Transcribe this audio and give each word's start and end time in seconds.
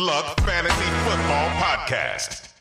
Luck 0.00 0.36
Fantasy 0.46 0.84
Football 1.04 1.48
Podcast. 1.58 2.54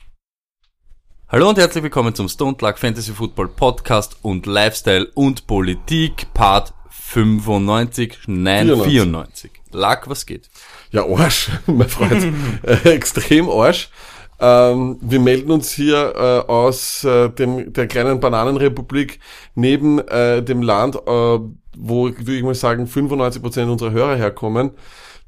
Hallo 1.29 1.49
und 1.49 1.59
herzlich 1.59 1.83
willkommen 1.83 2.15
zum 2.15 2.29
Stone 2.29 2.57
Luck 2.59 2.79
Fantasy 2.79 3.11
Football 3.11 3.49
Podcast 3.49 4.17
und 4.23 4.47
Lifestyle 4.47 5.07
und 5.13 5.45
Politik 5.45 6.33
Part 6.33 6.73
95, 6.89 8.17
nein 8.25 8.65
94. 8.65 8.91
94. 8.91 9.51
Luck, 9.71 10.01
was 10.07 10.25
geht? 10.25 10.49
Ja, 10.89 11.05
Arsch, 11.05 11.51
mein 11.67 11.87
Freund. 11.87 12.33
äh, 12.63 12.89
extrem 12.89 13.47
Arsch. 13.51 13.91
Ähm, 14.39 14.97
wir 15.01 15.19
melden 15.19 15.51
uns 15.51 15.69
hier 15.69 16.15
äh, 16.15 16.51
aus 16.51 17.03
äh, 17.03 17.29
dem, 17.29 17.71
der 17.71 17.85
kleinen 17.85 18.19
Bananenrepublik 18.19 19.19
neben 19.53 19.99
äh, 19.99 20.41
dem 20.41 20.63
Land, 20.63 20.95
äh, 20.95 20.99
wo, 21.05 22.05
würde 22.05 22.35
ich 22.35 22.43
mal 22.43 22.55
sagen, 22.55 22.85
95% 22.85 23.69
unserer 23.69 23.91
Hörer 23.91 24.15
herkommen. 24.15 24.71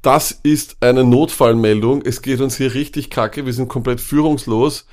Das 0.02 0.32
ist 0.42 0.78
eine 0.80 1.04
Notfallmeldung. 1.04 2.02
Es 2.02 2.22
geht 2.22 2.40
uns 2.40 2.56
hier 2.56 2.74
richtig 2.74 3.10
kacke. 3.10 3.44
Wir 3.44 3.52
sind 3.52 3.68
komplett 3.68 4.00
führungslos. 4.00 4.86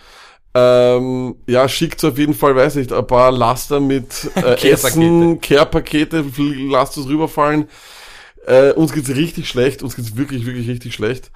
Ähm, 0.54 1.36
ja, 1.48 1.70
schickt 1.70 2.04
auf 2.04 2.18
jeden 2.18 2.34
Fall, 2.34 2.56
weiß 2.56 2.76
nicht, 2.76 2.92
ein 2.92 3.08
paar 3.08 3.32
Laster 3.32 3.80
mit 3.80 4.30
äh. 4.36 4.70
Essen, 4.70 5.40
Care-Pakete, 5.40 6.26
lasst 6.70 6.98
uns 6.98 7.08
rüberfallen. 7.08 7.70
Äh, 8.48 8.72
uns 8.72 8.94
geht's 8.94 9.10
richtig 9.10 9.48
schlecht, 9.50 9.84
uns 9.84 9.96
geht's 9.96 10.16
wirklich, 10.16 10.46
wirklich 10.46 10.68
richtig 10.68 10.94
schlecht. 10.94 11.32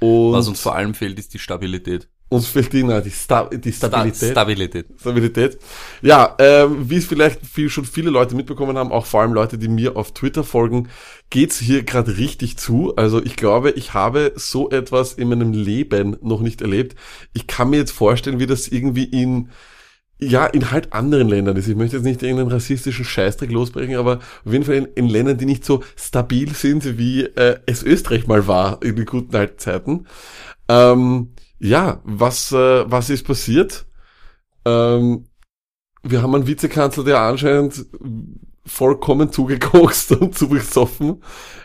Und 0.00 0.32
Was 0.32 0.48
uns 0.48 0.60
vor 0.60 0.74
allem 0.74 0.94
fehlt, 0.94 1.18
ist 1.18 1.32
die 1.32 1.38
Stabilität. 1.38 2.08
Uns 2.28 2.48
fehlt 2.48 2.72
die, 2.72 2.82
na, 2.82 3.00
die, 3.00 3.10
Sta 3.10 3.44
die 3.44 3.72
Sta 3.72 3.86
Stabilität. 3.86 4.30
Stabilität. 4.32 4.86
Stabilität. 4.98 5.58
Ja, 6.02 6.34
ähm, 6.38 6.90
wie 6.90 6.96
es 6.96 7.06
vielleicht 7.06 7.46
viel, 7.46 7.70
schon 7.70 7.84
viele 7.84 8.10
Leute 8.10 8.34
mitbekommen 8.34 8.76
haben, 8.76 8.90
auch 8.90 9.06
vor 9.06 9.22
allem 9.22 9.32
Leute, 9.32 9.58
die 9.58 9.68
mir 9.68 9.96
auf 9.96 10.12
Twitter 10.12 10.42
folgen, 10.42 10.88
geht's 11.30 11.60
hier 11.60 11.84
gerade 11.84 12.18
richtig 12.18 12.56
zu. 12.56 12.96
Also 12.96 13.22
ich 13.22 13.36
glaube, 13.36 13.70
ich 13.70 13.94
habe 13.94 14.32
so 14.34 14.70
etwas 14.70 15.12
in 15.12 15.28
meinem 15.28 15.52
Leben 15.52 16.16
noch 16.20 16.40
nicht 16.40 16.62
erlebt. 16.62 16.96
Ich 17.32 17.46
kann 17.46 17.70
mir 17.70 17.76
jetzt 17.76 17.92
vorstellen, 17.92 18.40
wie 18.40 18.46
das 18.46 18.66
irgendwie 18.68 19.04
in 19.04 19.50
ja, 20.18 20.46
in 20.46 20.70
halt 20.70 20.94
anderen 20.94 21.28
Ländern 21.28 21.56
ist. 21.56 21.68
Ich 21.68 21.76
möchte 21.76 21.96
jetzt 21.96 22.04
nicht 22.04 22.22
irgendeinen 22.22 22.50
rassistischen 22.50 23.04
Scheißdreck 23.04 23.50
losbrechen, 23.50 23.96
aber 23.96 24.20
auf 24.46 24.52
jeden 24.52 24.64
Fall 24.64 24.76
in, 24.76 24.86
in 24.94 25.08
Ländern, 25.08 25.36
die 25.36 25.44
nicht 25.44 25.62
so 25.62 25.82
stabil 25.94 26.54
sind, 26.54 26.96
wie 26.96 27.24
äh, 27.24 27.58
es 27.66 27.82
Österreich 27.82 28.26
mal 28.26 28.46
war 28.46 28.82
in 28.82 28.96
den 28.96 29.04
guten 29.04 29.36
alten 29.36 29.58
Zeiten. 29.58 30.06
Ähm, 30.68 31.34
ja, 31.58 32.00
was, 32.04 32.52
äh, 32.52 32.90
was 32.90 33.10
ist 33.10 33.26
passiert? 33.26 33.86
Ähm, 34.64 35.26
wir 36.02 36.22
haben 36.22 36.34
einen 36.34 36.46
Vizekanzler, 36.46 37.04
der 37.04 37.20
anscheinend 37.20 37.86
vollkommen 38.66 39.32
zugekokst 39.32 40.12
und 40.20 40.36
zugesoffen 40.36 41.22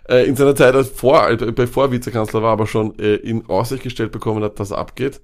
äh, 0.08 0.25
in 0.28 0.36
seiner 0.36 0.56
Zeit 0.56 0.75
als 0.75 0.89
vor, 0.89 1.30
äh, 1.30 1.36
bevor 1.52 1.86
er 1.86 1.92
Vizekanzler 1.92 2.42
war, 2.42 2.53
aber 2.53 2.67
schon 2.67 2.97
äh, 3.00 3.16
in 3.16 3.47
Aussicht 3.47 3.84
gestellt 3.84 4.12
bekommen 4.12 4.44
hat, 4.44 4.59
dass 4.59 4.72
abgeht. 4.72 5.22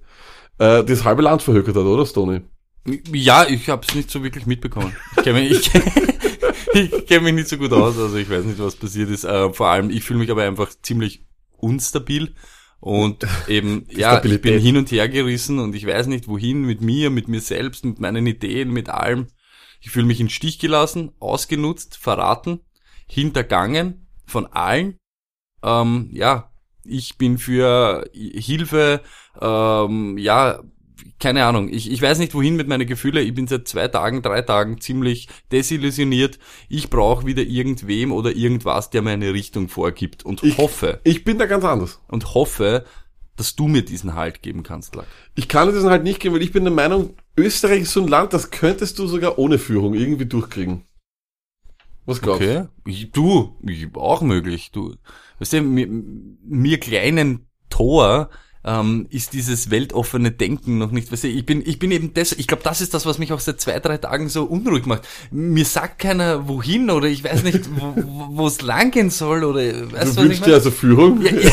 Äh, 0.58 0.84
das 0.84 1.04
halbe 1.04 1.22
Land 1.22 1.42
verhökert 1.42 1.76
hat, 1.76 1.84
oder, 1.84 2.04
Stony? 2.04 2.42
Ja, 3.12 3.46
ich 3.46 3.68
habe 3.68 3.84
es 3.86 3.94
nicht 3.94 4.10
so 4.10 4.22
wirklich 4.22 4.46
mitbekommen. 4.46 4.94
Ich 5.16 5.22
kenne 5.22 5.40
mich, 5.40 5.50
ich, 5.50 5.70
ich 6.74 7.06
kenn 7.06 7.22
mich 7.22 7.34
nicht 7.34 7.48
so 7.48 7.58
gut 7.58 7.72
aus, 7.72 7.98
also 7.98 8.16
ich 8.16 8.28
weiß 8.28 8.44
nicht, 8.44 8.58
was 8.58 8.76
passiert 8.76 9.10
ist. 9.10 9.24
Äh, 9.24 9.52
vor 9.52 9.68
allem, 9.68 9.90
ich 9.90 10.02
fühle 10.04 10.18
mich 10.18 10.30
aber 10.30 10.42
einfach 10.42 10.70
ziemlich 10.82 11.26
unstabil 11.58 12.34
und 12.80 13.26
eben, 13.48 13.86
ja, 13.90 14.22
ich 14.22 14.40
bin 14.40 14.60
hin 14.60 14.76
und 14.76 14.90
her 14.90 15.08
gerissen 15.08 15.58
und 15.58 15.74
ich 15.74 15.86
weiß 15.86 16.06
nicht, 16.06 16.28
wohin 16.28 16.62
mit 16.62 16.80
mir, 16.80 17.10
mit 17.10 17.28
mir 17.28 17.40
selbst, 17.40 17.84
mit 17.84 17.98
meinen 17.98 18.26
Ideen, 18.26 18.70
mit 18.70 18.88
allem. 18.88 19.28
Ich 19.80 19.90
fühle 19.90 20.06
mich 20.06 20.20
in 20.20 20.28
Stich 20.28 20.58
gelassen, 20.58 21.12
ausgenutzt, 21.20 21.96
verraten, 21.96 22.60
hintergangen 23.06 24.08
von 24.26 24.46
allen. 24.46 24.98
Ähm, 25.62 26.08
ja, 26.12 26.52
ich 26.84 27.16
bin 27.16 27.38
für 27.38 28.08
Hilfe, 28.12 29.02
ähm, 29.40 30.18
ja, 30.18 30.62
keine 31.18 31.44
Ahnung, 31.44 31.68
ich, 31.68 31.90
ich 31.90 32.00
weiß 32.02 32.18
nicht 32.18 32.34
wohin 32.34 32.56
mit 32.56 32.68
meinen 32.68 32.86
Gefühlen. 32.86 33.26
Ich 33.26 33.34
bin 33.34 33.46
seit 33.46 33.68
zwei 33.68 33.88
Tagen, 33.88 34.22
drei 34.22 34.42
Tagen 34.42 34.80
ziemlich 34.80 35.28
desillusioniert. 35.52 36.38
Ich 36.68 36.90
brauche 36.90 37.26
wieder 37.26 37.42
irgendwem 37.42 38.12
oder 38.12 38.34
irgendwas, 38.34 38.90
der 38.90 39.02
mir 39.02 39.10
eine 39.10 39.32
Richtung 39.32 39.68
vorgibt 39.68 40.24
und 40.24 40.42
Ich- 40.42 40.58
hoffe 40.58 41.00
Ich 41.04 41.24
bin 41.24 41.38
da 41.38 41.46
ganz 41.46 41.64
anders. 41.64 42.00
und 42.08 42.34
hoffe, 42.34 42.84
dass 43.36 43.54
du 43.54 43.68
mir 43.68 43.82
diesen 43.82 44.14
Halt 44.14 44.42
geben 44.42 44.62
kannst, 44.64 44.94
Lack. 44.96 45.06
Ich 45.36 45.48
kann 45.48 45.72
das 45.72 45.84
halt 45.84 46.02
nicht 46.02 46.20
geben, 46.20 46.34
weil 46.34 46.42
ich 46.42 46.52
bin 46.52 46.64
der 46.64 46.72
Meinung, 46.72 47.14
Österreich 47.36 47.82
ist 47.82 47.92
so 47.92 48.02
ein 48.02 48.08
Land, 48.08 48.32
das 48.32 48.50
könntest 48.50 48.98
du 48.98 49.06
sogar 49.06 49.38
ohne 49.38 49.58
Führung 49.58 49.94
irgendwie 49.94 50.26
durchkriegen. 50.26 50.82
Was 52.04 52.20
glaubst 52.20 52.42
du? 52.42 52.58
Okay. 52.60 52.68
Ich, 52.86 53.10
du, 53.12 53.56
ich, 53.66 53.86
auch 53.94 54.22
möglich. 54.22 54.70
Du, 54.72 54.94
weißt 55.38 55.52
du, 55.52 55.60
mir, 55.60 55.86
mir 55.86 56.80
kleinen 56.80 57.46
Tor 57.68 58.30
ähm, 58.64 59.06
ist 59.10 59.32
dieses 59.32 59.70
weltoffene 59.70 60.30
Denken 60.30 60.78
noch 60.78 60.90
nicht. 60.90 61.10
Weißt 61.12 61.24
du, 61.24 61.28
ich 61.28 61.46
bin, 61.46 61.62
ich 61.64 61.78
bin 61.78 61.90
eben 61.90 62.12
das. 62.14 62.32
Ich 62.32 62.46
glaube, 62.46 62.62
das 62.62 62.80
ist 62.80 62.94
das, 62.94 63.06
was 63.06 63.18
mich 63.18 63.32
auch 63.32 63.40
seit 63.40 63.60
zwei, 63.60 63.78
drei 63.78 63.98
Tagen 63.98 64.28
so 64.28 64.44
unruhig 64.44 64.86
macht. 64.86 65.02
Mir 65.30 65.64
sagt 65.64 66.00
keiner 66.00 66.48
wohin 66.48 66.90
oder 66.90 67.06
ich 67.06 67.24
weiß 67.24 67.42
nicht, 67.44 67.68
wo 68.30 68.46
es 68.46 68.60
lang 68.62 68.90
gehen 68.90 69.10
soll 69.10 69.44
oder 69.44 69.60
weißt 69.60 70.16
Du 70.16 70.22
du, 70.22 70.28
was 70.28 70.34
ich 70.34 70.42
dir 70.42 70.54
also 70.54 70.70
Führung? 70.70 71.22
Ja, 71.22 71.32
ja. 71.32 71.50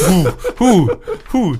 Puh, 0.00 0.24
puh, 0.56 0.88
puh. 1.30 1.56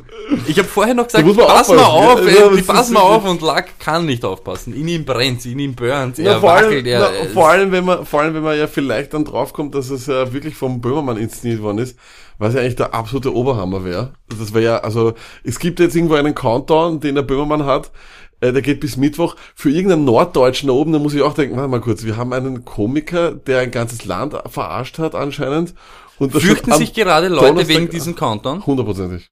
Ich 0.47 0.59
habe 0.59 0.69
vorher 0.69 0.94
noch 0.94 1.06
gesagt, 1.06 1.26
pass 1.37 1.69
mal 1.69 1.78
auf, 1.78 2.20
ja. 2.25 2.50
ey, 2.50 2.62
pass 2.62 2.91
mal 2.91 3.00
auf 3.00 3.25
und 3.25 3.43
Lack 3.43 3.78
kann 3.78 4.06
nicht 4.06 4.25
aufpassen. 4.25 4.75
In 4.75 4.88
ihm 4.88 5.04
brennt, 5.04 5.44
in 5.47 5.59
ihm 5.59 5.75
burnt, 5.75 6.19
Ja, 6.19 6.32
er 6.32 6.41
vor, 6.41 6.53
allem, 6.53 6.66
wackelt, 6.66 6.87
er, 6.87 7.00
na, 7.00 7.28
vor 7.32 7.49
allem, 7.49 7.72
wenn 7.72 7.84
man, 7.84 8.06
vor 8.06 8.20
allem, 8.22 8.34
wenn 8.34 8.43
man 8.43 8.59
ja 8.59 8.66
vielleicht 8.66 9.15
dann 9.15 9.25
draufkommt, 9.25 9.75
dass 9.75 9.91
es 9.91 10.06
ja 10.06 10.32
wirklich 10.32 10.54
vom 10.54 10.81
Böhmermann 10.81 11.16
inszeniert 11.16 11.62
worden 11.62 11.78
ist, 11.78 11.97
was 12.40 12.54
ja 12.54 12.60
eigentlich 12.60 12.76
der 12.76 12.94
absolute 12.94 13.34
Oberhammer 13.34 13.84
wäre. 13.84 14.14
Das 14.28 14.52
wäre 14.54 14.64
ja, 14.64 14.78
also, 14.78 15.12
es 15.44 15.58
gibt 15.58 15.78
jetzt 15.78 15.94
irgendwo 15.94 16.14
einen 16.14 16.34
Countdown, 16.34 16.98
den 16.98 17.14
der 17.14 17.22
Böhmermann 17.22 17.66
hat, 17.66 17.92
äh, 18.40 18.52
der 18.52 18.62
geht 18.62 18.80
bis 18.80 18.96
Mittwoch. 18.96 19.36
Für 19.54 19.70
irgendeinen 19.70 20.06
Norddeutschen 20.06 20.68
da 20.68 20.72
oben, 20.72 20.92
da 20.92 20.98
muss 20.98 21.12
ich 21.12 21.20
auch 21.20 21.34
denken, 21.34 21.56
warte 21.56 21.68
mal 21.68 21.82
kurz, 21.82 22.02
wir 22.04 22.16
haben 22.16 22.32
einen 22.32 22.64
Komiker, 22.64 23.32
der 23.32 23.60
ein 23.60 23.70
ganzes 23.70 24.06
Land 24.06 24.34
verarscht 24.46 24.98
hat 24.98 25.14
anscheinend. 25.14 25.74
Und 26.18 26.34
das 26.34 26.42
Fürchten 26.42 26.72
sich 26.72 26.94
gerade 26.94 27.28
Leute 27.28 27.46
Donnerstag- 27.48 27.68
wegen 27.68 27.90
diesem 27.90 28.16
Countdown? 28.16 28.64
Hundertprozentig. 28.64 29.28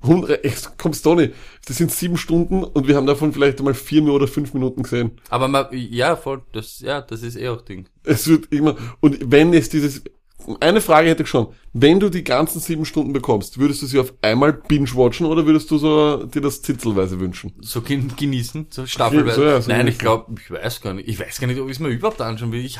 Hundert, 0.00 0.44
echt, 0.44 0.78
kommst 0.78 1.04
nicht. 1.04 1.34
Das 1.66 1.76
sind 1.76 1.90
sieben 1.90 2.16
Stunden 2.16 2.62
und 2.62 2.86
wir 2.86 2.94
haben 2.94 3.06
davon 3.06 3.32
vielleicht 3.32 3.58
einmal 3.58 3.74
vier 3.74 4.04
oder 4.04 4.28
fünf 4.28 4.54
Minuten 4.54 4.84
gesehen. 4.84 5.20
Aber 5.28 5.48
man, 5.48 5.66
ja, 5.72 6.14
voll, 6.14 6.42
das, 6.52 6.78
ja, 6.78 7.00
das 7.00 7.24
ist 7.24 7.36
eh 7.36 7.48
auch 7.48 7.62
Ding. 7.62 7.88
Es 8.04 8.28
wird 8.28 8.52
immer, 8.52 8.76
und 9.00 9.32
wenn 9.32 9.52
es 9.52 9.68
dieses, 9.68 10.04
eine 10.60 10.80
Frage 10.80 11.08
hätte 11.10 11.24
ich 11.24 11.28
schon, 11.28 11.48
wenn 11.72 12.00
du 12.00 12.08
die 12.08 12.24
ganzen 12.24 12.60
sieben 12.60 12.84
Stunden 12.84 13.12
bekommst, 13.12 13.58
würdest 13.58 13.82
du 13.82 13.86
sie 13.86 13.98
auf 13.98 14.14
einmal 14.22 14.52
binge-watchen 14.52 15.26
oder 15.26 15.44
würdest 15.46 15.70
du 15.70 15.78
so 15.78 16.24
dir 16.24 16.40
das 16.40 16.62
zitzelweise 16.62 17.20
wünschen? 17.20 17.52
So 17.60 17.82
gen- 17.82 18.12
genießen, 18.16 18.68
so 18.70 18.86
staffelweise. 18.86 19.44
Ja, 19.44 19.60
so 19.60 19.68
Nein, 19.68 19.80
genießen. 19.80 19.88
ich 19.88 19.98
glaube, 19.98 20.34
ich 20.40 20.50
weiß 20.50 20.80
gar 20.80 20.94
nicht, 20.94 21.08
ich 21.08 21.18
weiß 21.20 21.40
gar 21.40 21.46
nicht, 21.48 21.60
ob 21.60 21.66
ich 21.68 21.72
es 21.76 21.80
mir 21.80 21.88
überhaupt 21.88 22.20
anschauen 22.20 22.52
will. 22.52 22.64
Ich, 22.64 22.78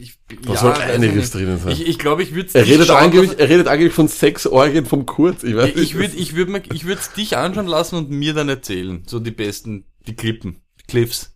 ich, 0.00 0.18
Da 0.44 0.52
ja, 0.54 0.58
soll 0.58 0.72
einiges 0.72 1.30
drinnen 1.30 1.58
sein. 1.58 1.72
Ich, 1.72 1.86
ich 1.86 1.98
glaube, 1.98 2.22
ich 2.22 2.34
würde 2.34 2.50
Er 2.54 2.66
redet 2.66 2.90
angeblich, 2.90 3.38
er 3.38 3.48
redet 3.48 3.68
angeblich 3.68 3.94
von 3.94 4.08
sechs 4.08 4.46
Orgien 4.46 4.86
vom 4.86 5.06
Kurz, 5.06 5.42
ich 5.44 5.54
weiß 5.54 5.76
Ich, 5.76 5.94
würde, 5.94 6.16
ich 6.16 6.34
würde 6.34 6.62
ich 6.72 6.84
würde 6.86 7.00
dich 7.16 7.36
anschauen 7.36 7.66
lassen 7.66 7.96
und 7.96 8.10
mir 8.10 8.32
dann 8.34 8.48
erzählen. 8.48 9.02
So 9.06 9.20
die 9.20 9.30
besten, 9.30 9.84
die 10.06 10.16
Klippen, 10.16 10.62
Cliffs. 10.88 11.33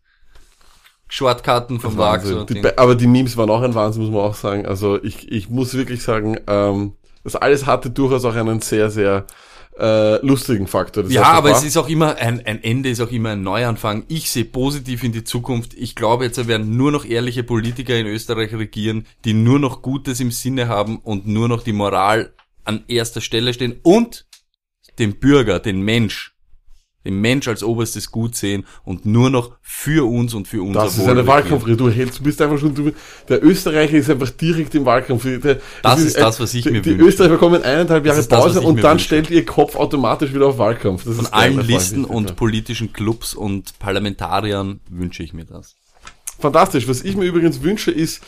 Shortkarten 1.09 1.81
vom 1.81 1.97
Markt. 1.97 2.25
Wahnsinn. 2.31 2.63
So 2.63 2.69
aber 2.77 2.95
die 2.95 3.07
Memes 3.07 3.37
waren 3.37 3.51
auch 3.51 3.63
ein 3.63 3.75
Wahnsinn, 3.75 4.03
muss 4.03 4.13
man 4.13 4.23
auch 4.23 4.35
sagen. 4.35 4.67
Also 4.67 5.03
ich, 5.03 5.31
ich 5.31 5.49
muss 5.49 5.75
wirklich 5.75 6.03
sagen, 6.03 6.39
ähm, 6.47 6.93
das 7.25 7.37
alles 7.37 7.67
hatte 7.67 7.91
durchaus 7.91 8.25
auch 8.25 8.35
einen 8.35 8.61
sehr, 8.61 8.91
sehr 8.91 9.27
äh, 9.79 10.25
lustigen 10.27 10.67
Faktor. 10.67 11.05
Das 11.05 11.13
Ja, 11.13 11.25
aber 11.25 11.51
es 11.51 11.63
ist 11.63 11.77
auch 11.77 11.89
immer, 11.89 12.17
ein, 12.17 12.45
ein 12.45 12.63
Ende 12.63 12.91
ist 12.91 13.01
auch 13.01 13.11
immer 13.11 13.31
ein 13.31 13.43
Neuanfang. 13.43 14.05
Ich 14.09 14.31
sehe 14.31 14.45
positiv 14.45 15.05
in 15.05 15.13
die 15.13 15.25
Zukunft. 15.25 15.75
Ich 15.75 15.95
glaube, 15.95 16.25
jetzt 16.25 16.47
werden 16.47 16.77
nur 16.77 16.91
noch 16.91 17.05
ehrliche 17.05 17.45
Politiker 17.45 17.97
in 17.97 18.07
Österreich 18.07 18.53
regieren, 18.53 19.07
die 19.25 19.35
nur 19.35 19.59
noch 19.59 19.83
Gutes 19.83 20.21
im 20.21 20.31
Sinne 20.31 20.69
haben 20.69 20.99
und 20.99 21.27
nur 21.27 21.49
noch 21.49 21.63
die 21.63 21.73
Moral 21.73 22.33
an 22.65 22.85
erster 22.89 23.21
Stelle 23.21 23.55
stehen 23.55 23.79
und 23.83 24.27
den 24.99 25.19
Bürger, 25.19 25.61
den 25.61 25.81
Mensch, 25.81 26.35
den 27.05 27.21
Mensch 27.21 27.47
als 27.49 27.63
oberstes 27.63 28.11
Gut 28.11 28.35
sehen 28.35 28.67
und 28.85 29.07
nur 29.07 29.31
noch 29.31 29.53
für 29.63 30.07
uns 30.09 30.35
und 30.35 30.49
für 30.49 30.63
unser 30.63 30.83
Das 30.83 30.99
ist 30.99 31.07
eine. 31.07 31.27
Wahlkampfrede. 31.27 31.77
Du 31.77 31.89
hältst, 31.89 32.19
du 32.19 32.23
bist 32.25 32.43
einfach 32.43 32.59
schon, 32.59 32.75
du, 32.75 32.93
der 33.29 33.43
Österreicher 33.45 33.97
ist 33.97 34.11
einfach 34.11 34.31
direkt 34.31 34.75
im 34.75 34.85
Wahlkampf. 34.85 35.23
Der, 35.41 35.61
Das 35.83 36.01
ist 36.01 36.19
das, 36.19 36.41
was 36.41 36.53
ich 36.55 36.65
die, 36.65 36.71
mir 36.73 36.83
Die 36.83 36.91
wünsche. 36.91 37.05
Österreicher 37.07 37.35
bekommen 37.35 37.63
eineinhalb 37.63 38.05
Jahre 38.05 38.19
ist 38.21 38.33
das, 38.33 38.43
Pause 38.43 38.61
ich 38.61 38.67
und 38.67 38.83
dann 38.83 38.93
wünsche. 38.93 39.05
stellt 39.05 39.31
ihr 39.31 39.47
Kopf 39.47 39.77
automatisch 39.77 40.35
wieder 40.35 40.47
auf 40.47 40.59
Wahlkampf. 40.59 41.05
Das 41.05 41.17
Von 41.17 41.25
ist 41.27 41.33
allen 41.35 41.57
das 41.59 41.67
Listen 41.67 42.05
und 42.05 42.37
politischen 42.37 42.93
Clubs 42.93 43.35
und 43.35 43.79
Parlamentariern 43.79 44.81
wünsche 44.91 45.23
ich 45.23 45.33
mir 45.33 45.45
das. 45.45 45.77
Fantastisch. 46.41 46.87
Was 46.87 47.03
ich 47.03 47.17
mir 47.17 47.25
übrigens 47.25 47.63
wünsche, 47.63 47.91
ist 47.91 48.21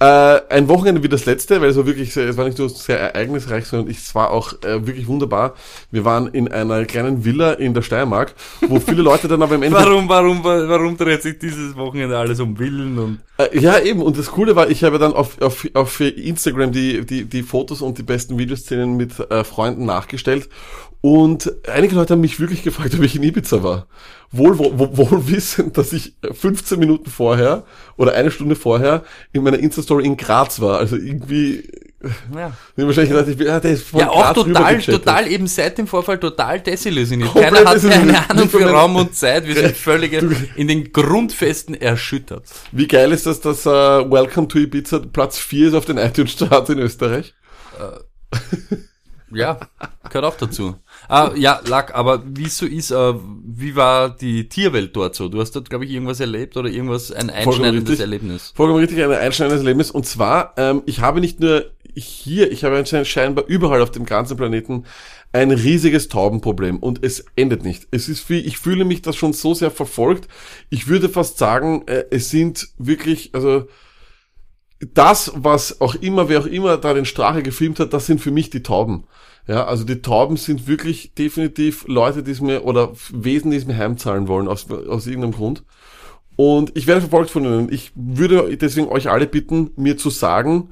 äh, 0.00 0.40
ein 0.48 0.68
Wochenende 0.68 1.02
wie 1.02 1.08
das 1.08 1.26
letzte, 1.26 1.60
weil 1.60 1.70
es 1.70 1.76
war 1.76 1.86
wirklich, 1.86 2.14
sehr, 2.14 2.28
es 2.28 2.36
war 2.36 2.44
nicht 2.44 2.58
nur 2.58 2.68
sehr 2.68 3.00
ereignisreich, 3.00 3.66
sondern 3.66 3.90
es 3.90 4.14
war 4.14 4.30
auch 4.30 4.52
äh, 4.62 4.86
wirklich 4.86 5.08
wunderbar. 5.08 5.54
Wir 5.90 6.04
waren 6.04 6.28
in 6.28 6.46
einer 6.48 6.84
kleinen 6.84 7.24
Villa 7.24 7.52
in 7.54 7.74
der 7.74 7.82
Steiermark, 7.82 8.34
wo 8.68 8.78
viele 8.78 9.02
Leute 9.02 9.26
dann 9.26 9.42
aber 9.42 9.56
im 9.56 9.62
Endeffekt 9.64 9.88
Warum, 9.88 10.08
warum, 10.08 10.44
warum 10.44 10.96
dreht 10.96 11.22
sich 11.22 11.38
dieses 11.38 11.76
Wochenende 11.76 12.16
alles 12.16 12.38
um 12.38 12.58
Willen 12.58 12.98
und 12.98 13.18
Äh, 13.38 13.58
ja, 13.58 13.78
eben. 13.78 14.02
Und 14.02 14.18
das 14.18 14.30
Coole 14.30 14.54
war, 14.56 14.70
ich 14.70 14.84
habe 14.84 14.98
dann 14.98 15.12
auf, 15.12 15.40
auf, 15.40 15.66
auf 15.74 16.00
Instagram 16.00 16.72
die, 16.72 17.04
die, 17.04 17.24
die 17.24 17.42
Fotos 17.42 17.82
und 17.82 17.98
die 17.98 18.02
besten 18.02 18.38
Videoszenen 18.38 18.96
mit 18.96 19.18
äh, 19.18 19.44
Freunden 19.44 19.84
nachgestellt. 19.84 20.48
Und 21.00 21.52
einige 21.68 21.94
Leute 21.94 22.14
haben 22.14 22.20
mich 22.20 22.40
wirklich 22.40 22.64
gefragt, 22.64 22.94
ob 22.94 23.02
ich 23.02 23.14
in 23.14 23.22
Ibiza 23.22 23.62
war. 23.62 23.86
Wohl, 24.32 24.58
wohl, 24.58 24.96
wohl 24.96 25.28
wissend, 25.28 25.78
dass 25.78 25.92
ich 25.92 26.14
15 26.32 26.78
Minuten 26.78 27.08
vorher 27.08 27.64
oder 27.96 28.14
eine 28.14 28.32
Stunde 28.32 28.56
vorher 28.56 29.04
in 29.32 29.44
meiner 29.44 29.60
Insta-Story 29.88 30.06
in 30.06 30.16
Graz 30.16 30.60
war. 30.60 30.78
Also 30.78 30.96
irgendwie 30.96 31.64
Ja. 32.34 32.52
Wahrscheinlich 32.76 33.10
gedacht, 33.10 33.28
ich 33.28 33.36
bin, 33.36 33.46
ja, 33.48 33.58
der 33.58 33.72
ist 33.72 33.88
von 33.88 34.00
Ja, 34.00 34.10
auch 34.10 34.22
Graz 34.22 34.34
total, 34.34 34.48
rübergechattet. 34.62 35.04
total 35.04 35.26
eben 35.32 35.46
seit 35.48 35.78
dem 35.78 35.86
Vorfall 35.86 36.20
total 36.20 36.60
desillusioniert. 36.60 37.32
Keiner 37.34 37.64
hat 37.64 37.74
desillusioniert. 37.76 38.16
eine 38.18 38.30
Ahnung 38.30 38.48
für 38.50 38.64
Raum 38.70 38.96
und 38.96 39.14
Zeit. 39.16 39.46
Wir 39.46 39.54
sind 39.54 39.76
völlig 39.76 40.12
in 40.56 40.68
den 40.68 40.92
Grundfesten 40.92 41.74
erschüttert. 41.74 42.44
Wie 42.72 42.86
geil 42.86 43.10
ist 43.12 43.26
das, 43.26 43.40
dass 43.40 43.66
äh, 43.66 43.70
Welcome 43.70 44.46
to 44.48 44.58
Ibiza 44.58 45.00
Platz 45.12 45.38
4 45.38 45.68
ist 45.68 45.74
auf 45.74 45.86
den 45.86 45.98
iTunes-Charts 45.98 46.70
in 46.70 46.78
Österreich? 46.78 47.34
Ja, 49.30 49.58
gehört 50.08 50.24
auch 50.24 50.36
dazu. 50.36 50.76
Ah, 51.08 51.32
ja, 51.36 51.60
Lack, 51.66 51.94
aber 51.94 52.22
wie 52.26 52.48
so 52.48 52.66
ist, 52.66 52.90
äh, 52.90 53.14
wie 53.44 53.76
war 53.76 54.10
die 54.10 54.48
Tierwelt 54.48 54.96
dort 54.96 55.14
so? 55.14 55.28
Du 55.28 55.40
hast 55.40 55.52
dort, 55.52 55.68
glaube 55.68 55.84
ich, 55.84 55.90
irgendwas 55.90 56.20
erlebt 56.20 56.56
oder 56.56 56.68
irgendwas, 56.68 57.12
ein 57.12 57.30
einschneidendes 57.30 57.90
richtig. 57.90 58.00
Erlebnis. 58.00 58.52
Vollkommen 58.54 58.80
richtig, 58.80 59.02
ein 59.02 59.12
einschneidendes 59.12 59.62
Erlebnis. 59.62 59.90
Und 59.90 60.06
zwar, 60.06 60.54
ähm, 60.56 60.82
ich 60.86 61.00
habe 61.00 61.20
nicht 61.20 61.40
nur 61.40 61.66
hier, 61.94 62.50
ich 62.52 62.64
habe 62.64 62.78
anscheinend 62.78 63.08
scheinbar 63.08 63.44
überall 63.46 63.82
auf 63.82 63.90
dem 63.90 64.06
ganzen 64.06 64.36
Planeten 64.36 64.84
ein 65.32 65.50
riesiges 65.50 66.08
Taubenproblem 66.08 66.78
und 66.78 67.04
es 67.04 67.24
endet 67.36 67.62
nicht. 67.64 67.86
Es 67.90 68.08
ist 68.08 68.28
wie, 68.30 68.38
ich 68.38 68.58
fühle 68.58 68.84
mich 68.84 69.02
das 69.02 69.16
schon 69.16 69.32
so 69.34 69.52
sehr 69.52 69.70
verfolgt. 69.70 70.28
Ich 70.70 70.88
würde 70.88 71.08
fast 71.08 71.38
sagen, 71.38 71.86
äh, 71.86 72.04
es 72.10 72.30
sind 72.30 72.68
wirklich, 72.78 73.34
also 73.34 73.68
das, 74.80 75.32
was 75.34 75.80
auch 75.80 75.94
immer, 75.96 76.28
wer 76.28 76.40
auch 76.40 76.46
immer 76.46 76.76
da 76.76 76.94
den 76.94 77.04
Strache 77.04 77.42
gefilmt 77.42 77.80
hat, 77.80 77.92
das 77.92 78.06
sind 78.06 78.20
für 78.20 78.30
mich 78.30 78.50
die 78.50 78.62
Tauben. 78.62 79.04
Ja, 79.46 79.64
also 79.66 79.84
die 79.84 80.02
Tauben 80.02 80.36
sind 80.36 80.68
wirklich 80.68 81.14
definitiv 81.14 81.86
Leute, 81.88 82.22
die 82.22 82.32
es 82.32 82.40
mir, 82.40 82.64
oder 82.64 82.92
Wesen, 83.12 83.50
die 83.50 83.56
es 83.56 83.66
mir 83.66 83.76
heimzahlen 83.76 84.28
wollen, 84.28 84.46
aus, 84.46 84.70
aus 84.70 85.06
irgendeinem 85.06 85.32
Grund. 85.32 85.64
Und 86.36 86.76
ich 86.76 86.86
werde 86.86 87.00
verfolgt 87.00 87.30
von 87.30 87.44
ihnen. 87.44 87.72
Ich 87.72 87.90
würde 87.96 88.56
deswegen 88.56 88.88
euch 88.88 89.10
alle 89.10 89.26
bitten, 89.26 89.70
mir 89.76 89.96
zu 89.96 90.10
sagen, 90.10 90.70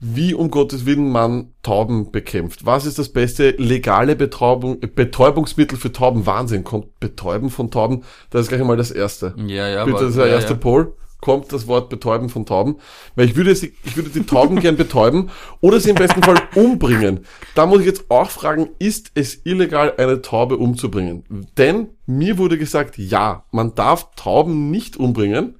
wie 0.00 0.34
um 0.34 0.50
Gottes 0.50 0.84
Willen 0.84 1.10
man 1.10 1.52
Tauben 1.62 2.10
bekämpft. 2.10 2.66
Was 2.66 2.86
ist 2.86 2.98
das 2.98 3.10
beste 3.10 3.50
legale 3.50 4.16
Betäubung, 4.16 4.80
Betäubungsmittel 4.80 5.78
für 5.78 5.92
Tauben? 5.92 6.26
Wahnsinn, 6.26 6.64
kommt 6.64 6.98
Betäuben 7.00 7.50
von 7.50 7.70
Tauben? 7.70 8.02
Das 8.30 8.42
ist 8.42 8.48
gleich 8.48 8.60
einmal 8.60 8.76
das 8.76 8.90
Erste. 8.90 9.34
Ja, 9.46 9.68
ja, 9.68 9.84
Bitte, 9.84 9.96
aber- 9.96 10.04
das 10.04 10.10
ist 10.14 10.18
der 10.18 10.26
ja, 10.26 10.34
erste 10.34 10.54
ja. 10.54 10.58
Poll. 10.58 10.96
Kommt 11.20 11.52
das 11.52 11.66
Wort 11.66 11.88
Betäuben 11.88 12.28
von 12.28 12.46
Tauben? 12.46 12.76
Weil 13.14 13.26
ich 13.26 13.36
würde, 13.36 13.54
sie, 13.54 13.72
ich 13.84 13.96
würde 13.96 14.10
die 14.10 14.24
Tauben 14.24 14.60
gern 14.60 14.76
betäuben 14.76 15.30
oder 15.60 15.80
sie 15.80 15.90
im 15.90 15.96
besten 15.96 16.22
Fall 16.22 16.40
umbringen. 16.54 17.20
Da 17.54 17.66
muss 17.66 17.80
ich 17.80 17.86
jetzt 17.86 18.10
auch 18.10 18.30
fragen, 18.30 18.68
ist 18.78 19.12
es 19.14 19.40
illegal, 19.44 19.94
eine 19.96 20.22
Taube 20.22 20.58
umzubringen? 20.58 21.24
Denn 21.56 21.88
mir 22.06 22.38
wurde 22.38 22.58
gesagt, 22.58 22.98
ja, 22.98 23.44
man 23.50 23.74
darf 23.74 24.10
Tauben 24.14 24.70
nicht 24.70 24.96
umbringen. 24.96 25.56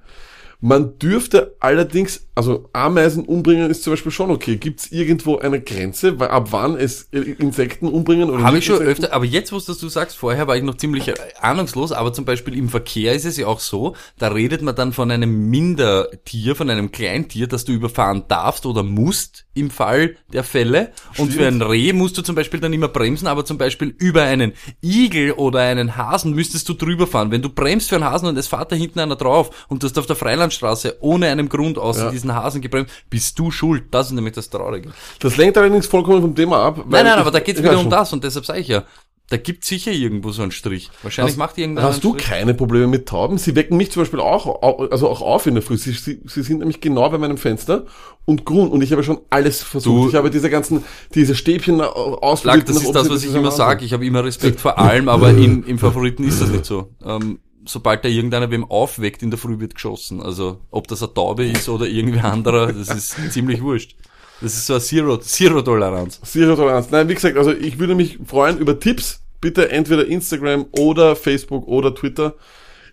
Man 0.59 0.97
dürfte 0.97 1.55
allerdings, 1.59 2.25
also 2.33 2.67
Ameisen 2.73 3.25
umbringen 3.25 3.69
ist 3.69 3.83
zum 3.83 3.93
Beispiel 3.93 4.11
schon 4.11 4.31
okay. 4.31 4.57
Gibt 4.57 4.79
es 4.79 4.91
irgendwo 4.91 5.37
eine 5.37 5.61
Grenze, 5.61 6.19
weil 6.19 6.29
ab 6.29 6.47
wann 6.51 6.75
es 6.75 7.03
Insekten 7.11 7.87
umbringen 7.87 8.29
oder 8.29 8.43
Habe 8.43 8.55
nicht 8.55 8.63
ich 8.63 8.65
schon 8.65 8.81
Insekten? 8.81 9.03
öfter, 9.03 9.15
aber 9.15 9.25
jetzt, 9.25 9.51
wo 9.51 9.59
du 9.59 9.89
sagst, 9.89 10.17
vorher 10.17 10.47
war 10.47 10.57
ich 10.57 10.63
noch 10.63 10.75
ziemlich 10.75 11.07
äh, 11.09 11.13
ahnungslos, 11.39 11.91
aber 11.91 12.11
zum 12.11 12.25
Beispiel 12.25 12.57
im 12.57 12.69
Verkehr 12.69 13.13
ist 13.13 13.25
es 13.25 13.37
ja 13.37 13.45
auch 13.45 13.59
so, 13.59 13.95
da 14.17 14.29
redet 14.29 14.63
man 14.63 14.75
dann 14.75 14.93
von 14.93 15.11
einem 15.11 15.49
Mindertier, 15.49 16.55
von 16.55 16.71
einem 16.71 16.91
Kleintier, 16.91 17.45
das 17.45 17.65
du 17.65 17.71
überfahren 17.71 18.23
darfst 18.27 18.65
oder 18.65 18.81
musst 18.81 19.45
im 19.53 19.69
Fall 19.69 20.15
der 20.33 20.43
Fälle. 20.43 20.91
Und 21.17 21.33
für 21.33 21.47
ein 21.47 21.61
Reh 21.61 21.93
musst 21.93 22.17
du 22.17 22.21
zum 22.21 22.35
Beispiel 22.35 22.59
dann 22.59 22.73
immer 22.73 22.87
bremsen, 22.87 23.27
aber 23.27 23.45
zum 23.45 23.57
Beispiel 23.57 23.93
über 23.97 24.23
einen 24.23 24.53
Igel 24.83 25.31
oder 25.33 25.59
einen 25.59 25.97
Hasen 25.97 26.33
müsstest 26.33 26.67
du 26.69 26.73
drüber 26.73 27.07
fahren. 27.07 27.31
Wenn 27.31 27.41
du 27.41 27.49
bremst 27.49 27.89
für 27.89 27.95
einen 27.95 28.05
Hasen 28.05 28.27
und 28.27 28.37
es 28.37 28.47
fährt 28.47 28.71
da 28.71 28.75
hinten 28.75 28.99
einer 28.99 29.15
drauf 29.15 29.65
und 29.67 29.83
du 29.83 29.87
hast 29.87 29.97
auf 29.97 30.05
der 30.05 30.15
Freilandstraße 30.51 30.97
ohne 31.01 31.27
einen 31.27 31.49
Grund 31.49 31.77
außer 31.77 32.05
Ja. 32.05 32.11
diesen 32.11 32.33
Hasen 32.33 32.61
gebremst, 32.61 32.91
bist 33.09 33.37
du 33.39 33.51
schuld. 33.51 33.85
Das 33.91 34.07
ist 34.07 34.13
nämlich 34.13 34.33
das 34.33 34.49
Traurige. 34.49 34.91
Das 35.19 35.37
lenkt 35.37 35.57
allerdings 35.57 35.87
vollkommen 35.87 36.21
vom 36.21 36.35
Thema 36.35 36.63
ab. 36.63 36.77
Nein, 36.89 37.03
nein, 37.05 37.13
ich- 37.15 37.19
aber 37.21 37.31
da 37.31 37.39
geht's 37.39 37.59
ich 37.59 37.65
wieder 37.65 37.75
um 37.77 37.83
schon. 37.83 37.91
das 37.91 38.13
und 38.13 38.23
deshalb 38.23 38.45
sage 38.45 38.59
ich 38.59 38.67
ja, 38.67 38.83
da 39.29 39.35
gibt's 39.35 39.67
sicher 39.67 39.91
irgendwo 39.91 40.31
so 40.31 40.41
einen 40.41 40.51
Strich. 40.51 40.89
Wahrscheinlich 41.03 41.33
Hast, 41.33 41.37
macht 41.37 41.57
irgendeiner 41.57 41.89
hast 41.89 42.01
du 42.01 42.13
Strich. 42.13 42.25
keine 42.27 42.53
Probleme 42.53 42.87
mit 42.87 43.09
Tauben? 43.09 43.37
Sie 43.37 43.55
wecken 43.57 43.75
mich 43.75 43.91
zum 43.91 44.03
Beispiel 44.03 44.21
auch, 44.21 44.45
au- 44.45 44.87
also 44.89 45.09
auch 45.09 45.21
auf 45.21 45.45
in 45.47 45.55
der 45.55 45.61
Früh. 45.63 45.75
Sie, 45.77 45.91
sie, 45.91 46.21
sie 46.25 46.41
sind 46.43 46.59
nämlich 46.59 46.79
genau 46.79 47.09
bei 47.09 47.17
meinem 47.17 47.37
Fenster 47.37 47.85
und 48.23 48.45
grün 48.45 48.69
und 48.69 48.81
ich 48.83 48.93
habe 48.93 49.03
schon 49.03 49.19
alles 49.29 49.61
versucht. 49.63 50.05
Du- 50.05 50.09
ich 50.09 50.15
habe 50.15 50.29
diese 50.31 50.49
ganzen, 50.49 50.85
diese 51.13 51.35
Stäbchen 51.35 51.81
ausprobiert. 51.81 52.69
Das 52.69 52.81
ist 52.81 52.91
das, 52.95 53.09
was 53.09 53.23
ich 53.25 53.33
immer 53.35 53.51
sage. 53.51 53.83
Ich 53.83 53.91
habe 53.91 54.05
immer 54.05 54.23
Respekt 54.23 54.61
vor 54.61 54.79
allem, 54.79 55.09
aber 55.09 55.31
in, 55.31 55.63
im 55.65 55.77
Favoriten 55.77 56.23
ist 56.23 56.41
das 56.41 56.49
nicht 56.49 56.65
so. 56.65 56.91
Ähm, 57.05 57.39
sobald 57.67 58.03
da 58.05 58.09
irgendeiner 58.09 58.49
wem 58.51 58.63
aufweckt, 58.65 59.21
in 59.23 59.29
der 59.29 59.37
Früh 59.39 59.59
wird 59.59 59.75
geschossen. 59.75 60.21
Also 60.21 60.59
ob 60.71 60.87
das 60.87 61.03
eine 61.03 61.13
Taube 61.13 61.45
ist 61.45 61.69
oder 61.69 61.85
irgendwer 61.87 62.25
anderer, 62.25 62.71
das 62.73 62.89
ist 62.89 63.17
ziemlich 63.31 63.61
wurscht. 63.61 63.95
Das 64.41 64.53
ist 64.53 64.67
so 64.67 64.73
eine 64.73 64.81
Zero- 64.81 65.17
Zero-Toleranz. 65.17 66.21
Zero 66.21 66.55
Toleranz. 66.55 66.89
Nein, 66.91 67.09
wie 67.09 67.15
gesagt, 67.15 67.37
also 67.37 67.51
ich 67.51 67.79
würde 67.79 67.95
mich 67.95 68.19
freuen 68.25 68.57
über 68.59 68.79
Tipps. 68.79 69.21
Bitte 69.41 69.69
entweder 69.69 70.05
Instagram 70.07 70.65
oder 70.79 71.15
Facebook 71.15 71.67
oder 71.67 71.93
Twitter. 71.93 72.35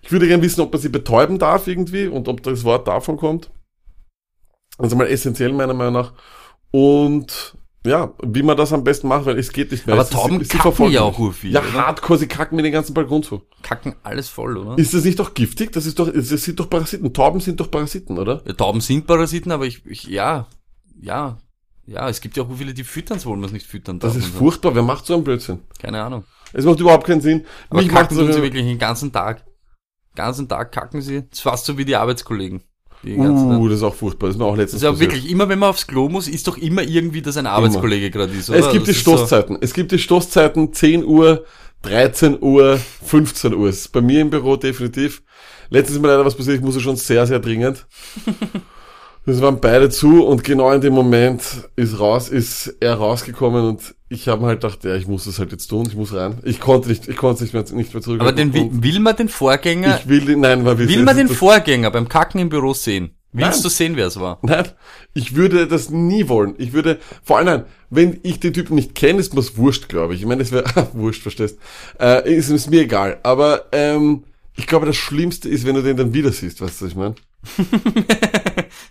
Ich 0.03 0.13
würde 0.13 0.27
gerne 0.29 0.43
wissen, 0.43 0.61
ob 0.61 0.73
man 0.73 0.81
sie 0.83 0.91
betäuben 0.91 1.39
darf 1.39 1.67
irgendwie 1.67 2.07
und 2.07 2.29
ob 2.29 2.43
das 2.43 2.65
Wort 2.65 2.87
davon 2.87 3.17
kommt. 3.17 3.51
Ist 4.79 4.95
mal 4.95 5.07
essentiell 5.07 5.53
meiner 5.53 5.73
Meinung 5.73 5.95
nach. 5.95 6.13
Und 6.71 7.57
ja, 7.87 8.15
wie 8.23 8.43
man 8.43 8.57
das 8.57 8.73
am 8.73 8.83
besten 8.85 9.09
macht, 9.09 9.27
weil 9.27 9.39
es 9.39 9.53
geht 9.53 9.71
nicht 9.71 9.87
mehr. 9.87 9.95
Aber 9.95 10.03
Es 10.03 10.09
ist- 10.11 10.15
Tauben 10.17 10.43
sie 10.45 10.57
kacken 10.59 10.91
ja 10.91 11.03
auch 11.03 11.19
urviel, 11.19 11.53
Ja, 11.53 11.61
oder? 11.61 11.87
hardcore, 11.87 12.19
sie 12.19 12.27
kacken 12.29 12.57
mir 12.57 12.63
den 12.63 12.73
ganzen 12.73 12.95
Balkon 12.95 13.23
zu. 13.23 13.43
Kacken 13.63 13.95
alles 14.03 14.29
voll, 14.29 14.57
oder? 14.57 14.79
Ist 14.79 14.95
das 14.95 15.05
nicht 15.05 15.19
doch 15.19 15.35
giftig? 15.35 15.73
Das 15.73 15.85
ist 15.87 15.99
doch, 15.99 16.11
das 16.13 16.29
sind 16.29 16.59
doch 16.61 16.71
Parasiten. 16.71 17.13
Tauben 17.13 17.41
sind 17.41 17.61
doch 17.61 17.71
Parasiten, 17.71 18.19
oder? 18.19 18.43
Ja, 18.47 18.53
Tauben 18.55 18.81
sind 18.81 19.07
Parasiten, 19.07 19.53
aber 19.53 19.67
ich, 19.67 19.85
ich 19.87 20.05
ja, 20.05 20.47
ja, 21.01 21.39
ja, 21.87 22.09
es 22.09 22.21
gibt 22.23 22.37
ja 22.39 22.43
auch 22.45 22.49
so 22.49 22.55
viele, 22.57 22.73
die 22.73 22.85
füttern's, 22.85 23.27
wollen 23.27 23.41
wir 23.41 23.47
es 23.47 23.53
nicht 23.53 23.67
füttern 23.67 23.99
Das 23.99 24.17
ist 24.17 24.33
so. 24.33 24.39
furchtbar. 24.39 24.75
Wer 24.75 24.83
macht 24.83 25.05
so 25.05 25.15
einen 25.15 25.25
Blödsinn? 25.25 25.61
Keine 25.79 26.03
Ahnung. 26.03 26.25
Es 26.55 26.65
macht 26.65 26.81
überhaupt 26.81 27.07
keinen 27.07 27.21
Sinn. 27.21 27.45
Aber 27.69 27.83
Mich 27.83 27.91
kacken 27.91 28.17
tun 28.17 28.33
sie 28.33 28.41
wirklich 28.43 28.65
den 28.65 28.79
ganzen 28.79 29.13
Tag. 29.13 29.45
ganzen 30.15 30.49
Tag 30.49 30.73
kacken 30.73 31.03
sie. 31.03 31.23
Das 31.29 31.39
ist 31.39 31.41
fast 31.43 31.67
so 31.67 31.77
wie 31.77 31.85
die 31.85 31.97
Arbeitskollegen. 31.97 32.63
Die. 33.05 33.17
Uh, 33.17 33.69
das 33.69 33.79
ist 33.79 33.83
auch 33.83 33.95
furchtbar. 33.95 34.29
Das 34.29 34.37
ist 34.37 34.39
mir 34.41 34.47
auch 34.47 34.53
Das 34.53 34.59
letztens 34.59 34.83
ist 34.83 34.85
ja 34.85 34.91
passiert. 34.93 35.13
wirklich, 35.13 35.31
immer 35.31 35.49
wenn 35.49 35.59
man 35.59 35.71
aufs 35.71 35.87
Klo 35.87 36.09
muss, 36.09 36.27
ist 36.29 36.47
doch 36.49 36.57
immer 36.57 36.83
irgendwie, 36.83 37.23
dass 37.23 37.37
ein 37.37 37.47
Arbeitskollege 37.47 38.11
gerade 38.11 38.33
ist, 38.33 38.49
oder? 38.51 38.59
Es 38.61 38.71
gibt 38.71 38.87
die 38.87 38.91
Das 38.91 38.97
ist 38.97 39.05
so- 39.05 39.17
Stoßzeiten. 39.17 39.59
Es 39.61 39.75
gibt 39.75 39.93
die 39.93 39.99
Stoßzeiten 39.99 40.73
10 40.73 41.05
Uhr, 41.05 41.45
13 41.83 42.39
Uhr, 42.41 42.79
15 43.05 43.55
Uhr. 43.55 43.67
Das 43.67 43.77
ist 43.77 43.93
bei 43.93 44.01
mir 44.01 44.21
im 44.23 44.31
Büro 44.31 44.57
definitiv. 44.57 45.23
Letztens 45.71 45.97
ist 45.97 46.03
mir 46.03 46.09
leider 46.09 46.25
was 46.25 46.35
passiert, 46.35 46.57
ich 46.57 46.63
musste 46.63 46.81
schon 46.81 46.97
sehr, 46.97 47.27
sehr 47.27 47.39
dringend. 47.41 47.87
Das 49.27 49.41
waren 49.41 49.59
beide 49.61 49.89
zu 49.89 50.25
und 50.25 50.45
genau 50.45 50.71
in 50.73 50.83
dem 50.83 50.93
Moment 50.93 51.43
ist 51.77 51.99
raus, 51.99 52.29
ist 52.29 52.77
er 52.81 52.95
rausgekommen 52.95 53.65
und 53.65 53.95
ich 54.11 54.29
habe 54.29 54.45
halt 54.45 54.61
gedacht, 54.61 54.85
ja, 54.85 54.95
ich 54.97 55.07
muss 55.07 55.25
das 55.25 55.39
halt 55.39 55.51
jetzt 55.51 55.69
tun, 55.69 55.87
ich 55.89 55.97
muss 55.97 56.13
rein. 56.13 56.39
Ich 56.45 56.61
konnte 56.61 56.91
nicht, 56.91 57.09
ich 57.09 57.17
konnte 57.17 57.43
nicht 57.43 57.55
mehr, 57.55 57.65
nicht 57.73 57.95
mehr 57.95 58.03
zurück. 58.03 58.21
Aber 58.21 58.33
den, 58.33 58.53
will, 58.53 59.01
man 59.01 59.17
den 59.17 59.31
Vorgänger, 59.31 59.99
ich 59.99 60.09
will 60.09 60.21
den, 60.27 60.41
nein, 60.41 60.67
weil 60.67 60.79
wir 60.79 60.89
will 60.89 61.05
man 61.05 61.17
den 61.17 61.29
Vorgänger 61.29 61.91
beim 61.91 62.09
Kacken 62.09 62.39
im 62.39 62.51
Büro 62.51 62.75
sehen? 62.75 63.13
Willst 63.37 63.57
Nein. 63.57 63.63
du 63.65 63.69
sehen, 63.69 63.97
wer 63.97 64.07
es 64.07 64.21
war? 64.21 64.39
Nein, 64.43 64.69
ich 65.13 65.35
würde 65.35 65.67
das 65.67 65.91
nie 65.91 66.29
wollen. 66.29 66.55
Ich 66.57 66.73
würde, 66.73 67.01
vor 67.25 67.39
allem, 67.39 67.47
nein, 67.47 67.65
wenn 67.91 68.21
ich 68.23 68.39
den 68.39 68.53
Typen 68.53 68.77
nicht 68.77 68.95
kenne, 68.95 69.19
ist 69.19 69.35
mir's 69.35 69.57
wurscht, 69.57 69.89
glaube 69.89 70.15
ich. 70.15 70.21
Ich 70.21 70.27
meine, 70.27 70.41
es 70.41 70.53
wäre, 70.53 70.65
wurscht, 70.93 71.21
verstehst. 71.21 71.59
Äh, 71.99 72.33
ist, 72.33 72.49
ist 72.49 72.71
mir 72.71 72.83
egal. 72.83 73.19
Aber 73.25 73.65
ähm, 73.73 74.23
ich 74.55 74.69
glaube, 74.69 74.87
das 74.87 74.95
Schlimmste 74.95 75.49
ist, 75.49 75.67
wenn 75.67 75.75
du 75.75 75.83
den 75.83 75.97
dann 75.97 76.15
wieder 76.15 76.31
siehst, 76.31 76.61
weißt 76.61 76.81
du, 76.81 76.85
was 76.85 76.93
ich 76.93 76.97
meine? 76.97 77.17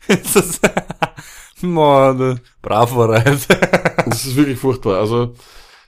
Das 0.08 0.36
ist, 0.36 0.62
Mann. 1.62 2.40
Das 4.06 4.26
ist 4.26 4.36
wirklich 4.36 4.60
furchtbar. 4.60 5.00
Also, 5.00 5.34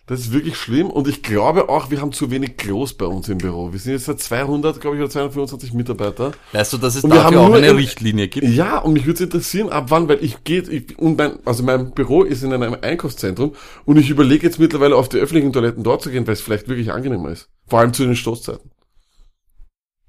das 0.08 0.20
ist 0.20 0.32
wirklich 0.32 0.56
schlimm. 0.56 0.90
Und 0.90 1.08
ich 1.08 1.24
glaube 1.24 1.68
auch, 1.68 1.90
wir 1.90 2.00
haben 2.00 2.12
zu 2.12 2.30
wenig 2.30 2.58
Klos 2.58 2.94
bei 2.94 3.06
uns 3.06 3.28
im 3.28 3.40
Büro. 3.40 3.72
Wir 3.72 3.80
sind 3.80 3.94
jetzt 3.94 4.06
seit 4.06 4.20
200, 4.20 4.80
glaube 4.80 4.98
ich, 4.98 5.02
oder 5.02 5.10
225 5.10 5.74
Mitarbeiter. 5.74 6.32
Weißt 6.52 6.74
du, 6.74 6.78
dass 6.78 6.96
es 6.96 7.04
Und 7.04 7.12
wir 7.12 7.18
dafür 7.24 7.42
haben 7.42 7.52
auch 7.52 7.56
eine 7.56 7.76
Richtlinie 7.76 8.28
gibt? 8.28 8.48
Ja, 8.48 8.78
und 8.80 8.94
mich 8.94 9.08
würde 9.08 9.24
interessieren, 9.24 9.70
ab 9.70 9.86
wann, 9.90 10.08
weil 10.08 10.24
ich 10.24 10.44
gehe, 10.44 10.62
ich, 10.62 10.98
und 11.00 11.18
mein, 11.18 11.40
also 11.46 11.64
mein 11.64 11.92
Büro 11.92 12.24
ist 12.24 12.44
in 12.44 12.54
einem 12.54 12.78
Einkaufszentrum 12.80 13.54
und 13.86 13.98
ich 13.98 14.10
überlege 14.12 14.46
jetzt 14.46 14.60
mittlerweile 14.60 14.96
auf 14.96 15.10
die 15.10 15.18
öffentlichen 15.18 15.52
Toiletten 15.52 15.84
dort 15.84 16.04
zu 16.04 16.12
gehen, 16.12 16.28
weil 16.28 16.36
es 16.36 16.42
vielleicht 16.42 16.68
wirklich 16.68 16.92
angenehmer 16.92 17.30
ist. 17.30 17.50
Vor 17.68 17.80
allem 17.80 17.94
zu 17.94 18.06
den 18.06 18.16
Stoßzeiten. 18.16 18.70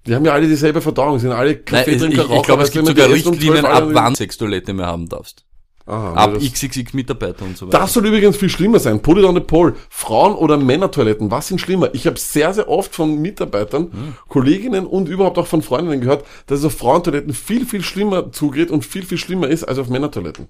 Die 0.06 0.14
haben 0.14 0.24
ja 0.24 0.32
alle 0.32 0.46
dieselbe 0.46 0.80
Verdauung, 0.80 1.18
sind 1.18 1.32
alle 1.32 1.52
ich, 1.52 1.64
Kaffeetrinker, 1.64 2.24
ich, 2.24 2.30
ich 2.30 2.42
glaube, 2.42 2.62
es 2.62 2.70
gibt 2.70 2.86
sogar 2.86 3.06
um 3.06 3.12
Richtlinien, 3.12 3.60
12 3.60 3.64
ab 3.64 3.84
wann 3.92 4.12
du 4.12 4.16
Sextoilette 4.16 4.72
mehr 4.72 4.86
haben 4.86 5.08
darfst. 5.08 5.44
Aha, 5.88 6.14
Ab 6.14 6.38
XXX 6.40 6.94
Mitarbeiter 6.94 7.44
und 7.44 7.56
so 7.56 7.68
weiter. 7.68 7.78
Das 7.78 7.92
soll 7.92 8.06
übrigens 8.06 8.36
viel 8.36 8.48
schlimmer 8.48 8.80
sein. 8.80 9.00
Put 9.00 9.18
it 9.18 9.24
on 9.24 9.36
the 9.36 9.40
poll. 9.40 9.76
Frauen- 9.88 10.34
oder 10.34 10.56
Männertoiletten, 10.56 11.30
was 11.30 11.46
sind 11.46 11.60
schlimmer? 11.60 11.90
Ich 11.94 12.08
habe 12.08 12.18
sehr, 12.18 12.52
sehr 12.52 12.68
oft 12.68 12.92
von 12.92 13.20
Mitarbeitern, 13.22 13.84
Hm. 13.92 14.14
Kolleginnen 14.28 14.84
und 14.84 15.08
überhaupt 15.08 15.38
auch 15.38 15.46
von 15.46 15.62
Freundinnen 15.62 16.00
gehört, 16.00 16.24
dass 16.48 16.58
es 16.58 16.64
auf 16.64 16.76
Frauentoiletten 16.76 17.32
viel, 17.32 17.64
viel 17.66 17.82
schlimmer 17.82 18.32
zugeht 18.32 18.72
und 18.72 18.84
viel, 18.84 19.04
viel 19.04 19.18
schlimmer 19.18 19.46
ist 19.46 19.62
als 19.62 19.78
auf 19.78 19.88
Männertoiletten. 19.88 20.48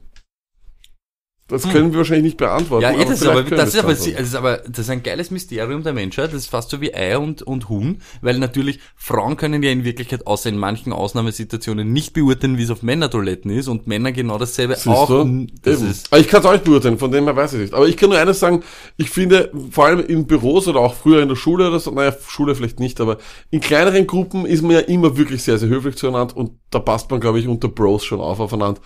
Das 1.48 1.62
können 1.62 1.92
wir 1.92 1.98
wahrscheinlich 1.98 2.24
nicht 2.24 2.36
beantworten. 2.38 2.84
Hm. 2.88 2.94
ja, 2.94 3.00
eh, 3.00 3.04
das, 3.04 3.20
ist 3.20 3.26
aber, 3.26 3.44
das, 3.44 3.74
ist 3.74 3.78
aber, 3.78 3.92
das 3.92 4.06
ist 4.06 4.34
aber 4.34 4.56
das 4.56 4.78
ist 4.80 4.90
ein 4.90 5.04
geiles 5.04 5.30
Mysterium 5.30 5.84
der 5.84 5.92
Menschheit. 5.92 6.30
Das 6.30 6.42
ist 6.42 6.48
fast 6.48 6.70
so 6.70 6.80
wie 6.80 6.92
Ei 6.92 7.16
und, 7.16 7.42
und 7.42 7.68
Huhn, 7.68 8.00
weil 8.20 8.38
natürlich 8.38 8.80
Frauen 8.96 9.36
können 9.36 9.62
ja 9.62 9.70
in 9.70 9.84
Wirklichkeit 9.84 10.26
außer 10.26 10.48
in 10.48 10.58
manchen 10.58 10.92
Ausnahmesituationen 10.92 11.92
nicht 11.92 12.14
beurteilen, 12.14 12.58
wie 12.58 12.64
es 12.64 12.70
auf 12.70 12.82
Männertoiletten 12.82 13.52
ist 13.52 13.68
und 13.68 13.86
Männer 13.86 14.10
genau 14.10 14.38
dasselbe 14.38 14.74
Siehst 14.74 14.88
auch. 14.88 15.08
du? 15.08 15.46
Das 15.62 15.78
Eben. 15.78 15.90
ist, 15.90 16.12
Aber 16.12 16.20
ich 16.20 16.26
kann 16.26 16.40
es 16.40 16.46
auch 16.46 16.52
nicht 16.52 16.64
beurteilen, 16.64 16.98
von 16.98 17.12
dem 17.12 17.24
her 17.24 17.36
weiß 17.36 17.52
ich 17.52 17.60
nicht. 17.60 17.74
Aber 17.74 17.86
ich 17.86 17.96
kann 17.96 18.10
nur 18.10 18.18
eines 18.18 18.40
sagen, 18.40 18.64
ich 18.96 19.10
finde, 19.10 19.52
vor 19.70 19.86
allem 19.86 20.04
in 20.04 20.26
Büros 20.26 20.66
oder 20.66 20.80
auch 20.80 20.94
früher 20.94 21.22
in 21.22 21.28
der 21.28 21.36
Schule 21.36 21.68
oder 21.68 21.78
so, 21.78 21.92
naja, 21.92 22.12
Schule 22.26 22.56
vielleicht 22.56 22.80
nicht, 22.80 23.00
aber 23.00 23.18
in 23.50 23.60
kleineren 23.60 24.08
Gruppen 24.08 24.46
ist 24.46 24.62
man 24.62 24.72
ja 24.72 24.80
immer 24.80 25.16
wirklich 25.16 25.44
sehr, 25.44 25.58
sehr 25.58 25.68
höflich 25.68 25.94
zueinander 25.94 26.36
und 26.36 26.50
da 26.70 26.80
passt 26.80 27.08
man, 27.08 27.20
glaube 27.20 27.38
ich, 27.38 27.46
unter 27.46 27.68
Bros 27.68 28.04
schon 28.04 28.20
auf 28.20 28.40
aufeinander. 28.40 28.80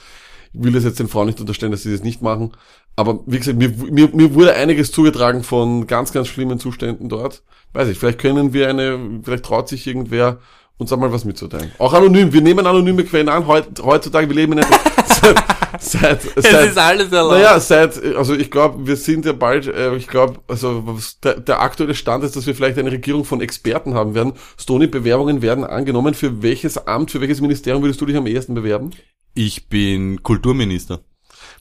Ich 0.52 0.62
will 0.64 0.72
das 0.72 0.84
jetzt 0.84 0.98
den 0.98 1.08
Frauen 1.08 1.26
nicht 1.26 1.40
unterstellen, 1.40 1.72
dass 1.72 1.82
sie 1.82 1.92
das 1.92 2.02
nicht 2.02 2.22
machen. 2.22 2.52
Aber 2.96 3.20
wie 3.26 3.38
gesagt, 3.38 3.58
mir, 3.58 3.68
mir, 3.68 4.08
mir 4.12 4.34
wurde 4.34 4.54
einiges 4.54 4.90
zugetragen 4.90 5.42
von 5.42 5.86
ganz, 5.86 6.12
ganz 6.12 6.28
schlimmen 6.28 6.58
Zuständen 6.58 7.08
dort. 7.08 7.42
Weiß 7.72 7.88
ich, 7.88 7.98
vielleicht 7.98 8.18
können 8.18 8.52
wir 8.52 8.68
eine, 8.68 9.20
vielleicht 9.22 9.44
traut 9.44 9.68
sich 9.68 9.86
irgendwer 9.86 10.38
uns 10.80 10.92
einmal 10.92 11.12
was 11.12 11.24
mitzuteilen. 11.24 11.70
Auch 11.78 11.92
anonym, 11.92 12.32
wir 12.32 12.40
nehmen 12.40 12.66
anonyme 12.66 13.04
Quellen 13.04 13.28
an. 13.28 13.46
Heut, 13.46 13.66
heutzutage, 13.82 14.28
wir 14.28 14.34
leben 14.34 14.52
in 14.54 14.60
einer, 14.60 14.68
seit, 15.78 16.22
seit, 16.22 16.36
es 16.36 16.70
ist 16.70 16.78
alles 16.78 17.12
erlaubt. 17.12 17.34
naja, 17.34 17.60
seit, 17.60 18.02
also 18.16 18.34
ich 18.34 18.50
glaube, 18.50 18.86
wir 18.86 18.96
sind 18.96 19.26
ja 19.26 19.32
bald, 19.32 19.66
äh, 19.66 19.94
ich 19.96 20.08
glaube, 20.08 20.40
also 20.48 20.98
der, 21.22 21.38
der 21.40 21.60
aktuelle 21.60 21.94
Stand 21.94 22.24
ist, 22.24 22.34
dass 22.34 22.46
wir 22.46 22.54
vielleicht 22.54 22.78
eine 22.78 22.90
Regierung 22.90 23.24
von 23.24 23.40
Experten 23.40 23.94
haben 23.94 24.14
werden. 24.14 24.32
Stony, 24.58 24.86
Bewerbungen 24.86 25.42
werden 25.42 25.64
angenommen. 25.64 26.14
Für 26.14 26.42
welches 26.42 26.86
Amt, 26.86 27.10
für 27.10 27.20
welches 27.20 27.40
Ministerium 27.40 27.82
würdest 27.82 28.00
du 28.00 28.06
dich 28.06 28.16
am 28.16 28.26
ehesten 28.26 28.54
bewerben? 28.54 28.90
Ich 29.34 29.68
bin 29.68 30.22
Kulturminister. 30.22 31.00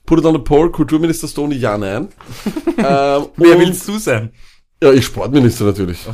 Put 0.06 0.18
it 0.20 0.24
on 0.24 0.34
the 0.34 0.40
poll, 0.40 0.70
Kulturminister 0.70 1.28
Stony, 1.28 1.56
ja, 1.56 1.78
nein. 1.78 2.08
ähm, 2.78 3.26
Wer 3.36 3.58
willst 3.58 3.86
du 3.88 3.98
sein? 3.98 4.32
Ja, 4.82 4.92
ich 4.92 5.04
Sportminister 5.06 5.64
natürlich. 5.64 5.98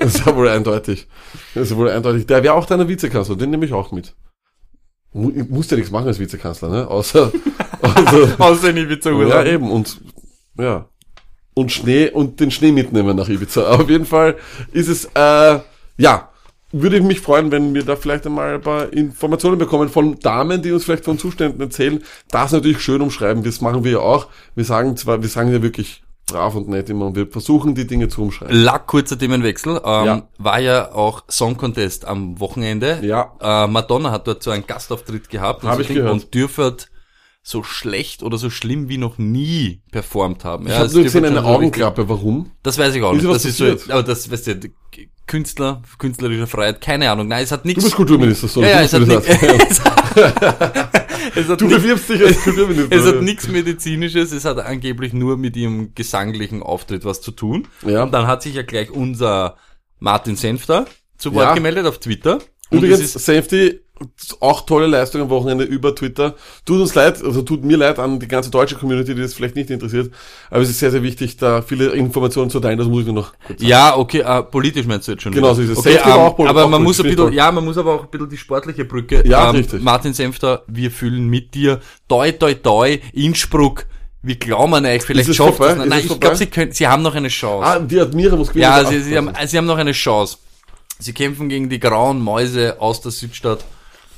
Das 0.00 0.14
ist 0.14 0.24
ja 0.24 0.34
wohl 0.34 0.48
eindeutig. 0.48 1.06
Das 1.54 1.64
ist 1.64 1.72
ja 1.72 1.76
wohl 1.76 1.90
eindeutig. 1.90 2.24
Der 2.26 2.42
wäre 2.42 2.54
auch 2.54 2.64
deiner 2.64 2.88
Vizekanzler, 2.88 3.36
den 3.36 3.50
nehme 3.50 3.66
ich 3.66 3.74
auch 3.74 3.92
mit. 3.92 4.14
Mu 5.12 5.30
musst 5.50 5.70
ja 5.70 5.76
nichts 5.76 5.92
machen 5.92 6.06
als 6.06 6.18
Vizekanzler, 6.18 6.70
ne? 6.70 6.88
Außer, 6.88 7.30
außer 7.82 8.34
Außer 8.38 8.70
in 8.70 8.78
Ibiza 8.78 9.10
Ja, 9.10 9.16
Urlaub. 9.16 9.44
eben, 9.44 9.70
und, 9.70 10.00
ja. 10.56 10.88
Und 11.52 11.70
Schnee, 11.70 12.08
und 12.08 12.40
den 12.40 12.50
Schnee 12.50 12.72
mitnehmen 12.72 13.14
nach 13.14 13.28
Ibiza. 13.28 13.66
Aber 13.66 13.82
auf 13.82 13.90
jeden 13.90 14.06
Fall 14.06 14.38
ist 14.72 14.88
es, 14.88 15.04
äh, 15.14 15.60
ja, 15.98 16.29
würde 16.72 16.96
ich 16.96 17.02
mich 17.02 17.20
freuen, 17.20 17.50
wenn 17.50 17.74
wir 17.74 17.84
da 17.84 17.96
vielleicht 17.96 18.26
einmal 18.26 18.54
ein 18.54 18.60
paar 18.60 18.92
Informationen 18.92 19.58
bekommen 19.58 19.88
von 19.88 20.18
Damen, 20.20 20.62
die 20.62 20.72
uns 20.72 20.84
vielleicht 20.84 21.04
von 21.04 21.18
Zuständen 21.18 21.60
erzählen. 21.60 22.02
Das 22.30 22.52
natürlich 22.52 22.80
schön 22.80 23.00
umschreiben. 23.00 23.42
Das 23.42 23.60
machen 23.60 23.84
wir 23.84 23.92
ja 23.92 23.98
auch. 23.98 24.28
Wir 24.54 24.64
sagen 24.64 24.96
zwar, 24.96 25.22
wir 25.22 25.28
sagen 25.28 25.52
ja 25.52 25.62
wirklich 25.62 26.02
brav 26.26 26.54
und 26.54 26.68
nett 26.68 26.88
immer 26.88 27.06
und 27.06 27.16
wir 27.16 27.26
versuchen 27.26 27.74
die 27.74 27.86
Dinge 27.86 28.08
zu 28.08 28.22
umschreiben. 28.22 28.54
Lack, 28.54 28.86
kurzer 28.86 29.18
Themenwechsel. 29.18 29.80
Ähm, 29.84 30.06
Ja. 30.06 30.22
War 30.38 30.60
ja 30.60 30.92
auch 30.92 31.24
Song 31.28 31.56
Contest 31.56 32.06
am 32.06 32.38
Wochenende. 32.38 33.00
Ja. 33.02 33.32
Äh, 33.40 33.66
Madonna 33.66 34.12
hat 34.12 34.26
dort 34.26 34.42
so 34.42 34.50
einen 34.50 34.66
Gastauftritt 34.66 35.28
gehabt. 35.28 35.64
Hab 35.64 35.74
so 35.74 35.80
ich 35.80 35.88
Ding 35.88 35.96
gehört. 35.96 36.12
Und 36.12 36.34
dürfert 36.34 36.88
so 37.42 37.62
schlecht 37.62 38.22
oder 38.22 38.36
so 38.38 38.50
schlimm 38.50 38.88
wie 38.88 38.98
noch 38.98 39.16
nie 39.18 39.80
performt 39.92 40.44
haben. 40.44 40.66
Ich 40.66 40.72
Ja, 40.72 40.80
habe 40.80 40.92
nur 40.92 41.02
gesehen 41.04 41.24
eine 41.24 41.42
Augenklappe. 41.44 42.08
Warum? 42.08 42.50
Das 42.62 42.76
weiß 42.78 42.94
ich 42.94 43.02
auch 43.02 43.12
nicht. 43.14 43.24
Das 43.24 43.44
ist 43.44 43.56
so, 43.56 43.64
passiert? 43.64 43.90
aber 43.90 44.02
das, 44.02 44.30
weißt 44.30 44.46
du, 44.48 44.56
Künstler, 45.26 45.82
künstlerische 45.98 46.46
Freiheit, 46.48 46.80
keine 46.80 47.10
Ahnung. 47.10 47.28
Nein, 47.28 47.44
es 47.44 47.52
hat 47.52 47.64
Du 47.64 47.68
nichts. 47.68 47.84
bist 47.84 47.94
Kulturminister, 47.96 48.48
so. 48.48 48.62
ja, 48.62 48.82
ja, 48.82 48.98
du 48.98 49.04
es 49.04 49.80
hat, 49.80 50.10
hat 51.48 51.60
Du 51.60 51.68
bewirbst 51.68 52.08
dich 52.08 52.20
als 52.24 52.42
Kulturminister. 52.42 52.96
es 52.96 53.06
hat 53.06 53.22
nichts 53.22 53.48
Medizinisches, 53.48 54.32
es 54.32 54.44
hat 54.44 54.58
angeblich 54.58 55.12
nur 55.12 55.36
mit 55.36 55.56
ihrem 55.56 55.94
gesanglichen 55.94 56.62
Auftritt 56.62 57.04
was 57.04 57.20
zu 57.20 57.30
tun. 57.30 57.68
Ja. 57.86 58.02
Und 58.02 58.12
dann 58.12 58.26
hat 58.26 58.42
sich 58.42 58.54
ja 58.54 58.62
gleich 58.62 58.90
unser 58.90 59.56
Martin 60.00 60.34
Senfter 60.36 60.86
zu 61.16 61.32
Wort 61.34 61.44
Ja. 61.44 61.54
gemeldet 61.54 61.86
auf 61.86 61.98
Twitter. 62.00 62.40
Übrigens, 62.70 63.12
Safety, 63.12 63.80
auch 64.40 64.62
tolle 64.62 64.86
Leistung 64.86 65.20
am 65.20 65.30
Wochenende 65.30 65.64
über 65.64 65.94
Twitter. 65.94 66.34
Tut 66.64 66.80
uns 66.80 66.94
leid, 66.94 67.22
also 67.22 67.42
tut 67.42 67.64
mir 67.64 67.76
leid 67.76 67.98
an 67.98 68.18
die 68.18 68.28
ganze 68.28 68.50
deutsche 68.50 68.76
Community, 68.76 69.14
die 69.14 69.20
das 69.20 69.34
vielleicht 69.34 69.56
nicht 69.56 69.68
interessiert. 69.70 70.10
Aber 70.48 70.62
es 70.62 70.70
ist 70.70 70.78
sehr, 70.78 70.90
sehr 70.90 71.02
wichtig, 71.02 71.36
da 71.36 71.60
viele 71.60 71.88
Informationen 71.88 72.50
zu 72.50 72.60
teilen. 72.60 72.78
Das 72.78 72.88
muss 72.88 73.00
ich 73.00 73.06
nur 73.06 73.16
noch 73.16 73.32
kurz 73.46 73.60
sagen. 73.60 73.70
ja, 73.70 73.96
okay, 73.96 74.20
äh, 74.20 74.42
politisch 74.42 74.86
meinst 74.86 75.06
du 75.06 75.12
jetzt 75.12 75.22
schon. 75.22 75.32
Genau, 75.32 75.48
wieder. 75.48 75.56
so 75.56 75.62
ist 75.62 75.70
es. 75.70 75.78
Okay, 75.78 75.94
Safety 75.94 76.10
ähm, 76.10 76.16
auch 76.16 76.38
aber 76.38 76.64
auch 76.64 76.70
man 76.70 76.82
muss 76.82 77.00
ein 77.00 77.14
bisschen, 77.14 77.32
ja, 77.32 77.52
man 77.52 77.64
muss 77.64 77.76
aber 77.76 77.94
auch 77.94 78.04
ein 78.04 78.10
bisschen 78.10 78.28
die 78.28 78.38
sportliche 78.38 78.84
Brücke. 78.84 79.22
Ja, 79.26 79.50
ähm, 79.50 79.56
richtig. 79.56 79.82
Martin 79.82 80.14
Senfter, 80.14 80.62
wir 80.66 80.90
fühlen 80.90 81.28
mit 81.28 81.54
dir. 81.54 81.80
Toi, 82.08 82.32
toi, 82.32 82.54
toi, 82.54 82.98
Innsbruck. 83.12 83.86
Wir 84.22 84.36
glauben 84.36 84.74
an 84.74 84.84
euch, 84.84 85.02
vielleicht 85.02 85.34
schafft 85.34 85.60
es. 85.60 85.76
Nein, 85.76 86.02
ich 86.04 86.20
glaube, 86.20 86.36
sie 86.36 86.46
können, 86.46 86.72
sie 86.72 86.86
haben 86.86 87.02
noch 87.02 87.14
eine 87.14 87.28
Chance. 87.28 87.66
Ah, 87.66 87.78
die 87.78 87.98
Admira 87.98 88.36
muss 88.36 88.48
gewinnen. 88.48 88.64
Ja, 88.64 88.84
sie, 88.84 89.00
sie, 89.00 89.16
haben, 89.16 89.30
sie 89.46 89.56
haben 89.56 89.66
noch 89.66 89.78
eine 89.78 89.92
Chance. 89.92 90.36
Sie 91.00 91.12
kämpfen 91.12 91.48
gegen 91.48 91.68
die 91.68 91.80
grauen 91.80 92.20
Mäuse 92.20 92.80
aus 92.80 93.00
der 93.00 93.10
Südstadt. 93.12 93.64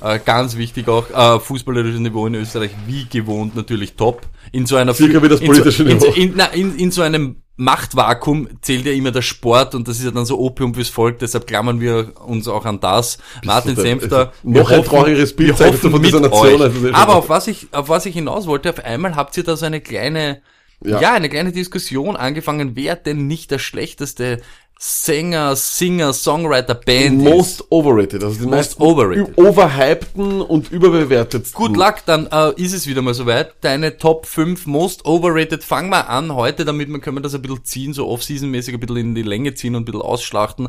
Äh, 0.01 0.19
ganz 0.23 0.57
wichtig 0.57 0.87
auch, 0.89 1.09
äh, 1.09 1.39
fußballerisches 1.39 1.99
Niveau 2.01 2.27
in 2.27 2.35
Österreich, 2.35 2.71
wie 2.87 3.05
gewohnt 3.05 3.55
natürlich 3.55 3.93
top. 3.95 4.21
In 4.51 4.65
so 4.65 4.75
einer 4.75 4.93
Circa 4.93 5.23
wie 5.23 5.29
das 5.29 5.39
in 5.39 5.47
politische 5.47 5.83
in, 5.83 5.99
so- 5.99 6.07
Niveau. 6.07 6.19
in, 6.19 6.33
na, 6.35 6.45
in, 6.47 6.75
in 6.77 6.91
so 6.91 7.01
einem 7.01 7.37
Machtvakuum 7.55 8.49
zählt 8.61 8.85
ja 8.85 8.91
immer 8.91 9.11
der 9.11 9.21
Sport 9.21 9.75
und 9.75 9.87
das 9.87 9.99
ist 9.99 10.05
ja 10.05 10.11
dann 10.11 10.25
so 10.25 10.39
Opium 10.39 10.73
fürs 10.73 10.89
Volk, 10.89 11.19
deshalb 11.19 11.47
klammern 11.47 11.79
wir 11.79 12.13
uns 12.25 12.47
auch 12.47 12.65
an 12.65 12.79
das. 12.79 13.17
Martin 13.45 13.75
du 13.75 13.81
denn? 13.83 13.99
Senfter. 13.99 14.33
Also, 14.43 14.59
noch 14.59 14.71
ein 14.71 14.83
trauriges 14.83 15.35
Bild 15.35 15.57
wir 15.59 15.67
hoffen 15.67 15.91
von 15.91 16.01
dieser 16.03 16.19
Nation, 16.19 16.61
also 16.61 16.91
Aber 16.93 17.15
auf 17.15 17.29
was 17.29 17.47
ich, 17.47 17.67
auf 17.71 17.87
was 17.89 18.05
ich 18.05 18.15
hinaus 18.15 18.47
wollte, 18.47 18.69
auf 18.71 18.83
einmal 18.83 19.15
habt 19.15 19.37
ihr 19.37 19.43
da 19.43 19.55
so 19.55 19.65
eine 19.65 19.79
kleine, 19.81 20.41
Ja. 20.83 20.99
ja, 20.99 21.13
eine 21.13 21.29
kleine 21.29 21.51
Diskussion 21.51 22.15
angefangen, 22.17 22.71
wer 22.75 22.95
denn 22.95 23.27
nicht 23.27 23.51
der 23.51 23.59
schlechteste 23.59 24.41
Sänger, 24.85 25.55
Singer, 25.55 26.11
Songwriter, 26.11 26.75
Band 26.75 27.21
ist. 27.21 27.29
Most 27.29 27.71
overrated. 27.71 28.21
Also 28.21 28.41
die 28.41 28.47
Most 28.47 28.81
overrated. 28.81 29.37
overhypten 29.37 30.41
und 30.41 30.73
überbewertetsten. 30.73 31.57
Good 31.57 31.77
luck, 31.77 31.99
dann 32.05 32.27
äh, 32.27 32.51
ist 32.61 32.73
es 32.73 32.85
wieder 32.85 33.01
mal 33.01 33.13
soweit. 33.13 33.55
Deine 33.61 33.97
Top 33.97 34.25
5 34.25 34.65
Most 34.65 35.05
Overrated. 35.05 35.63
Fang 35.63 35.87
mal 35.87 36.01
an 36.01 36.35
heute, 36.35 36.65
damit 36.65 36.89
wir 36.89 36.99
können 36.99 37.15
wir 37.15 37.21
das 37.21 37.33
ein 37.33 37.41
bisschen 37.41 37.63
ziehen, 37.63 37.93
so 37.93 38.09
Off-Season-mäßig 38.09 38.73
ein 38.73 38.81
bisschen 38.81 38.97
in 38.97 39.15
die 39.15 39.21
Länge 39.21 39.53
ziehen 39.53 39.75
und 39.75 39.83
ein 39.83 39.85
bisschen 39.85 40.01
ausschlachten. 40.01 40.67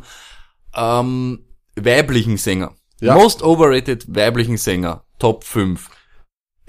Ähm, 0.77 1.45
weiblichen 1.75 2.37
Sänger. 2.37 2.77
Ja. 3.01 3.15
Most 3.15 3.43
Overrated 3.43 4.05
weiblichen 4.15 4.59
Sänger. 4.59 5.03
Top 5.19 5.43
5. 5.43 5.91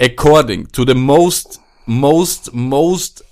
According 0.02 0.72
to 0.72 0.84
the 0.84 0.96
most, 0.96 1.62
most, 1.86 2.56
most, 2.56 3.24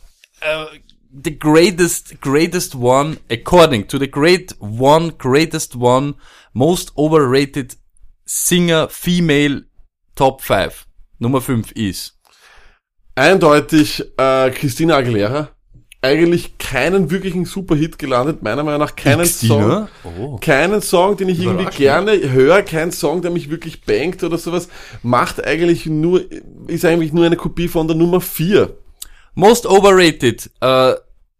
uh, 0.43 0.67
the 1.13 1.37
greatest, 1.37 2.19
greatest 2.21 2.75
one, 2.75 3.17
according 3.29 3.87
to 3.87 3.99
the 3.99 4.07
great 4.07 4.53
one, 4.59 5.11
greatest 5.11 5.75
one, 5.75 6.15
most 6.53 6.91
overrated 6.97 7.75
singer, 8.25 8.87
female, 8.89 9.61
top 10.15 10.41
5. 10.41 10.87
Nummer 11.19 11.41
5 11.41 11.71
ist. 11.73 12.17
Eindeutig 13.15 14.03
äh, 14.17 14.49
Christina 14.51 14.97
Aguilera. 14.97 15.49
Eigentlich 16.01 16.57
keinen 16.57 17.11
wirklichen 17.11 17.45
Superhit 17.45 17.97
gelandet, 17.97 18.43
meiner 18.43 18.63
Meinung 18.63 18.81
nach 18.81 18.95
keinen 18.95 19.25
Song. 19.25 19.87
Oh. 20.03 20.37
Keinen 20.41 20.81
Song, 20.81 21.15
den 21.15 21.29
ich 21.29 21.39
irgendwie 21.39 21.61
Überraschend. 21.61 21.77
gerne 21.77 22.31
höre, 22.31 22.61
kein 22.63 22.91
Song, 22.91 23.21
der 23.21 23.31
mich 23.31 23.49
wirklich 23.49 23.85
bangt 23.85 24.21
oder 24.21 24.37
sowas, 24.37 24.67
macht 25.01 25.45
eigentlich 25.45 25.85
nur, 25.85 26.25
ist 26.67 26.83
eigentlich 26.83 27.13
nur 27.13 27.25
eine 27.25 27.37
Kopie 27.37 27.69
von 27.69 27.87
der 27.87 27.95
Nummer 27.95 28.19
4. 28.19 28.75
Most 29.35 29.65
overrated, 29.65 30.45
uh, 30.61 30.95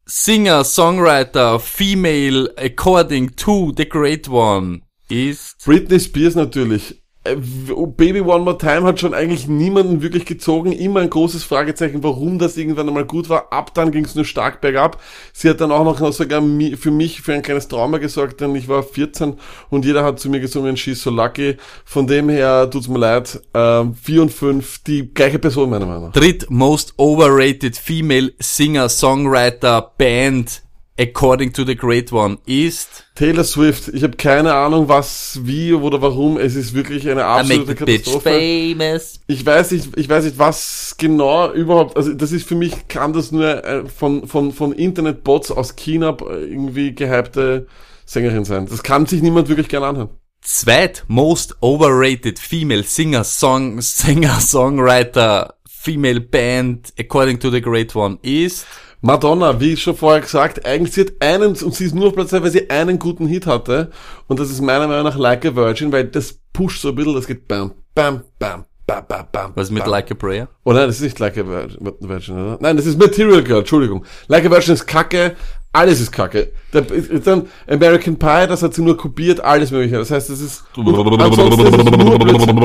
singer, 0.08 0.64
songwriter, 0.64 1.62
female, 1.62 2.50
according 2.58 3.30
to 3.30 3.72
the 3.74 3.86
great 3.86 4.28
one, 4.28 4.82
ist. 5.10 5.64
Britney 5.66 6.00
Spears 6.00 6.36
natürlich. 6.36 7.03
Äh, 7.26 7.36
w- 7.38 7.86
Baby 7.96 8.20
One 8.22 8.44
More 8.44 8.58
Time 8.58 8.84
hat 8.84 9.00
schon 9.00 9.14
eigentlich 9.14 9.48
niemanden 9.48 10.02
wirklich 10.02 10.26
gezogen. 10.26 10.74
Immer 10.74 11.00
ein 11.02 11.10
großes 11.10 11.44
Fragezeichen, 11.44 12.04
warum 12.04 12.38
das 12.38 12.58
irgendwann 12.58 12.88
einmal 12.90 13.06
gut 13.06 13.30
war. 13.30 13.54
Ab 13.54 13.74
dann 13.74 13.92
ging 13.92 14.04
es 14.04 14.16
nur 14.16 14.26
stark 14.26 14.60
bergab. 14.60 15.02
Sie 15.32 15.50
hat 15.50 15.62
dann 15.62 15.72
auch 15.72 15.86
noch 15.86 16.12
sogar 16.12 16.42
für 16.78 16.92
mich 16.92 17.22
für 17.22 17.34
ein 17.34 17.42
kleines 17.42 17.70
Trauma 17.70 17.98
gesorgt, 18.00 18.42
denn 18.42 18.54
ich 18.56 18.68
war 18.68 18.84
14 18.84 19.36
und 19.70 19.86
jeder 19.86 20.04
hat 20.04 20.20
zu 20.20 20.30
mir 20.30 20.42
gesungen, 20.42 20.76
She's 20.76 21.02
so 21.02 21.12
lucky. 21.12 21.56
Von 21.86 22.08
dem 22.08 22.28
her 22.28 22.70
tut's 22.70 22.90
mir 22.90 23.00
leid. 23.00 23.40
Ähm, 23.54 23.96
4 23.96 24.24
und 24.24 24.32
5, 24.32 24.80
die 24.80 25.14
gleiche 25.14 25.40
Person 25.40 25.70
meiner 25.70 25.86
Meinung 25.86 26.06
nach. 26.08 26.12
Dritt 26.14 26.50
most 26.50 26.94
overrated 26.98 27.78
female 27.78 28.34
singer, 28.40 28.90
songwriter, 28.90 29.94
band 29.98 30.63
according 31.00 31.54
to 31.54 31.66
the 31.66 31.76
Great 31.76 32.12
One, 32.12 32.38
ist 32.46 33.06
Taylor 33.16 33.44
Swift. 33.44 33.90
Ich 33.90 34.04
habe 34.04 34.16
keine 34.18 34.54
Ahnung, 34.54 34.88
was, 34.90 35.40
wie 35.44 35.74
oder 35.74 36.02
warum. 36.02 36.38
Es 36.38 36.56
ist 36.56 36.74
wirklich 36.74 37.10
eine 37.10 37.26
absolute 37.26 37.76
Katastrophe. 37.76 38.30
famous. 38.30 39.20
Ich 39.28 39.46
weiß 39.46 39.72
nicht, 39.72 39.98
ich 39.98 40.10
weiß 40.10 40.26
nicht, 40.26 40.38
was 40.38 40.96
genau 40.98 41.52
überhaupt, 41.52 41.98
also 41.98 42.14
das 42.14 42.32
ist 42.32 42.48
für 42.48 42.56
mich, 42.56 42.88
kann 42.88 43.14
das 43.14 43.32
nur 43.32 43.64
äh, 43.64 43.86
von, 43.86 44.28
von, 44.28 44.52
von 44.52 44.72
Internetbots 44.72 45.52
aus 45.52 45.76
China 45.76 46.16
äh, 46.22 46.46
irgendwie 46.46 46.94
gehypte 46.94 47.68
Sängerin 48.06 48.46
sein. 48.46 48.68
Das 48.68 48.84
kann 48.84 49.06
sich 49.06 49.22
niemand 49.22 49.50
wirklich 49.50 49.70
gerne 49.70 49.88
anhören. 49.88 50.10
Zweit 50.42 51.06
most 51.08 51.56
overrated 51.62 52.38
female 52.38 52.84
singer, 52.84 53.24
song, 53.24 53.80
singer, 53.82 54.42
songwriter, 54.42 55.56
female 55.66 56.20
band, 56.20 56.94
according 57.00 57.40
to 57.40 57.50
the 57.50 57.62
Great 57.62 57.96
One, 57.96 58.18
ist 58.22 58.66
Madonna, 59.06 59.60
wie 59.60 59.76
schon 59.76 59.98
vorher 59.98 60.22
gesagt, 60.22 60.66
eigentlich 60.66 60.94
sie 60.94 61.02
hat 61.02 61.12
einen, 61.20 61.58
und 61.58 61.76
sie 61.76 61.84
ist 61.84 61.94
nur 61.94 62.08
auf 62.08 62.16
Platz 62.16 62.30
2, 62.30 62.42
weil 62.42 62.52
sie 62.52 62.70
einen 62.70 63.00
guten 63.00 63.28
Hit 63.28 63.46
hatte. 63.46 63.92
Und 64.28 64.40
das 64.40 64.50
ist 64.50 64.62
meiner 64.62 64.88
Meinung 64.88 65.04
nach 65.04 65.18
Like 65.18 65.46
a 65.46 65.54
Virgin, 65.54 65.92
weil 65.92 66.06
das 66.06 66.40
pusht 66.54 66.82
so 66.82 66.88
ein 66.88 66.96
bisschen, 66.96 67.14
das 67.14 67.28
geht 67.28 67.46
bam, 67.46 67.74
bam, 67.94 68.22
bam, 68.40 68.64
bam, 68.88 69.04
bam, 69.06 69.28
bam. 69.30 69.52
was 69.56 69.72
mit 69.72 69.84
bam. 69.84 69.92
Like 69.92 70.10
a 70.10 70.14
Prayer? 70.14 70.48
Oh 70.64 70.72
nein, 70.72 70.88
das 70.88 70.96
ist 70.96 71.02
nicht 71.02 71.20
Like 71.20 71.38
a 71.38 71.46
Virgin, 71.46 72.34
oder? 72.34 72.58
Nein, 72.62 72.78
das 72.78 72.86
ist 72.86 72.98
Material 72.98 73.44
Girl, 73.44 73.60
Entschuldigung. 73.60 74.06
Like 74.30 74.46
a 74.46 74.50
Virgin 74.50 74.74
ist 74.74 74.88
kacke, 74.88 75.36
alles 75.74 76.00
ist 76.00 76.14
kacke. 76.14 76.54
Ist 76.72 77.28
dann 77.28 77.48
American 77.68 78.18
Pie, 78.18 78.48
das 78.48 78.64
hat 78.64 78.74
sie 78.74 78.84
nur 78.84 78.96
kopiert, 78.96 79.42
alles 79.42 79.72
mögliche. 79.72 79.98
Das 79.98 80.12
heißt, 80.12 80.30
das 80.30 80.40
ist, 80.40 80.64
und 80.78 80.88
ansonsten 81.20 81.66
ist 81.66 81.74
es 81.74 81.98
nur 81.98 82.20
Blödsinn. 82.20 82.58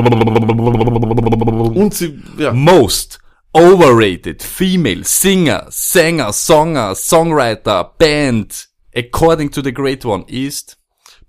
Und 1.75 1.93
sie, 1.93 2.17
ja. 2.37 2.53
Most 2.53 3.19
overrated 3.53 4.41
female 4.41 5.03
singer, 5.03 5.65
Sänger, 5.69 6.31
Songer, 6.31 6.95
Songwriter, 6.95 7.97
Band, 7.97 8.67
according 8.95 9.49
to 9.49 9.61
the 9.61 9.71
Great 9.71 10.05
One, 10.05 10.25
ist 10.27 10.77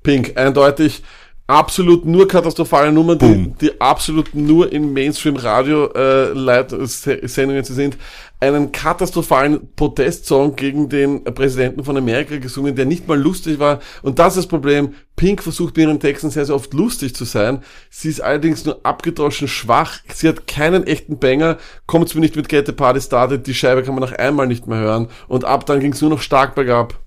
Pink, 0.02 0.36
eindeutig. 0.36 1.02
Absolut 1.50 2.04
nur 2.04 2.28
katastrophale 2.28 2.92
Nummern, 2.92 3.18
die, 3.18 3.52
die 3.60 3.80
absolut 3.80 4.36
nur 4.36 4.70
in 4.70 4.92
Mainstream-Radio 4.92 5.86
äh, 5.86 6.66
zu 6.66 7.74
sind. 7.74 7.98
Einen 8.38 8.70
katastrophalen 8.70 9.74
Protestsong 9.74 10.54
gegen 10.54 10.88
den 10.88 11.24
Präsidenten 11.24 11.82
von 11.82 11.96
Amerika 11.96 12.36
gesungen, 12.38 12.76
der 12.76 12.86
nicht 12.86 13.08
mal 13.08 13.20
lustig 13.20 13.58
war. 13.58 13.80
Und 14.02 14.20
das 14.20 14.36
ist 14.36 14.44
das 14.44 14.46
Problem. 14.46 14.94
Pink 15.16 15.42
versucht 15.42 15.76
mit 15.76 15.88
ihren 15.88 15.98
Texten 15.98 16.30
sehr, 16.30 16.46
sehr 16.46 16.54
oft 16.54 16.72
lustig 16.72 17.16
zu 17.16 17.24
sein. 17.24 17.64
Sie 17.90 18.10
ist 18.10 18.20
allerdings 18.20 18.64
nur 18.64 18.78
abgedroschen 18.84 19.48
schwach. 19.48 19.98
Sie 20.14 20.28
hat 20.28 20.46
keinen 20.46 20.86
echten 20.86 21.18
Banger. 21.18 21.58
Kommt 21.86 22.14
mir 22.14 22.20
nicht 22.20 22.36
mit 22.36 22.48
Get 22.48 22.66
the 22.66 22.72
Party 22.72 23.00
Started. 23.00 23.48
Die 23.48 23.54
Scheibe 23.54 23.82
kann 23.82 23.96
man 23.96 24.08
nach 24.08 24.16
einmal 24.16 24.46
nicht 24.46 24.68
mehr 24.68 24.78
hören. 24.78 25.08
Und 25.26 25.44
ab 25.44 25.66
dann 25.66 25.80
ging 25.80 25.94
es 25.94 26.00
nur 26.00 26.10
noch 26.10 26.22
stark 26.22 26.54
bergab. 26.54 27.00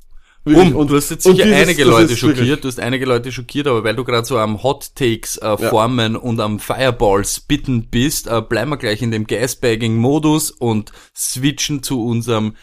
Um, 0.45 0.88
du 0.88 0.95
hast 0.97 1.09
jetzt 1.09 1.25
und 1.25 1.35
sicher 1.38 1.45
dieses- 1.45 1.62
einige 1.62 1.83
Leute 1.85 2.09
wirklich- 2.09 2.19
schockiert, 2.19 2.63
du 2.63 2.67
hast 2.67 2.79
einige 2.79 3.05
Leute 3.05 3.31
schockiert, 3.31 3.65
aber 3.67 3.83
weil 3.85 3.95
du 3.95 4.03
gerade 4.03 4.25
so 4.27 4.38
am 4.38 4.62
Hot 4.62 4.93
Takes 4.95 5.38
äh, 5.38 5.57
formen 5.57 6.17
und 6.17 6.39
am 6.41 6.59
Fireball 6.59 7.23
spitten 7.23 7.88
bist, 7.89 8.27
äh, 8.27 8.41
bleiben 8.41 8.69
wir 8.71 8.77
gleich 8.77 9.01
in 9.01 9.12
dem 9.12 9.25
Gasbagging-Modus 9.25 10.51
und 10.51 10.91
switchen 11.15 11.81
zu 11.81 12.05
unserem 12.05 12.55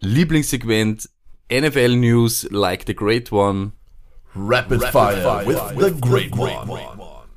Lieblingssegment 0.00 1.08
NFL 1.50 1.96
News 1.96 2.46
like 2.50 2.84
the 2.86 2.94
Great 2.94 3.30
One. 3.32 3.72
Rapid, 4.34 4.82
fire, 4.84 5.44
with, 5.46 5.58
the 5.78 5.92
great 6.00 6.36
one. 6.36 6.50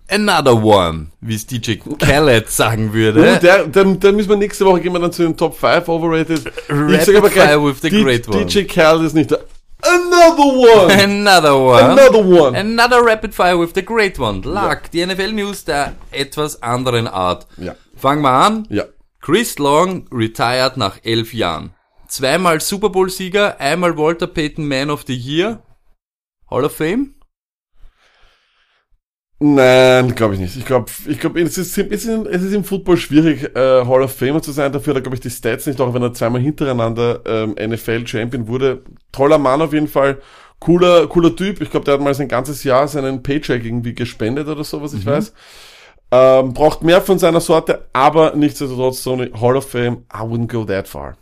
Another 0.08 0.56
one, 0.64 1.08
wie 1.20 1.36
es 1.36 1.46
DJ 1.46 1.74
Khaled 2.00 2.50
sagen 2.50 2.90
Uh, 2.90 2.94
würde. 2.94 3.40
der, 3.42 3.66
der, 3.68 3.86
der 3.96 4.12
müssen 4.14 4.30
wir 4.30 4.38
nächste 4.38 4.66
Woche 4.66 4.80
gehen 4.82 4.94
wir 4.94 5.00
dann 5.00 5.12
zu 5.12 5.24
den 5.24 5.36
Top 5.36 5.58
5 5.58 5.88
overrated. 5.90 6.42
Rapid 6.70 7.02
sag 7.04 7.16
aber 7.16 7.30
gleich, 7.30 7.50
fire 7.50 7.66
with 7.68 7.82
the 7.82 7.90
D- 7.90 8.02
great 8.04 8.28
one. 8.28 8.46
DJ 8.46 8.64
Khaled 8.66 9.04
ist 9.06 9.14
nicht 9.14 9.32
der. 9.32 9.44
Another 9.88 10.44
one! 10.44 10.92
Another 11.00 11.58
one. 11.58 11.92
Another 11.92 12.24
one! 12.24 12.56
Another 12.56 13.04
Rapid 13.04 13.34
Fire 13.34 13.58
with 13.58 13.74
the 13.74 13.82
Great 13.84 14.20
One. 14.20 14.42
Lag, 14.42 14.90
die 14.92 15.06
NFL 15.06 15.32
News 15.34 15.66
der 15.66 15.94
etwas 16.12 16.62
anderen 16.62 17.08
Art. 17.08 17.46
Ja. 17.58 17.76
Fangen 17.96 18.24
wir 18.24 18.32
an. 18.32 18.68
Ja. 18.70 18.86
Chris 19.22 19.58
Long 19.60 20.08
retired 20.12 20.78
nach 20.78 21.00
elf 21.04 21.34
Jahren. 21.34 21.72
Zweimal 22.08 22.62
Super 22.62 22.90
Bowl 22.90 23.10
Sieger, 23.10 23.60
einmal 23.60 23.98
Walter 23.98 24.28
Payton 24.28 24.68
Man 24.68 24.90
of 24.90 25.04
the 25.08 25.16
Year. 25.16 25.62
Hall 26.50 26.66
of 26.66 26.76
Fame? 26.76 27.16
Nein, 29.40 30.16
glaube 30.16 30.36
ich 30.36 30.40
nicht. 30.40 30.56
Ich 30.56 30.66
glaube, 30.66 30.90
ich 31.08 31.20
glaub, 31.20 31.36
es, 31.36 31.58
ist, 31.58 31.78
es, 31.78 32.06
ist, 32.06 32.08
es 32.08 32.42
ist 32.42 32.54
im 32.54 32.64
Football 32.64 32.96
schwierig, 32.96 33.44
äh, 33.56 33.86
Hall 33.86 34.02
of 34.02 34.16
Famer 34.16 34.42
zu 34.42 34.54
sein. 34.54 34.72
Dafür 34.72 34.96
er, 34.96 35.02
glaube 35.02 35.16
ich, 35.16 35.22
die 35.22 35.30
Stats 35.30 35.66
nicht, 35.66 35.82
auch 35.82 35.94
wenn 35.94 36.02
er 36.02 36.14
zweimal 36.14 36.42
hintereinander 36.42 37.22
ähm, 37.26 37.56
NFL-Champion 37.60 38.48
wurde. 38.48 38.84
Toller 39.12 39.38
Mann 39.38 39.62
auf 39.62 39.74
jeden 39.74 39.90
Fall. 39.90 40.22
Cooler, 40.60 41.08
cooler 41.08 41.36
Typ. 41.36 41.62
Ich 41.62 41.70
glaube, 41.70 41.84
der 41.84 41.96
hat 41.96 42.02
mal 42.02 42.14
sein 42.14 42.30
ganzes 42.30 42.64
Jahr 42.64 42.88
seinen 42.88 43.24
Paycheck 43.24 43.66
irgendwie 43.66 43.94
gespendet 43.94 44.48
oder 44.48 44.64
so, 44.64 44.82
was 44.82 44.94
ich 44.94 45.06
weiß. 45.06 45.34
Ähm, 46.12 46.54
braucht 46.54 46.82
mehr 46.82 47.02
von 47.02 47.20
seiner 47.20 47.42
Sorte, 47.42 47.90
aber 47.92 48.36
nichtsdestotrotz 48.36 49.04
so 49.04 49.14
eine 49.14 49.32
Hall 49.40 49.58
of 49.58 49.70
Fame. 49.70 50.06
I 50.14 50.20
wouldn't 50.20 50.48
go 50.48 50.64
that 50.64 50.88
far. 50.88 51.18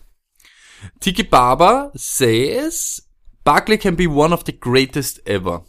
Tiki 0.99 1.23
Barber 1.23 1.91
says, 1.95 3.01
Barkley 3.43 3.77
can 3.77 3.95
be 3.95 4.07
one 4.07 4.33
of 4.33 4.43
the 4.45 4.57
greatest 4.57 5.25
ever. 5.25 5.63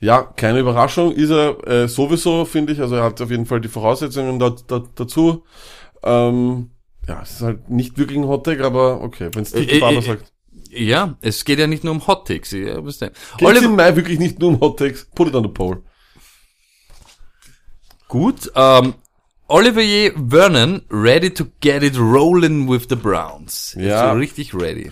Ja, 0.00 0.22
keine 0.22 0.60
Überraschung, 0.60 1.12
ist 1.12 1.30
er 1.30 1.66
äh, 1.66 1.88
sowieso, 1.88 2.44
finde 2.44 2.72
ich. 2.72 2.80
Also 2.80 2.96
er 2.96 3.04
hat 3.04 3.20
auf 3.20 3.30
jeden 3.30 3.46
Fall 3.46 3.60
die 3.60 3.68
Voraussetzungen 3.68 4.38
da, 4.38 4.54
da, 4.66 4.82
dazu. 4.94 5.44
Ähm, 6.02 6.70
ja, 7.08 7.22
es 7.22 7.32
ist 7.32 7.42
halt 7.42 7.70
nicht 7.70 7.98
wirklich 7.98 8.18
ein 8.18 8.26
Hottag, 8.26 8.60
aber 8.60 9.02
okay, 9.02 9.30
wenn 9.32 9.42
es 9.42 9.52
Äh, 9.52 9.60
Tiki 9.60 9.76
äh, 9.76 9.80
Barber 9.80 9.98
äh, 9.98 10.02
sagt. 10.02 10.32
Ja, 10.70 11.16
es 11.20 11.44
geht 11.44 11.58
ja 11.58 11.66
nicht 11.66 11.84
nur 11.84 11.94
um 11.94 12.06
Hot 12.06 12.26
Takes. 12.26 12.50
Ja. 12.50 12.80
Geht 12.80 13.12
Oliver, 13.42 13.64
im 13.66 13.76
Mai 13.76 13.94
wirklich 13.96 14.18
nicht 14.18 14.38
nur 14.40 14.50
um 14.50 14.60
Hottakes? 14.60 15.06
Put 15.14 15.28
it 15.28 15.34
on 15.34 15.44
the 15.44 15.48
poll. 15.48 15.82
gut, 18.08 18.50
ähm, 18.54 18.94
Olivier 19.48 20.12
Vernon, 20.16 20.82
ready 20.88 21.30
to 21.30 21.46
get 21.60 21.82
it 21.82 21.98
rolling 21.98 22.68
with 22.68 22.88
the 22.88 22.96
Browns. 22.96 23.76
Ja. 23.78 24.10
So 24.10 24.18
richtig 24.18 24.54
ready. 24.54 24.90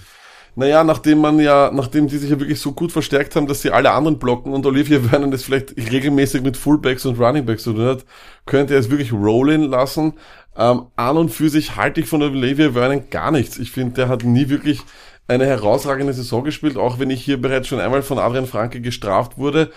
Naja, 0.55 0.85
nachdem 0.85 1.19
man 1.19 1.39
ja, 1.39 1.71
nachdem 1.73 2.09
die 2.09 2.19
sich 2.19 2.31
ja 2.31 2.39
wirklich 2.39 2.61
so 2.61 2.73
gut 2.73 2.93
verstärkt 2.93 3.37
haben, 3.37 3.47
dass 3.47 3.63
sie 3.63 3.71
alle 3.71 3.93
anderen 3.93 4.19
blocken 4.19 4.53
und 4.53 4.67
Olivia 4.67 5.01
Vernon 5.09 5.31
das 5.31 5.45
vielleicht 5.45 5.77
regelmäßig 5.77 6.43
mit 6.43 6.57
Fullbacks 6.57 7.07
und 7.07 7.19
Runningbacks 7.19 7.63
zu 7.63 7.73
tun 7.73 7.87
hat, 7.87 8.05
könnte 8.45 8.75
er 8.75 8.81
es 8.81 8.91
wirklich 8.91 9.13
rollen 9.13 9.63
lassen. 9.63 10.15
Ähm, 10.57 10.87
an 10.97 11.17
und 11.17 11.31
für 11.31 11.49
sich 11.49 11.77
halte 11.77 12.01
ich 12.01 12.07
von 12.07 12.23
Olivia 12.23 12.73
Vernon 12.73 13.09
gar 13.09 13.31
nichts. 13.31 13.59
Ich 13.59 13.71
finde, 13.71 13.95
der 13.95 14.09
hat 14.09 14.25
nie 14.25 14.51
wirklich 14.51 14.81
eine 15.27 15.47
herausragende 15.47 16.13
Saison 16.13 16.45
gespielt, 16.45 16.77
auch 16.77 16.99
wenn 16.99 17.11
ich 17.11 17.25
hier 17.25 17.41
bereits 17.41 17.69
schon 17.69 17.81
einmal 17.81 18.03
von 18.03 18.19
Adrian 18.19 18.47
Franke 18.47 18.81
gestraft 18.81 19.39
wurde. 19.39 19.71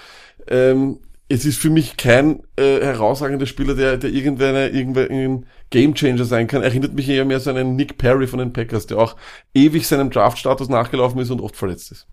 Ähm, 0.47 0.99
es 1.27 1.45
ist 1.45 1.57
für 1.57 1.69
mich 1.71 1.97
kein 1.97 2.43
äh, 2.55 2.79
herausragender 2.81 3.47
Spieler, 3.47 3.73
der, 3.73 3.97
der 3.97 4.11
irgendwann 4.11 4.55
irgendein 4.55 5.47
Gamechanger 5.71 6.25
sein 6.25 6.47
kann. 6.47 6.61
Erinnert 6.61 6.93
mich 6.93 7.09
eher 7.09 7.25
mehr 7.25 7.39
so 7.39 7.49
an 7.49 7.57
einen 7.57 7.75
Nick 7.75 7.97
Perry 7.97 8.27
von 8.27 8.39
den 8.39 8.53
Packers, 8.53 8.85
der 8.85 8.97
auch 8.97 9.15
ewig 9.53 9.87
seinem 9.87 10.11
Draftstatus 10.11 10.69
nachgelaufen 10.69 11.19
ist 11.19 11.31
und 11.31 11.41
oft 11.41 11.55
verletzt 11.55 11.91
ist. 11.91 12.07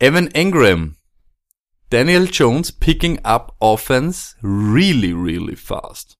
Evan 0.00 0.26
Engram. 0.28 0.96
Daniel 1.90 2.28
Jones 2.30 2.72
picking 2.72 3.20
up 3.24 3.54
offense 3.60 4.34
really, 4.42 5.12
really 5.12 5.54
fast. 5.54 6.18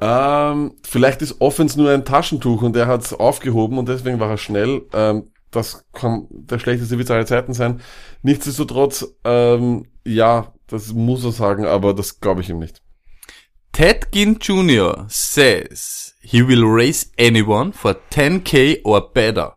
Ähm, 0.00 0.76
vielleicht 0.84 1.20
ist 1.20 1.40
Offense 1.40 1.78
nur 1.78 1.90
ein 1.90 2.04
Taschentuch 2.04 2.62
und 2.62 2.76
er 2.76 2.86
hat 2.86 3.02
es 3.02 3.12
aufgehoben 3.12 3.76
und 3.76 3.88
deswegen 3.88 4.20
war 4.20 4.30
er 4.30 4.38
schnell. 4.38 4.82
Ähm, 4.92 5.32
das 5.50 5.84
kann 5.92 6.26
der 6.30 6.58
schlechteste 6.58 6.98
Witz 6.98 7.10
aller 7.10 7.26
Zeiten 7.26 7.54
sein. 7.54 7.80
Nichtsdestotrotz, 8.22 9.06
ähm, 9.24 9.86
ja, 10.04 10.52
das 10.66 10.92
muss 10.92 11.24
er 11.24 11.32
sagen, 11.32 11.66
aber 11.66 11.94
das 11.94 12.20
glaube 12.20 12.40
ich 12.40 12.50
ihm 12.50 12.58
nicht. 12.58 12.82
Ted 13.72 14.10
Ginn 14.12 14.38
Jr. 14.40 15.06
says 15.08 16.14
he 16.20 16.46
will 16.46 16.64
race 16.64 17.10
anyone 17.18 17.72
for 17.72 17.96
10k 18.10 18.84
or 18.84 19.12
better. 19.12 19.54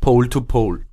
Pole 0.00 0.28
to 0.28 0.40
pole. 0.40 0.86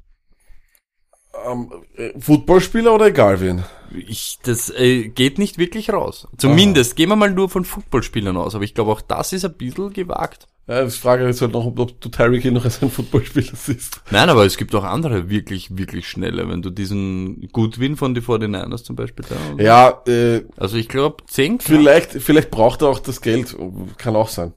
Ähm, 1.45 1.71
äh, 1.95 2.19
Footballspieler 2.19 2.93
oder 2.93 3.07
egal 3.07 3.39
wen? 3.39 3.63
Ich, 3.95 4.39
das 4.43 4.69
äh, 4.71 5.07
geht 5.07 5.37
nicht 5.37 5.57
wirklich 5.57 5.91
raus. 5.91 6.27
Zumindest 6.37 6.95
gehen 6.95 7.09
wir 7.09 7.15
mal 7.15 7.31
nur 7.31 7.49
von 7.49 7.63
Footballspielern 7.63 8.35
aus, 8.35 8.53
aber 8.53 8.63
ich 8.63 8.73
glaube 8.73 8.91
auch 8.91 9.01
das 9.01 9.33
ist 9.33 9.45
ein 9.45 9.53
bisschen 9.53 9.93
gewagt. 9.93 10.47
Ja, 10.67 10.83
das 10.83 10.97
Frage 10.97 11.25
ist 11.29 11.41
halt 11.41 11.53
noch, 11.53 11.65
ob, 11.65 11.77
du 11.77 12.09
Tyreek 12.09 12.41
Hill 12.41 12.51
noch 12.51 12.65
als 12.65 12.83
ein 12.83 12.89
Footballspieler 12.91 13.55
siehst. 13.55 14.01
Nein, 14.11 14.29
aber 14.29 14.45
es 14.45 14.57
gibt 14.57 14.75
auch 14.75 14.83
andere 14.83 15.29
wirklich, 15.29 15.77
wirklich 15.77 16.09
schnelle, 16.09 16.49
wenn 16.49 16.61
du 16.61 16.71
diesen 16.71 17.47
Goodwin 17.53 17.95
von 17.95 18.13
die 18.13 18.21
49ers 18.21 18.83
zum 18.83 18.97
Beispiel 18.97 19.25
da. 19.29 19.63
Ja, 19.63 20.01
äh, 20.11 20.43
Also 20.57 20.75
ich 20.75 20.89
glaube 20.89 21.23
10 21.27 21.61
vielleicht, 21.61 22.11
vielleicht 22.11 22.51
braucht 22.51 22.81
er 22.81 22.89
auch 22.89 22.99
das 22.99 23.21
Geld, 23.21 23.55
kann 23.97 24.17
auch 24.17 24.27
sein. 24.27 24.53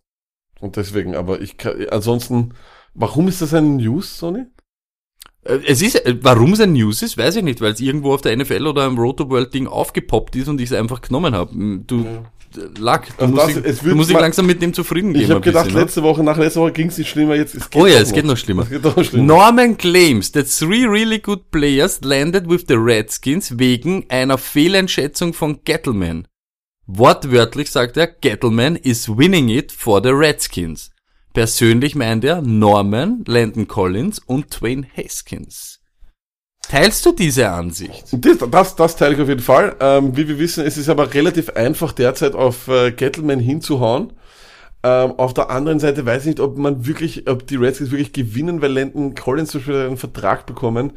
Und 0.58 0.76
deswegen, 0.76 1.14
aber 1.14 1.40
ich 1.40 1.56
kann, 1.56 1.86
ansonsten, 1.90 2.54
warum 2.92 3.28
ist 3.28 3.40
das 3.40 3.54
ein 3.54 3.76
News, 3.76 4.18
Sony? 4.18 4.46
Äh, 5.44 5.60
Es 5.66 5.80
ist, 5.80 5.94
äh, 6.04 6.16
warum 6.22 6.54
es 6.54 6.60
ein 6.60 6.72
News 6.72 7.02
ist, 7.02 7.18
weiß 7.18 7.36
ich 7.36 7.44
nicht, 7.44 7.60
weil 7.60 7.72
es 7.72 7.80
irgendwo 7.80 8.12
auf 8.12 8.20
der 8.20 8.36
NFL 8.36 8.66
oder 8.66 8.84
im 8.84 8.98
Roto 8.98 9.30
World 9.30 9.54
Ding 9.54 9.68
aufgepoppt 9.68 10.34
ist 10.34 10.48
und 10.48 10.60
ich 10.60 10.70
es 10.70 10.76
einfach 10.76 11.00
genommen 11.02 11.34
habe. 11.34 11.54
Du, 11.86 12.04
Luck. 12.78 13.02
Du 13.18 13.24
Also 13.24 13.34
musst, 13.34 13.56
das- 13.56 13.62
dich, 13.62 13.78
du 13.90 13.94
musst 13.94 14.10
dich 14.10 14.18
langsam 14.18 14.46
mit 14.46 14.60
dem 14.62 14.72
zufrieden 14.74 15.12
geben. 15.12 15.24
Ich 15.24 15.30
habe 15.30 15.40
gedacht, 15.40 15.64
bisschen, 15.66 15.78
ne? 15.78 15.84
letzte 15.84 16.02
Woche, 16.02 16.22
nach 16.24 16.36
letzter 16.36 16.60
Woche 16.62 16.72
ging 16.72 16.88
es 16.88 16.98
nicht 16.98 17.08
schlimmer, 17.10 17.34
jetzt 17.36 17.54
es 17.54 17.68
Oh 17.74 17.86
ja, 17.86 17.94
doch 17.94 18.02
es 18.02 18.12
geht 18.12 18.24
noch 18.24 18.36
schlimmer. 18.36 18.62
Es 18.64 18.70
geht 18.70 18.82
noch 18.84 19.04
schlimmer. 19.04 19.24
Norman 19.24 19.76
claims 19.76 20.32
that 20.32 20.46
three 20.48 20.84
really 20.86 21.18
good 21.18 21.50
players 21.50 22.00
landed 22.02 22.48
with 22.48 22.64
the 22.68 22.74
Redskins 22.74 23.58
wegen 23.58 24.06
einer 24.08 24.38
Fehleinschätzung 24.38 25.32
von 25.32 25.60
Gettleman. 25.64 26.26
Wortwörtlich 26.86 27.70
sagt 27.70 27.96
er, 27.96 28.06
Gettleman 28.08 28.76
is 28.76 29.08
winning 29.08 29.48
it 29.48 29.70
for 29.72 30.02
the 30.02 30.10
Redskins. 30.10 30.90
Persönlich 31.32 31.94
meint 31.94 32.24
er 32.24 32.42
Norman, 32.42 33.22
Landon 33.26 33.68
Collins 33.68 34.18
und 34.18 34.50
Twain 34.50 34.86
Haskins. 34.96 35.79
Teilst 36.70 37.04
du 37.04 37.10
diese 37.10 37.50
Ansicht? 37.50 38.04
Das, 38.12 38.38
das, 38.48 38.76
das 38.76 38.94
teile 38.94 39.16
ich 39.16 39.20
auf 39.20 39.28
jeden 39.28 39.40
Fall. 39.40 39.74
Ähm, 39.80 40.16
wie 40.16 40.28
wir 40.28 40.38
wissen, 40.38 40.64
es 40.64 40.76
ist 40.76 40.88
aber 40.88 41.12
relativ 41.12 41.50
einfach 41.50 41.90
derzeit 41.90 42.36
auf 42.36 42.68
äh, 42.68 42.92
Gettleman 42.92 43.40
hinzuhauen. 43.40 44.12
Ähm, 44.84 45.14
auf 45.18 45.34
der 45.34 45.50
anderen 45.50 45.80
Seite 45.80 46.06
weiß 46.06 46.22
ich 46.22 46.28
nicht, 46.28 46.40
ob 46.40 46.56
man 46.56 46.86
wirklich, 46.86 47.28
ob 47.28 47.44
die 47.44 47.56
Redskins 47.56 47.90
wirklich 47.90 48.12
gewinnen, 48.12 48.62
weil 48.62 48.72
Landon 48.72 49.16
Collins 49.16 49.50
zum 49.50 49.62
Beispiel 49.62 49.86
einen 49.86 49.96
Vertrag 49.96 50.46
bekommen. 50.46 50.92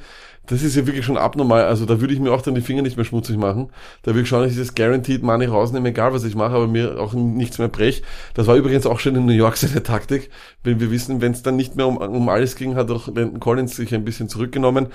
Das 0.45 0.61
ist 0.61 0.75
ja 0.75 0.85
wirklich 0.85 1.05
schon 1.05 1.17
abnormal. 1.17 1.63
Also 1.63 1.85
da 1.85 2.01
würde 2.01 2.13
ich 2.13 2.19
mir 2.19 2.31
auch 2.31 2.41
dann 2.41 2.53
die 2.53 2.61
Finger 2.61 2.81
nicht 2.81 2.97
mehr 2.97 3.05
schmutzig 3.05 3.37
machen. 3.37 3.69
Da 4.03 4.11
würde 4.11 4.21
ich 4.21 4.27
schauen, 4.27 4.43
dass 4.43 4.51
ich 4.51 4.57
das 4.57 4.75
Guaranteed 4.75 5.23
Money 5.23 5.45
rausnehme, 5.45 5.89
egal 5.89 6.13
was 6.13 6.25
ich 6.25 6.35
mache, 6.35 6.55
aber 6.55 6.67
mir 6.67 6.99
auch 6.99 7.13
nichts 7.13 7.59
mehr 7.59 7.69
brech. 7.69 8.03
Das 8.33 8.45
war 8.47 8.57
übrigens 8.57 8.85
auch 8.85 8.99
schon 8.99 9.15
in 9.15 9.25
New 9.25 9.31
York 9.31 9.57
seine 9.57 9.81
Taktik. 9.81 10.29
Wenn 10.61 10.79
wir 10.79 10.91
wissen, 10.91 11.21
wenn 11.21 11.31
es 11.31 11.43
dann 11.43 11.55
nicht 11.55 11.77
mehr 11.77 11.87
um, 11.87 11.97
um 11.97 12.29
alles 12.29 12.57
ging, 12.57 12.75
hat 12.75 12.91
auch 12.91 13.07
Landon 13.07 13.39
Collins 13.39 13.75
sich 13.75 13.95
ein 13.95 14.03
bisschen 14.03 14.27
zurückgenommen. 14.29 14.87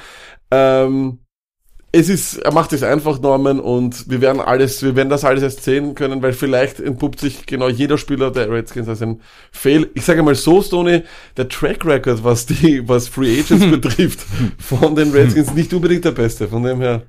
Ähm, 0.51 1.19
es 1.91 2.09
ist, 2.11 2.37
er 2.39 2.53
macht 2.53 2.73
es 2.75 2.83
einfach, 2.83 3.19
Norman, 3.21 3.61
und 3.61 4.11
wir 4.11 4.21
werden 4.21 4.41
alles, 4.41 4.83
wir 4.83 4.95
werden 4.95 5.09
das 5.09 5.25
alles 5.25 5.43
erst 5.43 5.65
sehen 5.65 5.95
können, 5.95 6.23
weil 6.23 6.35
vielleicht 6.35 6.81
entpuppt 6.81 7.19
sich 7.19 7.47
genau 7.47 7.69
jeder 7.69 7.97
Spieler 7.97 8.31
der 8.31 8.51
Redskins 8.51 8.89
als 8.89 9.01
ein 9.01 9.23
Fail. 9.53 9.91
Ich 9.95 10.05
sage 10.05 10.23
mal 10.23 10.35
so, 10.35 10.61
Stoney, 10.61 11.05
der 11.37 11.49
Track 11.49 11.87
Record, 11.87 12.23
was 12.25 12.45
die, 12.45 12.87
was 12.87 13.09
Free 13.09 13.41
Agents 13.41 13.71
betrifft, 13.71 14.21
von 14.59 14.95
den 14.95 15.13
Redskins 15.13 15.55
nicht 15.55 15.73
unbedingt 15.73 16.05
der 16.05 16.13
beste, 16.13 16.49
von 16.49 16.63
dem 16.63 16.81
her. 16.81 17.07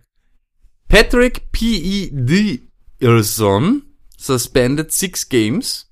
Patrick 0.87 1.51
P.E.D. 1.51 2.61
Irson 2.99 3.83
suspended 4.17 4.91
six 4.91 5.27
games. 5.27 5.91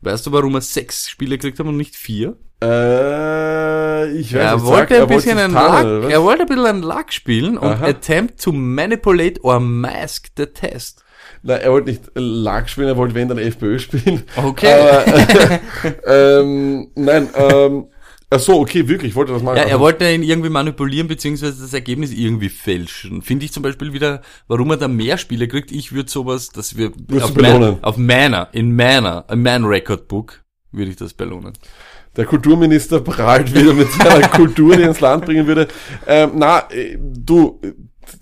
Weißt 0.00 0.26
du, 0.26 0.32
warum 0.32 0.54
er 0.54 0.60
sechs 0.60 1.08
Spiele 1.08 1.36
gekriegt 1.36 1.58
hat 1.58 1.66
und 1.66 1.76
nicht 1.76 1.94
vier? 1.94 2.38
Äh, 2.62 4.12
ich 4.12 4.32
weiß 4.32 4.40
Er 4.40 4.54
nicht, 4.54 4.64
wollte 4.64 4.94
sag, 4.94 5.02
ein 5.02 5.08
bisschen 5.08 5.38
ein 5.38 5.52
tarnen, 5.52 5.86
oder 5.86 6.00
Luck, 6.00 6.10
er 6.10 6.22
wollte 6.22 6.42
ein 6.42 6.48
bisschen 6.48 6.66
ein 6.66 6.82
Luck 6.82 7.12
spielen 7.12 7.58
und 7.58 7.68
Aha. 7.68 7.86
attempt 7.86 8.42
to 8.42 8.52
manipulate 8.52 9.42
or 9.42 9.60
mask 9.60 10.28
the 10.36 10.46
test. 10.46 11.04
Nein, 11.42 11.60
er 11.60 11.70
wollte 11.70 11.90
nicht 11.90 12.02
Lag 12.14 12.66
spielen, 12.68 12.88
er 12.88 12.96
wollte 12.96 13.14
wenn 13.14 13.28
dann 13.28 13.38
FPÖ 13.38 13.78
spielen. 13.78 14.22
Okay. 14.36 14.72
Aber, 14.72 15.60
ähm, 16.40 16.88
nein, 16.94 17.28
ähm, 17.36 17.86
ach 18.30 18.40
so, 18.40 18.58
okay, 18.60 18.88
wirklich, 18.88 19.10
ich 19.10 19.16
wollte 19.16 19.32
das 19.32 19.42
machen. 19.42 19.58
Ja, 19.58 19.64
er 19.64 19.78
wollte 19.78 20.10
ihn 20.10 20.22
irgendwie 20.22 20.48
manipulieren, 20.48 21.08
beziehungsweise 21.08 21.60
das 21.60 21.74
Ergebnis 21.74 22.10
irgendwie 22.10 22.48
fälschen. 22.48 23.20
Finde 23.20 23.44
ich 23.44 23.52
zum 23.52 23.62
Beispiel 23.62 23.92
wieder, 23.92 24.22
warum 24.48 24.70
er 24.70 24.78
da 24.78 24.88
mehr 24.88 25.18
Spiele 25.18 25.46
kriegt. 25.46 25.70
Ich 25.72 25.92
würde 25.92 26.10
sowas, 26.10 26.48
dass 26.48 26.76
wir 26.76 26.90
auf? 27.20 27.34
Man, 27.36 27.82
auf 27.82 27.96
Manner, 27.98 28.48
in 28.52 28.74
Manner, 28.74 29.24
a 29.28 29.36
Man 29.36 29.64
Record 29.66 30.08
Book, 30.08 30.42
würde 30.72 30.90
ich 30.90 30.96
das 30.96 31.12
belohnen. 31.12 31.52
Der 32.16 32.24
Kulturminister 32.24 33.00
prahlt 33.00 33.54
wieder 33.54 33.74
mit 33.74 33.90
seiner 33.92 34.28
Kultur, 34.28 34.76
die 34.76 34.82
ins 34.82 35.00
Land 35.00 35.26
bringen 35.26 35.46
würde. 35.46 35.68
Ähm, 36.06 36.32
na, 36.34 36.60
äh, 36.70 36.96
du, 36.98 37.60
äh, 37.62 37.72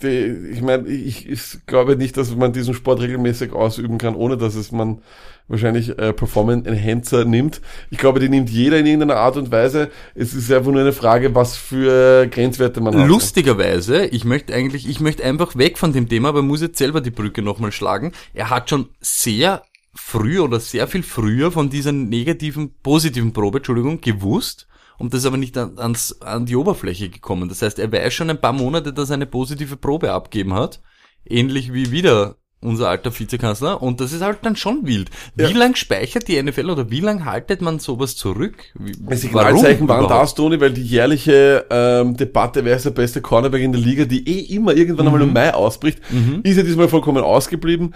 die, 0.02 0.50
ich 0.52 0.62
meine, 0.62 0.88
ich, 0.88 1.28
ich 1.28 1.66
glaube 1.66 1.96
nicht, 1.96 2.16
dass 2.16 2.34
man 2.34 2.52
diesen 2.52 2.74
Sport 2.74 3.00
regelmäßig 3.00 3.52
ausüben 3.52 3.98
kann, 3.98 4.14
ohne 4.14 4.36
dass 4.36 4.54
es 4.54 4.72
man 4.72 5.02
wahrscheinlich 5.46 5.98
äh, 5.98 6.12
Performance 6.12 6.68
Enhancer 6.68 7.24
nimmt. 7.24 7.60
Ich 7.90 7.98
glaube, 7.98 8.18
die 8.18 8.28
nimmt 8.28 8.48
jeder 8.48 8.78
in 8.78 8.86
irgendeiner 8.86 9.16
Art 9.16 9.36
und 9.36 9.50
Weise. 9.50 9.90
Es 10.14 10.32
ist 10.34 10.50
einfach 10.50 10.72
nur 10.72 10.80
eine 10.80 10.92
Frage, 10.92 11.34
was 11.34 11.56
für 11.56 12.26
Grenzwerte 12.28 12.80
man 12.80 12.98
hat. 12.98 13.06
Lustigerweise, 13.06 14.06
ich 14.06 14.24
möchte 14.24 14.54
eigentlich, 14.54 14.88
ich 14.88 15.00
möchte 15.00 15.22
einfach 15.22 15.56
weg 15.56 15.78
von 15.78 15.92
dem 15.92 16.08
Thema, 16.08 16.30
aber 16.30 16.42
muss 16.42 16.62
jetzt 16.62 16.78
selber 16.78 17.00
die 17.00 17.10
Brücke 17.10 17.42
nochmal 17.42 17.72
schlagen. 17.72 18.12
Er 18.32 18.50
hat 18.50 18.70
schon 18.70 18.88
sehr 19.00 19.62
früh 19.94 20.40
oder 20.40 20.60
sehr 20.60 20.86
viel 20.88 21.02
früher 21.02 21.52
von 21.52 21.70
dieser 21.70 21.92
negativen, 21.92 22.74
positiven 22.82 23.32
Probe, 23.32 23.58
Entschuldigung, 23.58 24.00
gewusst 24.00 24.66
und 24.98 25.12
das 25.12 25.20
ist 25.20 25.26
aber 25.26 25.36
nicht 25.36 25.56
an, 25.58 25.78
ans, 25.78 26.20
an 26.22 26.46
die 26.46 26.56
Oberfläche 26.56 27.08
gekommen. 27.08 27.48
Das 27.48 27.62
heißt, 27.62 27.78
er 27.78 27.90
weiß 27.90 28.12
schon 28.14 28.30
ein 28.30 28.40
paar 28.40 28.52
Monate, 28.52 28.92
dass 28.92 29.10
er 29.10 29.14
eine 29.14 29.26
positive 29.26 29.76
Probe 29.76 30.12
abgeben 30.12 30.54
hat. 30.54 30.80
Ähnlich 31.24 31.72
wie 31.72 31.90
wieder 31.90 32.36
unser 32.60 32.88
alter 32.88 33.16
Vizekanzler. 33.18 33.82
Und 33.82 34.00
das 34.00 34.12
ist 34.12 34.22
halt 34.22 34.38
dann 34.42 34.56
schon 34.56 34.86
wild. 34.86 35.10
Wie 35.34 35.42
Ja. 35.42 35.50
lang 35.50 35.74
speichert 35.74 36.28
die 36.28 36.40
NFL 36.42 36.70
oder 36.70 36.90
wie 36.90 37.00
lang 37.00 37.24
haltet 37.24 37.60
man 37.60 37.78
sowas 37.78 38.16
zurück? 38.16 38.56
Wie, 38.78 38.92
Die 38.92 39.16
Signalzeichen 39.16 39.86
waren 39.88 40.08
das, 40.08 40.34
Toni, 40.34 40.60
weil 40.60 40.72
die 40.72 40.82
jährliche 40.82 41.66
ähm, 41.70 42.16
Debatte, 42.16 42.64
wer 42.64 42.76
ist 42.76 42.86
der 42.86 42.90
beste 42.92 43.20
Cornerback 43.20 43.62
in 43.62 43.72
der 43.72 43.80
Liga, 43.80 44.04
die 44.06 44.26
eh 44.28 44.54
immer 44.54 44.74
irgendwann 44.74 45.06
einmal 45.06 45.22
im 45.22 45.32
Mai 45.32 45.52
ausbricht, 45.52 46.00
ist 46.42 46.56
ja 46.56 46.62
diesmal 46.62 46.88
vollkommen 46.88 47.22
ausgeblieben. 47.22 47.94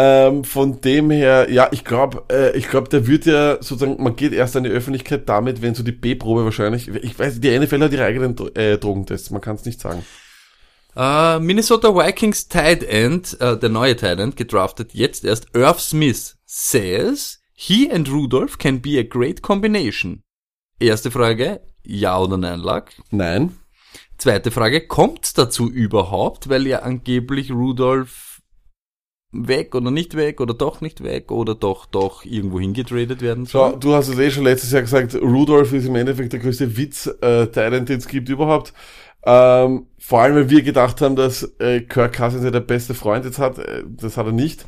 Ähm, 0.00 0.44
von 0.44 0.80
dem 0.80 1.10
her, 1.10 1.50
ja, 1.50 1.68
ich 1.72 1.84
glaube, 1.84 2.22
äh, 2.30 2.56
ich 2.56 2.68
glaube, 2.68 2.88
der 2.88 3.08
wird 3.08 3.26
ja 3.26 3.54
sozusagen, 3.54 4.00
man 4.00 4.14
geht 4.14 4.32
erst 4.32 4.56
an 4.56 4.62
die 4.62 4.70
Öffentlichkeit 4.70 5.28
damit, 5.28 5.60
wenn 5.60 5.74
so 5.74 5.82
die 5.82 5.90
B-Probe 5.90 6.44
wahrscheinlich, 6.44 6.86
ich 6.86 7.18
weiß, 7.18 7.40
die 7.40 7.58
NFL 7.58 7.82
hat 7.82 7.92
ihre 7.92 8.04
eigenen 8.04 8.36
Dro- 8.36 8.56
äh, 8.56 8.78
Drogentests, 8.78 9.30
man 9.30 9.40
kann 9.40 9.56
es 9.56 9.64
nicht 9.64 9.80
sagen. 9.80 10.04
Äh, 10.94 11.40
Minnesota 11.40 11.92
Vikings 11.92 12.46
Tight 12.46 12.84
End, 12.84 13.40
äh, 13.40 13.58
der 13.58 13.68
neue 13.70 13.96
Tight 13.96 14.20
End, 14.20 14.36
gedraftet 14.36 14.94
jetzt 14.94 15.24
erst, 15.24 15.48
Irv 15.54 15.80
Smith, 15.80 16.36
says, 16.46 17.40
he 17.52 17.90
and 17.90 18.08
Rudolph 18.08 18.56
can 18.58 18.80
be 18.80 19.00
a 19.00 19.02
great 19.02 19.42
combination. 19.42 20.22
Erste 20.78 21.10
Frage, 21.10 21.60
ja 21.82 22.20
oder 22.20 22.36
nein, 22.36 22.60
Luck? 22.60 22.90
Nein. 23.10 23.56
Zweite 24.16 24.52
Frage, 24.52 24.86
kommt's 24.86 25.34
dazu 25.34 25.68
überhaupt, 25.68 26.48
weil 26.48 26.68
ja 26.68 26.82
angeblich 26.82 27.50
Rudolph 27.50 28.27
weg 29.30 29.74
oder 29.74 29.90
nicht 29.90 30.16
weg 30.16 30.40
oder 30.40 30.54
doch 30.54 30.80
nicht 30.80 31.02
weg 31.02 31.30
oder 31.30 31.54
doch 31.54 31.84
doch 31.86 32.24
irgendwo 32.24 32.60
hingetradet 32.60 33.20
werden 33.20 33.46
Schau, 33.46 33.70
soll? 33.70 33.80
du 33.80 33.94
hast 33.94 34.08
es 34.08 34.18
eh 34.18 34.30
schon 34.30 34.44
letztes 34.44 34.72
Jahr 34.72 34.82
gesagt, 34.82 35.14
Rudolph 35.14 35.72
ist 35.72 35.86
im 35.86 35.96
Endeffekt 35.96 36.32
der 36.32 36.40
größte 36.40 36.76
Witz, 36.76 37.06
äh, 37.20 37.46
den 37.46 37.86
es 37.86 38.08
gibt 38.08 38.28
überhaupt. 38.28 38.72
Ähm, 39.24 39.86
vor 39.98 40.22
allem, 40.22 40.36
weil 40.36 40.50
wir 40.50 40.62
gedacht 40.62 41.00
haben, 41.00 41.16
dass 41.16 41.42
äh, 41.58 41.80
Kirk 41.80 42.16
Cousins 42.16 42.44
ja 42.44 42.50
der 42.50 42.60
beste 42.60 42.94
Freund 42.94 43.24
jetzt 43.24 43.38
hat. 43.38 43.58
Äh, 43.58 43.84
das 43.86 44.16
hat 44.16 44.26
er 44.26 44.32
nicht. 44.32 44.64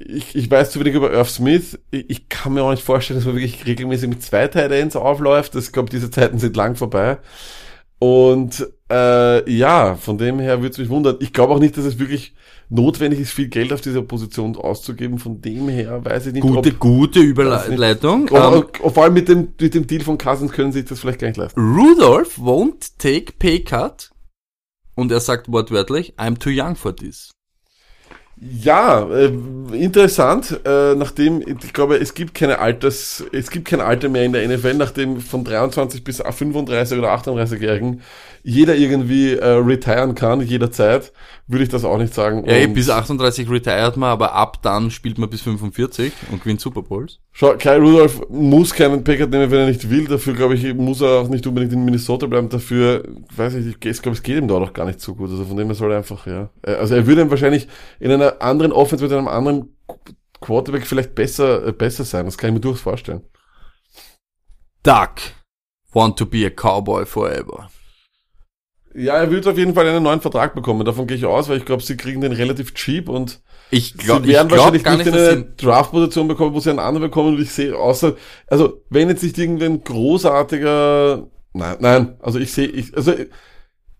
Ich, 0.00 0.34
ich 0.34 0.50
weiß 0.50 0.70
zu 0.70 0.80
wenig 0.80 0.94
über 0.94 1.12
Irv 1.12 1.30
Smith. 1.30 1.78
Ich, 1.90 2.10
ich 2.10 2.28
kann 2.28 2.54
mir 2.54 2.62
auch 2.62 2.70
nicht 2.70 2.82
vorstellen, 2.82 3.20
dass 3.20 3.26
man 3.26 3.36
wirklich 3.36 3.66
regelmäßig 3.66 4.08
mit 4.08 4.22
zwei 4.22 4.48
Tight 4.48 4.72
Ends 4.72 4.96
aufläuft. 4.96 5.54
Ich 5.54 5.72
glaube, 5.72 5.90
diese 5.90 6.10
Zeiten 6.10 6.38
sind 6.38 6.56
lang 6.56 6.74
vorbei. 6.74 7.18
Und 7.98 8.66
äh, 8.90 9.50
ja, 9.50 9.96
von 9.96 10.18
dem 10.18 10.38
her 10.38 10.60
würde 10.60 10.72
es 10.72 10.78
mich 10.78 10.88
wundern. 10.88 11.16
Ich 11.20 11.32
glaube 11.32 11.52
auch 11.52 11.58
nicht, 11.58 11.76
dass 11.76 11.84
es 11.84 11.98
wirklich 11.98 12.34
notwendig 12.68 13.20
ist, 13.20 13.32
viel 13.32 13.48
Geld 13.48 13.72
auf 13.72 13.80
dieser 13.80 14.02
Position 14.02 14.56
auszugeben. 14.56 15.18
Von 15.18 15.40
dem 15.40 15.68
her 15.68 16.04
weiß 16.04 16.26
ich 16.26 16.34
nicht, 16.34 16.42
Gute, 16.42 16.70
ob, 16.70 16.78
gute 16.78 17.20
Überleitung. 17.20 18.28
Oh, 18.30 18.36
Ähm, 18.36 18.92
vor 18.92 19.04
allem 19.04 19.14
mit 19.14 19.28
dem, 19.28 19.48
mit 19.60 19.74
dem 19.74 19.86
Deal 19.86 20.02
von 20.02 20.18
Cousins 20.18 20.52
können 20.52 20.72
sie 20.72 20.80
sich 20.80 20.88
das 20.88 21.00
vielleicht 21.00 21.20
gar 21.20 21.28
nicht 21.28 21.36
leisten. 21.36 21.60
Rudolph 21.60 22.38
won't 22.38 22.92
take 22.98 23.32
pay 23.38 23.60
cut. 23.60 24.10
Und 24.94 25.12
er 25.12 25.20
sagt 25.20 25.52
wortwörtlich, 25.52 26.14
I'm 26.16 26.38
too 26.38 26.50
young 26.50 26.74
for 26.74 26.94
this. 26.94 27.30
Ja, 28.38 29.08
äh, 29.08 29.32
interessant, 29.72 30.60
äh, 30.66 30.94
nachdem, 30.94 31.40
ich 31.40 31.72
glaube, 31.72 31.96
es 31.96 32.12
gibt 32.12 32.34
keine 32.34 32.58
Alters, 32.58 33.24
es 33.32 33.50
gibt 33.50 33.66
kein 33.66 33.80
Alter 33.80 34.10
mehr 34.10 34.24
in 34.24 34.34
der 34.34 34.46
NFL, 34.46 34.74
nachdem 34.74 35.20
von 35.20 35.42
23 35.42 36.04
bis 36.04 36.18
35 36.18 36.98
oder 36.98 37.14
38-Jährigen 37.14 38.02
jeder 38.48 38.76
irgendwie 38.76 39.32
äh, 39.32 39.44
retiren 39.44 40.14
kann, 40.14 40.40
jederzeit, 40.40 41.12
würde 41.48 41.64
ich 41.64 41.68
das 41.68 41.84
auch 41.84 41.98
nicht 41.98 42.14
sagen. 42.14 42.44
Ja, 42.46 42.64
Und 42.64 42.74
bis 42.74 42.88
38 42.88 43.50
retired 43.50 43.96
man, 43.96 44.10
aber 44.10 44.34
ab 44.34 44.62
dann 44.62 44.92
spielt 44.92 45.18
man 45.18 45.28
bis 45.28 45.40
45 45.40 46.12
und 46.30 46.42
gewinnt 46.42 46.60
Super 46.60 46.82
Bowls. 46.82 47.18
Schau, 47.32 47.54
Kyle 47.56 47.80
Rudolph 47.80 48.22
muss 48.28 48.72
keinen 48.72 49.02
Packard 49.02 49.30
nehmen, 49.30 49.50
wenn 49.50 49.58
er 49.58 49.66
nicht 49.66 49.90
will. 49.90 50.06
Dafür, 50.06 50.34
glaube 50.34 50.54
ich, 50.54 50.74
muss 50.74 51.00
er 51.00 51.22
auch 51.22 51.28
nicht 51.28 51.44
unbedingt 51.46 51.72
in 51.72 51.84
Minnesota 51.84 52.26
bleiben. 52.26 52.48
Dafür, 52.48 53.02
weiß 53.34 53.54
ich, 53.54 53.84
ich 53.84 54.02
glaube, 54.02 54.16
es 54.16 54.22
geht 54.22 54.38
ihm 54.38 54.46
da 54.46 54.60
noch 54.60 54.72
gar 54.72 54.86
nicht 54.86 55.00
so 55.00 55.16
gut. 55.16 55.28
Also 55.28 55.44
von 55.44 55.56
dem 55.56 55.66
her 55.66 55.74
soll 55.74 55.90
er 55.90 55.98
einfach, 55.98 56.26
ja. 56.28 56.48
Äh, 56.62 56.74
Also 56.74 56.94
er 56.94 57.06
würde 57.06 57.22
ihm 57.22 57.30
wahrscheinlich 57.30 57.66
in 57.98 58.12
einer 58.12 58.25
anderen 58.40 58.72
Offense 58.72 59.04
mit 59.04 59.12
einem 59.12 59.28
anderen 59.28 59.76
Quarterback 60.40 60.86
vielleicht 60.86 61.14
besser, 61.14 61.66
äh, 61.66 61.72
besser 61.72 62.04
sein. 62.04 62.26
Das 62.26 62.38
kann 62.38 62.50
ich 62.50 62.54
mir 62.54 62.60
durchaus 62.60 62.82
vorstellen. 62.82 63.22
Duck 64.82 65.14
want 65.92 66.18
to 66.18 66.26
be 66.26 66.46
a 66.46 66.50
cowboy 66.50 67.06
forever. 67.06 67.68
Ja, 68.94 69.18
er 69.18 69.30
wird 69.30 69.46
auf 69.46 69.58
jeden 69.58 69.74
Fall 69.74 69.86
einen 69.86 70.02
neuen 70.02 70.22
Vertrag 70.22 70.54
bekommen. 70.54 70.86
Davon 70.86 71.06
gehe 71.06 71.16
ich 71.16 71.26
aus, 71.26 71.48
weil 71.48 71.58
ich 71.58 71.66
glaube, 71.66 71.82
sie 71.82 71.98
kriegen 71.98 72.22
den 72.22 72.32
relativ 72.32 72.72
cheap 72.72 73.08
und 73.10 73.42
Ich 73.70 73.96
glaube 73.98 74.26
sie 74.26 74.32
werden 74.32 74.48
glaub 74.48 74.72
wahrscheinlich 74.72 74.84
nicht 74.84 75.14
nicht, 75.14 75.28
eine 75.28 75.44
Draft-Position 75.56 76.28
bekommen, 76.28 76.54
wo 76.54 76.60
sie 76.60 76.70
einen 76.70 76.78
anderen 76.78 77.08
bekommen 77.08 77.34
und 77.34 77.42
ich 77.42 77.50
sehe 77.50 77.76
außer, 77.76 78.16
also 78.46 78.84
wenn 78.88 79.10
jetzt 79.10 79.22
nicht 79.22 79.36
irgendein 79.36 79.82
großartiger, 79.84 81.26
nein, 81.52 81.76
nein, 81.80 82.16
also 82.20 82.38
ich 82.38 82.52
sehe, 82.52 82.68
ich, 82.68 82.96
also 82.96 83.12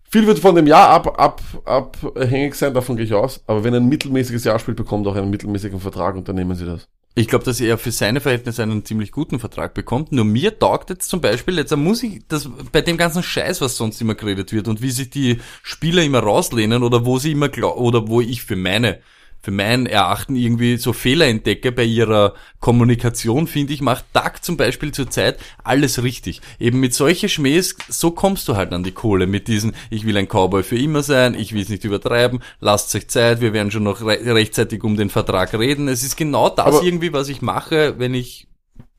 Viel 0.09 0.25
wird 0.25 0.39
von 0.39 0.55
dem 0.55 0.67
Jahr 0.67 0.89
ab, 0.89 1.19
ab, 1.19 1.41
abhängig 1.65 2.55
sein, 2.55 2.73
davon 2.73 2.95
gehe 2.95 3.05
ich 3.05 3.13
aus. 3.13 3.41
Aber 3.45 3.63
wenn 3.63 3.73
er 3.73 3.81
ein 3.81 3.89
mittelmäßiges 3.89 4.45
Jahr 4.45 4.57
spielt, 4.57 4.77
bekommt 4.77 5.05
er 5.05 5.11
auch 5.11 5.15
einen 5.15 5.29
mittelmäßigen 5.29 5.79
Vertrag 5.79 6.15
und 6.15 6.29
dann 6.29 6.35
nehmen 6.35 6.55
sie 6.55 6.65
das. 6.65 6.87
Ich 7.13 7.27
glaube, 7.27 7.43
dass 7.43 7.59
er 7.59 7.77
für 7.79 7.91
seine 7.91 8.21
Verhältnisse 8.21 8.61
einen 8.61 8.85
ziemlich 8.85 9.11
guten 9.11 9.39
Vertrag 9.39 9.73
bekommt. 9.73 10.11
Nur 10.11 10.23
mir 10.23 10.57
taugt 10.59 10.91
jetzt 10.91 11.09
zum 11.09 11.19
Beispiel, 11.19 11.57
jetzt 11.57 11.75
muss 11.75 12.03
ich, 12.03 12.21
das, 12.27 12.47
bei 12.71 12.81
dem 12.81 12.95
ganzen 12.95 13.23
Scheiß, 13.23 13.59
was 13.59 13.75
sonst 13.75 13.99
immer 13.99 14.15
geredet 14.15 14.53
wird 14.53 14.67
und 14.67 14.81
wie 14.81 14.91
sich 14.91 15.09
die 15.09 15.39
Spieler 15.63 16.03
immer 16.03 16.19
rauslehnen 16.19 16.83
oder 16.83 17.05
wo 17.05 17.17
sie 17.17 17.31
immer 17.31 17.49
glauben, 17.49 17.81
oder 17.81 18.07
wo 18.07 18.21
ich 18.21 18.43
für 18.43 18.55
meine 18.55 18.99
für 19.47 19.51
mein 19.51 19.85
Erachten 19.85 20.35
irgendwie 20.35 20.75
so 20.75 20.91
Fehler 20.91 21.25
entdecke 21.25 21.71
bei 21.71 21.85
ihrer 21.85 22.33
Kommunikation, 22.59 23.47
finde 23.47 23.71
ich, 23.71 23.79
macht 23.79 24.03
DAG 24.11 24.43
zum 24.43 24.57
Beispiel 24.57 24.91
zurzeit 24.91 25.39
alles 25.63 26.03
richtig. 26.03 26.41
Eben 26.59 26.81
mit 26.81 26.93
solchen 26.93 27.29
Schmähs, 27.29 27.77
so 27.87 28.11
kommst 28.11 28.49
du 28.49 28.57
halt 28.57 28.73
an 28.73 28.83
die 28.83 28.91
Kohle. 28.91 29.25
Mit 29.25 29.47
diesen, 29.47 29.73
ich 29.89 30.05
will 30.05 30.17
ein 30.17 30.27
Cowboy 30.27 30.63
für 30.63 30.77
immer 30.77 31.01
sein, 31.01 31.33
ich 31.33 31.53
will 31.53 31.61
es 31.61 31.69
nicht 31.69 31.85
übertreiben, 31.85 32.41
lasst 32.59 32.93
euch 32.93 33.07
Zeit, 33.07 33.39
wir 33.39 33.53
werden 33.53 33.71
schon 33.71 33.83
noch 33.83 34.01
re 34.01 34.19
rechtzeitig 34.35 34.83
um 34.83 34.97
den 34.97 35.09
Vertrag 35.09 35.57
reden. 35.57 35.87
Es 35.87 36.03
ist 36.03 36.17
genau 36.17 36.49
das 36.49 36.65
Aber 36.65 36.83
irgendwie, 36.83 37.13
was 37.13 37.29
ich 37.29 37.41
mache, 37.41 37.97
wenn 37.99 38.13
ich 38.13 38.49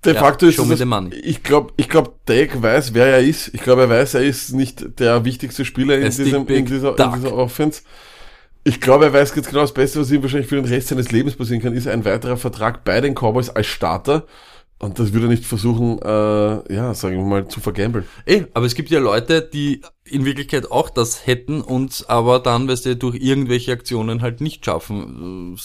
De 0.02 0.14
Ja, 0.14 0.20
facto 0.20 0.46
ist 0.46 0.58
es, 0.58 0.80
ich 1.24 1.42
glaube, 1.42 1.74
ich 1.76 1.90
glaub, 1.90 2.24
Dak 2.24 2.62
weiß, 2.62 2.94
wer 2.94 3.08
er 3.08 3.20
ist. 3.20 3.48
Ich 3.52 3.60
glaube, 3.60 3.82
er 3.82 3.90
weiß, 3.90 4.14
er 4.14 4.22
ist 4.22 4.54
nicht 4.54 4.98
der 4.98 5.26
wichtigste 5.26 5.66
Spieler 5.66 5.98
in, 5.98 6.04
diesem, 6.04 6.46
in, 6.46 6.64
dieser, 6.64 6.98
in 6.98 7.12
dieser 7.12 7.34
Offense. 7.34 7.82
Ich 8.64 8.80
glaube, 8.80 9.06
er 9.06 9.12
weiß 9.12 9.34
jetzt 9.34 9.48
genau 9.48 9.62
das 9.62 9.72
Beste, 9.72 10.00
was 10.00 10.10
ihm 10.10 10.22
wahrscheinlich 10.22 10.48
für 10.48 10.56
den 10.56 10.66
Rest 10.66 10.88
seines 10.88 11.10
Lebens 11.10 11.36
passieren 11.36 11.62
kann, 11.62 11.74
ist 11.74 11.88
ein 11.88 12.04
weiterer 12.04 12.36
Vertrag 12.36 12.84
bei 12.84 13.00
den 13.00 13.14
Cowboys 13.14 13.50
als 13.50 13.66
Starter. 13.66 14.26
Und 14.80 15.00
das 15.00 15.12
würde 15.12 15.26
er 15.26 15.30
nicht 15.30 15.44
versuchen, 15.44 15.98
äh, 16.02 16.72
ja, 16.72 16.94
sagen 16.94 17.16
wir 17.16 17.24
mal, 17.24 17.48
zu 17.48 17.58
vergambeln. 17.58 18.04
Eh, 18.26 18.44
aber 18.54 18.64
es 18.64 18.76
gibt 18.76 18.90
ja 18.90 19.00
Leute, 19.00 19.42
die 19.42 19.82
in 20.04 20.24
Wirklichkeit 20.24 20.70
auch 20.70 20.88
das 20.88 21.26
hätten 21.26 21.60
und 21.60 22.04
aber 22.06 22.38
dann, 22.38 22.68
weißt 22.68 22.86
du, 22.86 22.96
durch 22.96 23.16
irgendwelche 23.16 23.72
Aktionen 23.72 24.22
halt 24.22 24.40
nicht 24.40 24.64
schaffen. 24.64 25.56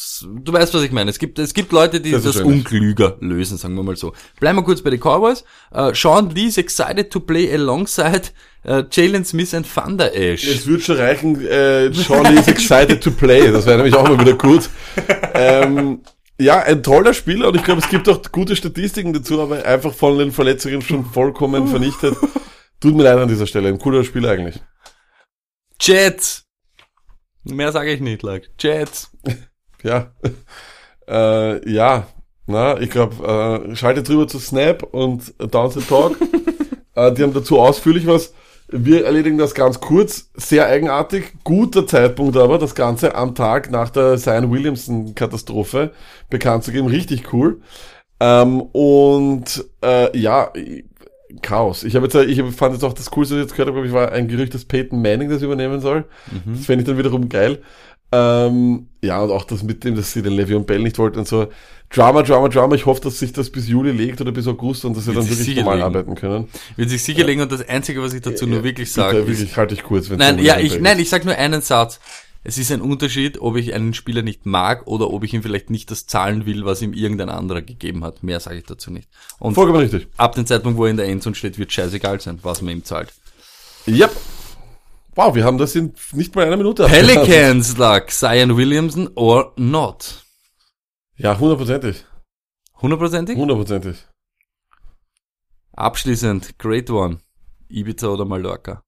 Du 0.43 0.51
weißt, 0.51 0.73
was 0.73 0.81
ich 0.81 0.91
meine. 0.91 1.11
Es 1.11 1.19
gibt, 1.19 1.37
es 1.37 1.53
gibt 1.53 1.71
Leute, 1.71 2.01
die 2.01 2.09
das 2.09 2.23
Selbstverständlich. 2.23 2.65
unklüger 2.65 3.17
lösen, 3.19 3.57
sagen 3.57 3.75
wir 3.75 3.83
mal 3.83 3.95
so. 3.95 4.13
Bleiben 4.39 4.57
wir 4.57 4.63
kurz 4.63 4.81
bei 4.81 4.89
den 4.89 4.99
Cowboys. 4.99 5.43
Uh, 5.71 5.93
Sean 5.93 6.31
Lee 6.31 6.47
is 6.47 6.57
excited 6.57 7.11
to 7.11 7.19
play 7.19 7.53
alongside 7.53 8.31
uh, 8.67 8.81
Jalen 8.91 9.25
Smith 9.25 9.53
and 9.53 9.67
Thunder 9.71 10.13
Ash. 10.15 10.43
Es 10.43 10.65
wird 10.65 10.81
schon 10.81 10.97
reichen, 10.97 11.39
äh, 11.45 11.93
Sean 11.93 12.25
Lee 12.33 12.39
is 12.39 12.47
excited 12.47 13.01
to 13.01 13.11
play. 13.11 13.51
Das 13.51 13.67
wäre 13.67 13.77
nämlich 13.77 13.95
auch 13.95 14.07
mal 14.07 14.19
wieder 14.19 14.33
gut. 14.33 14.69
Ähm, 15.35 16.01
ja, 16.43 16.59
ein 16.59 16.83
toller 16.83 17.13
Spieler 17.13 17.47
und 17.47 17.55
ich 17.55 17.63
glaube, 17.63 17.81
es 17.81 17.89
gibt 17.89 18.07
auch 18.09 18.21
gute 18.31 18.55
Statistiken 18.55 19.13
dazu, 19.13 19.41
aber 19.41 19.65
einfach 19.65 19.93
von 19.93 20.17
den 20.17 20.31
Verletzungen 20.31 20.81
schon 20.81 21.05
vollkommen 21.05 21.67
vernichtet. 21.67 22.15
Tut 22.79 22.95
mir 22.95 23.03
leid 23.03 23.17
an 23.17 23.29
dieser 23.29 23.47
Stelle. 23.47 23.69
Ein 23.69 23.79
cooler 23.79 24.03
Spieler 24.03 24.31
eigentlich. 24.31 24.61
Jets! 25.79 26.45
Mehr 27.43 27.71
sage 27.71 27.93
ich 27.93 28.01
nicht, 28.01 28.23
like. 28.23 28.49
Jets. 28.59 29.11
Ja. 29.85 30.13
Äh, 31.09 31.69
ja. 31.69 32.07
Na, 32.47 32.79
ich 32.79 32.89
glaube, 32.89 33.67
äh, 33.69 33.75
schaltet 33.75 34.07
drüber 34.07 34.29
zu 34.29 34.39
Snap 34.39 34.83
und 34.83 35.33
Down 35.37 35.73
to 35.73 35.81
Talk. 35.81 36.17
äh, 36.95 37.11
die 37.11 37.21
haben 37.21 37.33
dazu 37.33 37.59
ausführlich 37.59 38.07
was. 38.07 38.33
Wir 38.75 39.05
erledigen 39.05 39.37
das 39.37 39.53
ganz 39.53 39.79
kurz, 39.79 40.31
sehr 40.33 40.65
eigenartig, 40.65 41.33
guter 41.43 41.85
Zeitpunkt 41.85 42.35
aber, 42.37 42.57
das 42.57 42.73
Ganze 42.73 43.13
am 43.13 43.35
Tag 43.35 43.69
nach 43.69 43.91
der 43.91 44.17
Zion 44.17 44.49
Williamson-Katastrophe 44.49 45.91
bekannt 46.31 46.63
zu 46.63 46.71
geben, 46.71 46.87
richtig 46.87 47.31
cool. 47.33 47.61
Ähm, 48.19 48.61
und 48.61 49.63
äh, 49.83 50.17
ja, 50.17 50.51
Chaos. 51.43 51.83
Ich 51.83 51.95
habe 51.95 52.07
jetzt, 52.07 52.15
ich 52.15 52.41
fand 52.55 52.73
jetzt 52.73 52.83
auch 52.83 52.93
das 52.93 53.11
Coolste, 53.11 53.35
was 53.35 53.41
ich 53.41 53.45
jetzt 53.45 53.51
gehört 53.55 53.67
habe, 53.67 53.75
glaube 53.75 53.87
ich, 53.87 53.93
war 53.93 54.11
ein 54.11 54.27
Gerücht, 54.27 54.55
dass 54.55 54.65
Peyton 54.65 55.01
Manning 55.01 55.29
das 55.29 55.43
übernehmen 55.43 55.79
soll. 55.79 56.05
Das 56.45 56.65
fände 56.65 56.81
ich 56.83 56.87
dann 56.87 56.97
wiederum 56.97 57.29
geil. 57.29 57.61
Ähm, 58.13 58.87
ja, 59.01 59.19
und 59.21 59.31
auch 59.31 59.43
das 59.43 59.63
mit 59.63 59.83
dem, 59.83 59.95
dass 59.95 60.11
sie 60.11 60.21
den 60.21 60.33
Le'Veon 60.33 60.65
Bell 60.65 60.79
nicht 60.79 60.99
wollten 60.99 61.19
und 61.19 61.27
so. 61.27 61.47
Drama, 61.89 62.21
Drama, 62.21 62.47
Drama. 62.47 62.75
Ich 62.75 62.85
hoffe, 62.85 63.01
dass 63.01 63.19
sich 63.19 63.33
das 63.33 63.49
bis 63.49 63.67
Juli 63.67 63.91
legt 63.91 64.21
oder 64.21 64.31
bis 64.31 64.47
August 64.47 64.85
und 64.85 64.95
dass 64.95 65.05
sie 65.05 65.13
dann 65.13 65.27
wirklich 65.27 65.55
normal 65.57 65.75
legen. 65.75 65.85
arbeiten 65.85 66.15
können. 66.15 66.47
Wird 66.75 66.89
sich 66.89 67.03
sicher 67.03 67.23
legen 67.23 67.41
und 67.41 67.51
das 67.51 67.67
Einzige, 67.67 68.01
was 68.01 68.13
ich 68.13 68.21
dazu 68.21 68.45
nur 68.45 68.63
wirklich 68.63 68.91
sage, 68.91 69.19
Bitte, 69.19 69.31
ist, 69.31 69.39
wirklich, 69.39 69.57
halte 69.57 69.73
ich 69.73 69.83
kurz. 69.83 70.09
Nein, 70.09 70.39
ja, 70.39 70.59
ich, 70.59 70.73
Bell 70.73 70.81
nein, 70.81 70.97
ist. 70.97 71.03
ich 71.03 71.09
sag 71.09 71.25
nur 71.25 71.35
einen 71.35 71.61
Satz. 71.61 71.99
Es 72.43 72.57
ist 72.57 72.71
ein 72.71 72.81
Unterschied, 72.81 73.39
ob 73.39 73.55
ich 73.55 73.73
einen 73.73 73.93
Spieler 73.93 74.21
nicht 74.21 74.45
mag 74.45 74.85
oder 74.85 75.11
ob 75.11 75.23
ich 75.23 75.33
ihm 75.33 75.41
vielleicht 75.41 75.69
nicht 75.69 75.89
das 75.89 76.07
zahlen 76.07 76.45
will, 76.45 76.65
was 76.65 76.81
ihm 76.81 76.93
irgendein 76.93 77.29
anderer 77.29 77.61
gegeben 77.61 78.03
hat. 78.03 78.21
Mehr 78.21 78.39
sage 78.39 78.57
ich 78.57 78.65
dazu 78.65 78.91
nicht. 78.91 79.07
Und 79.39 79.55
Vollkommen 79.55 79.79
richtig. 79.79 80.07
ab 80.17 80.35
dem 80.35 80.45
Zeitpunkt, 80.45 80.77
wo 80.77 80.85
er 80.85 80.91
in 80.91 80.97
der 80.97 81.07
Endzone 81.07 81.35
steht, 81.35 81.57
wird 81.57 81.71
scheißegal 81.71 82.19
sein, 82.19 82.39
was 82.41 82.61
man 82.61 82.73
ihm 82.73 82.83
zahlt. 82.83 83.13
Yep. 83.87 84.11
Wow, 85.15 85.35
wir 85.35 85.43
haben 85.43 85.59
das 85.59 85.75
in 85.75 85.93
nicht 86.13 86.35
mal 86.35 86.45
einer 86.45 86.57
Minute. 86.57 86.85
Pelicans 86.85 87.77
luck, 87.77 88.09
Zion 88.09 88.57
Williamson 88.57 89.09
or 89.15 89.53
not? 89.57 90.25
Ja, 91.17 91.37
hundertprozentig. 91.37 92.05
Hundertprozentig? 92.81 93.37
Hundertprozentig. 93.37 94.07
Abschließend, 95.73 96.57
Great 96.57 96.89
One. 96.89 97.19
Ibiza 97.69 98.07
oder 98.07 98.25
Mallorca? 98.25 98.83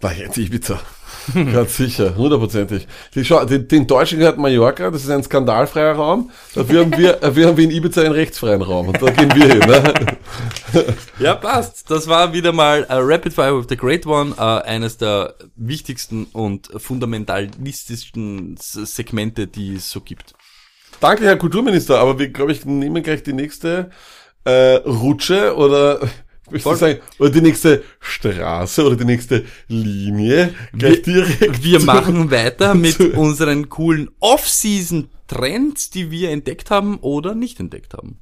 Na, 0.00 0.12
jetzt 0.12 0.38
Ibiza. 0.38 0.80
Ganz 1.52 1.76
sicher, 1.76 2.16
hundertprozentig. 2.16 2.86
Den, 3.14 3.68
den 3.68 3.86
Deutschen 3.86 4.18
gehört 4.18 4.38
Mallorca, 4.38 4.90
das 4.90 5.04
ist 5.04 5.10
ein 5.10 5.22
skandalfreier 5.22 5.94
Raum. 5.94 6.30
Dafür 6.54 6.80
haben 6.84 6.96
wir, 6.96 7.14
dafür 7.14 7.48
haben 7.48 7.56
wir 7.56 7.64
in 7.64 7.70
Ibiza 7.70 8.02
einen 8.02 8.12
rechtsfreien 8.12 8.62
Raum. 8.62 8.88
Und 8.88 9.02
da 9.02 9.10
gehen 9.10 9.34
wir 9.34 9.46
hin. 9.46 9.58
Ne? 9.58 9.94
Ja, 11.18 11.34
passt. 11.34 11.90
Das 11.90 12.06
war 12.08 12.32
wieder 12.32 12.52
mal 12.52 12.84
äh, 12.84 12.94
Rapid 12.94 13.32
Fire 13.32 13.58
with 13.58 13.66
the 13.68 13.76
Great 13.76 14.06
One, 14.06 14.34
äh, 14.36 14.42
eines 14.42 14.98
der 14.98 15.34
wichtigsten 15.56 16.24
und 16.32 16.68
fundamentalistischsten 16.76 18.56
Segmente, 18.58 19.46
die 19.46 19.76
es 19.76 19.90
so 19.90 20.00
gibt. 20.00 20.34
Danke, 21.00 21.24
Herr 21.24 21.36
Kulturminister, 21.36 21.98
aber 21.98 22.18
wir, 22.18 22.28
glaube 22.28 22.52
ich, 22.52 22.64
nehmen 22.64 23.02
gleich 23.02 23.22
die 23.22 23.32
nächste 23.32 23.90
äh, 24.44 24.76
Rutsche 24.76 25.56
oder. 25.56 26.00
Sagen, 26.56 27.00
oder 27.18 27.30
die 27.30 27.40
nächste 27.40 27.82
Straße 28.00 28.84
oder 28.84 28.96
die 28.96 29.04
nächste 29.04 29.44
Linie 29.68 30.54
gleich 30.76 31.02
direkt. 31.02 31.62
Wir 31.62 31.80
machen 31.80 32.30
weiter 32.30 32.74
mit 32.74 32.98
unseren 33.00 33.68
coolen 33.68 34.10
Off-Season-Trends, 34.20 35.90
die 35.90 36.10
wir 36.10 36.30
entdeckt 36.30 36.70
haben 36.70 36.98
oder 36.98 37.34
nicht 37.34 37.60
entdeckt 37.60 37.94
haben. 37.94 38.18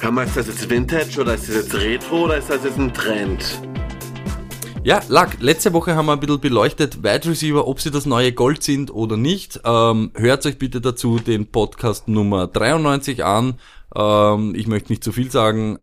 Hör 0.00 0.10
mal, 0.10 0.26
ist 0.26 0.36
das 0.36 0.48
jetzt 0.48 0.68
Vintage 0.68 1.20
oder 1.20 1.34
ist 1.34 1.48
das 1.48 1.56
jetzt 1.56 1.74
Retro 1.74 2.24
oder 2.24 2.36
ist 2.36 2.50
das 2.50 2.62
jetzt 2.64 2.78
ein 2.78 2.92
Trend? 2.92 3.58
Ja, 4.84 5.00
Lack, 5.08 5.40
letzte 5.40 5.72
Woche 5.72 5.96
haben 5.96 6.04
wir 6.04 6.12
ein 6.12 6.20
bisschen 6.20 6.40
beleuchtet, 6.40 7.02
Wide 7.02 7.30
Receiver, 7.30 7.66
ob 7.66 7.80
sie 7.80 7.90
das 7.90 8.04
neue 8.04 8.32
Gold 8.32 8.62
sind 8.62 8.92
oder 8.92 9.16
nicht. 9.16 9.60
Ähm, 9.64 10.10
hört 10.14 10.44
euch 10.44 10.58
bitte 10.58 10.82
dazu 10.82 11.18
den 11.18 11.46
Podcast 11.46 12.06
Nummer 12.06 12.48
93 12.48 13.24
an. 13.24 13.54
Ähm, 13.94 14.54
ich 14.54 14.66
möchte 14.66 14.92
nicht 14.92 15.04
zu 15.04 15.12
viel 15.12 15.30
sagen, 15.30 15.78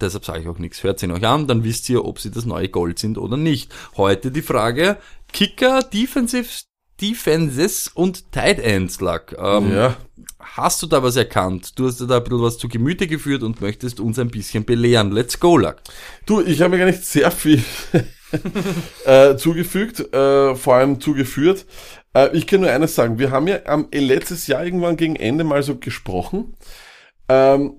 deshalb 0.00 0.24
sage 0.24 0.40
ich 0.40 0.48
auch 0.48 0.58
nichts. 0.58 0.82
Hört 0.82 1.02
ihn 1.02 1.10
euch 1.10 1.26
an, 1.26 1.46
dann 1.46 1.64
wisst 1.64 1.88
ihr, 1.88 2.04
ob 2.04 2.18
sie 2.20 2.30
das 2.30 2.44
neue 2.44 2.68
Gold 2.68 2.98
sind 2.98 3.18
oder 3.18 3.36
nicht. 3.36 3.72
Heute 3.96 4.30
die 4.30 4.42
Frage, 4.42 4.96
Kicker, 5.32 5.82
Defensive, 5.82 6.48
Defenses 7.00 7.88
und 7.88 8.30
Tight 8.32 8.58
Ends, 8.58 9.00
Lack. 9.00 9.36
Ähm, 9.38 9.72
Ja. 9.72 9.96
Hast 10.38 10.82
du 10.82 10.86
da 10.86 11.02
was 11.02 11.16
erkannt? 11.16 11.78
Du 11.78 11.86
hast 11.86 12.00
dir 12.00 12.06
da 12.06 12.16
ein 12.18 12.24
bisschen 12.24 12.42
was 12.42 12.58
zu 12.58 12.68
Gemüte 12.68 13.06
geführt 13.06 13.42
und 13.42 13.60
möchtest 13.60 14.00
uns 14.00 14.18
ein 14.18 14.28
bisschen 14.30 14.64
belehren. 14.64 15.12
Let's 15.12 15.38
go, 15.38 15.56
Lack. 15.56 15.80
Du, 16.26 16.40
ich 16.40 16.60
habe 16.60 16.70
mir 16.70 16.78
gar 16.78 16.86
nicht 16.86 17.04
sehr 17.04 17.30
viel 17.30 17.62
äh, 19.04 19.36
zugefügt, 19.36 20.12
äh, 20.12 20.54
vor 20.56 20.74
allem 20.74 21.00
zugeführt. 21.00 21.66
Äh, 22.14 22.36
ich 22.36 22.46
kann 22.46 22.60
nur 22.60 22.70
eines 22.70 22.94
sagen, 22.94 23.18
wir 23.18 23.30
haben 23.30 23.46
ja 23.46 23.60
am 23.66 23.88
äh, 23.92 24.00
letztes 24.00 24.46
Jahr 24.46 24.64
irgendwann 24.64 24.96
gegen 24.96 25.16
Ende 25.16 25.44
mal 25.44 25.62
so 25.62 25.76
gesprochen. 25.76 26.54
Ähm, 27.30 27.74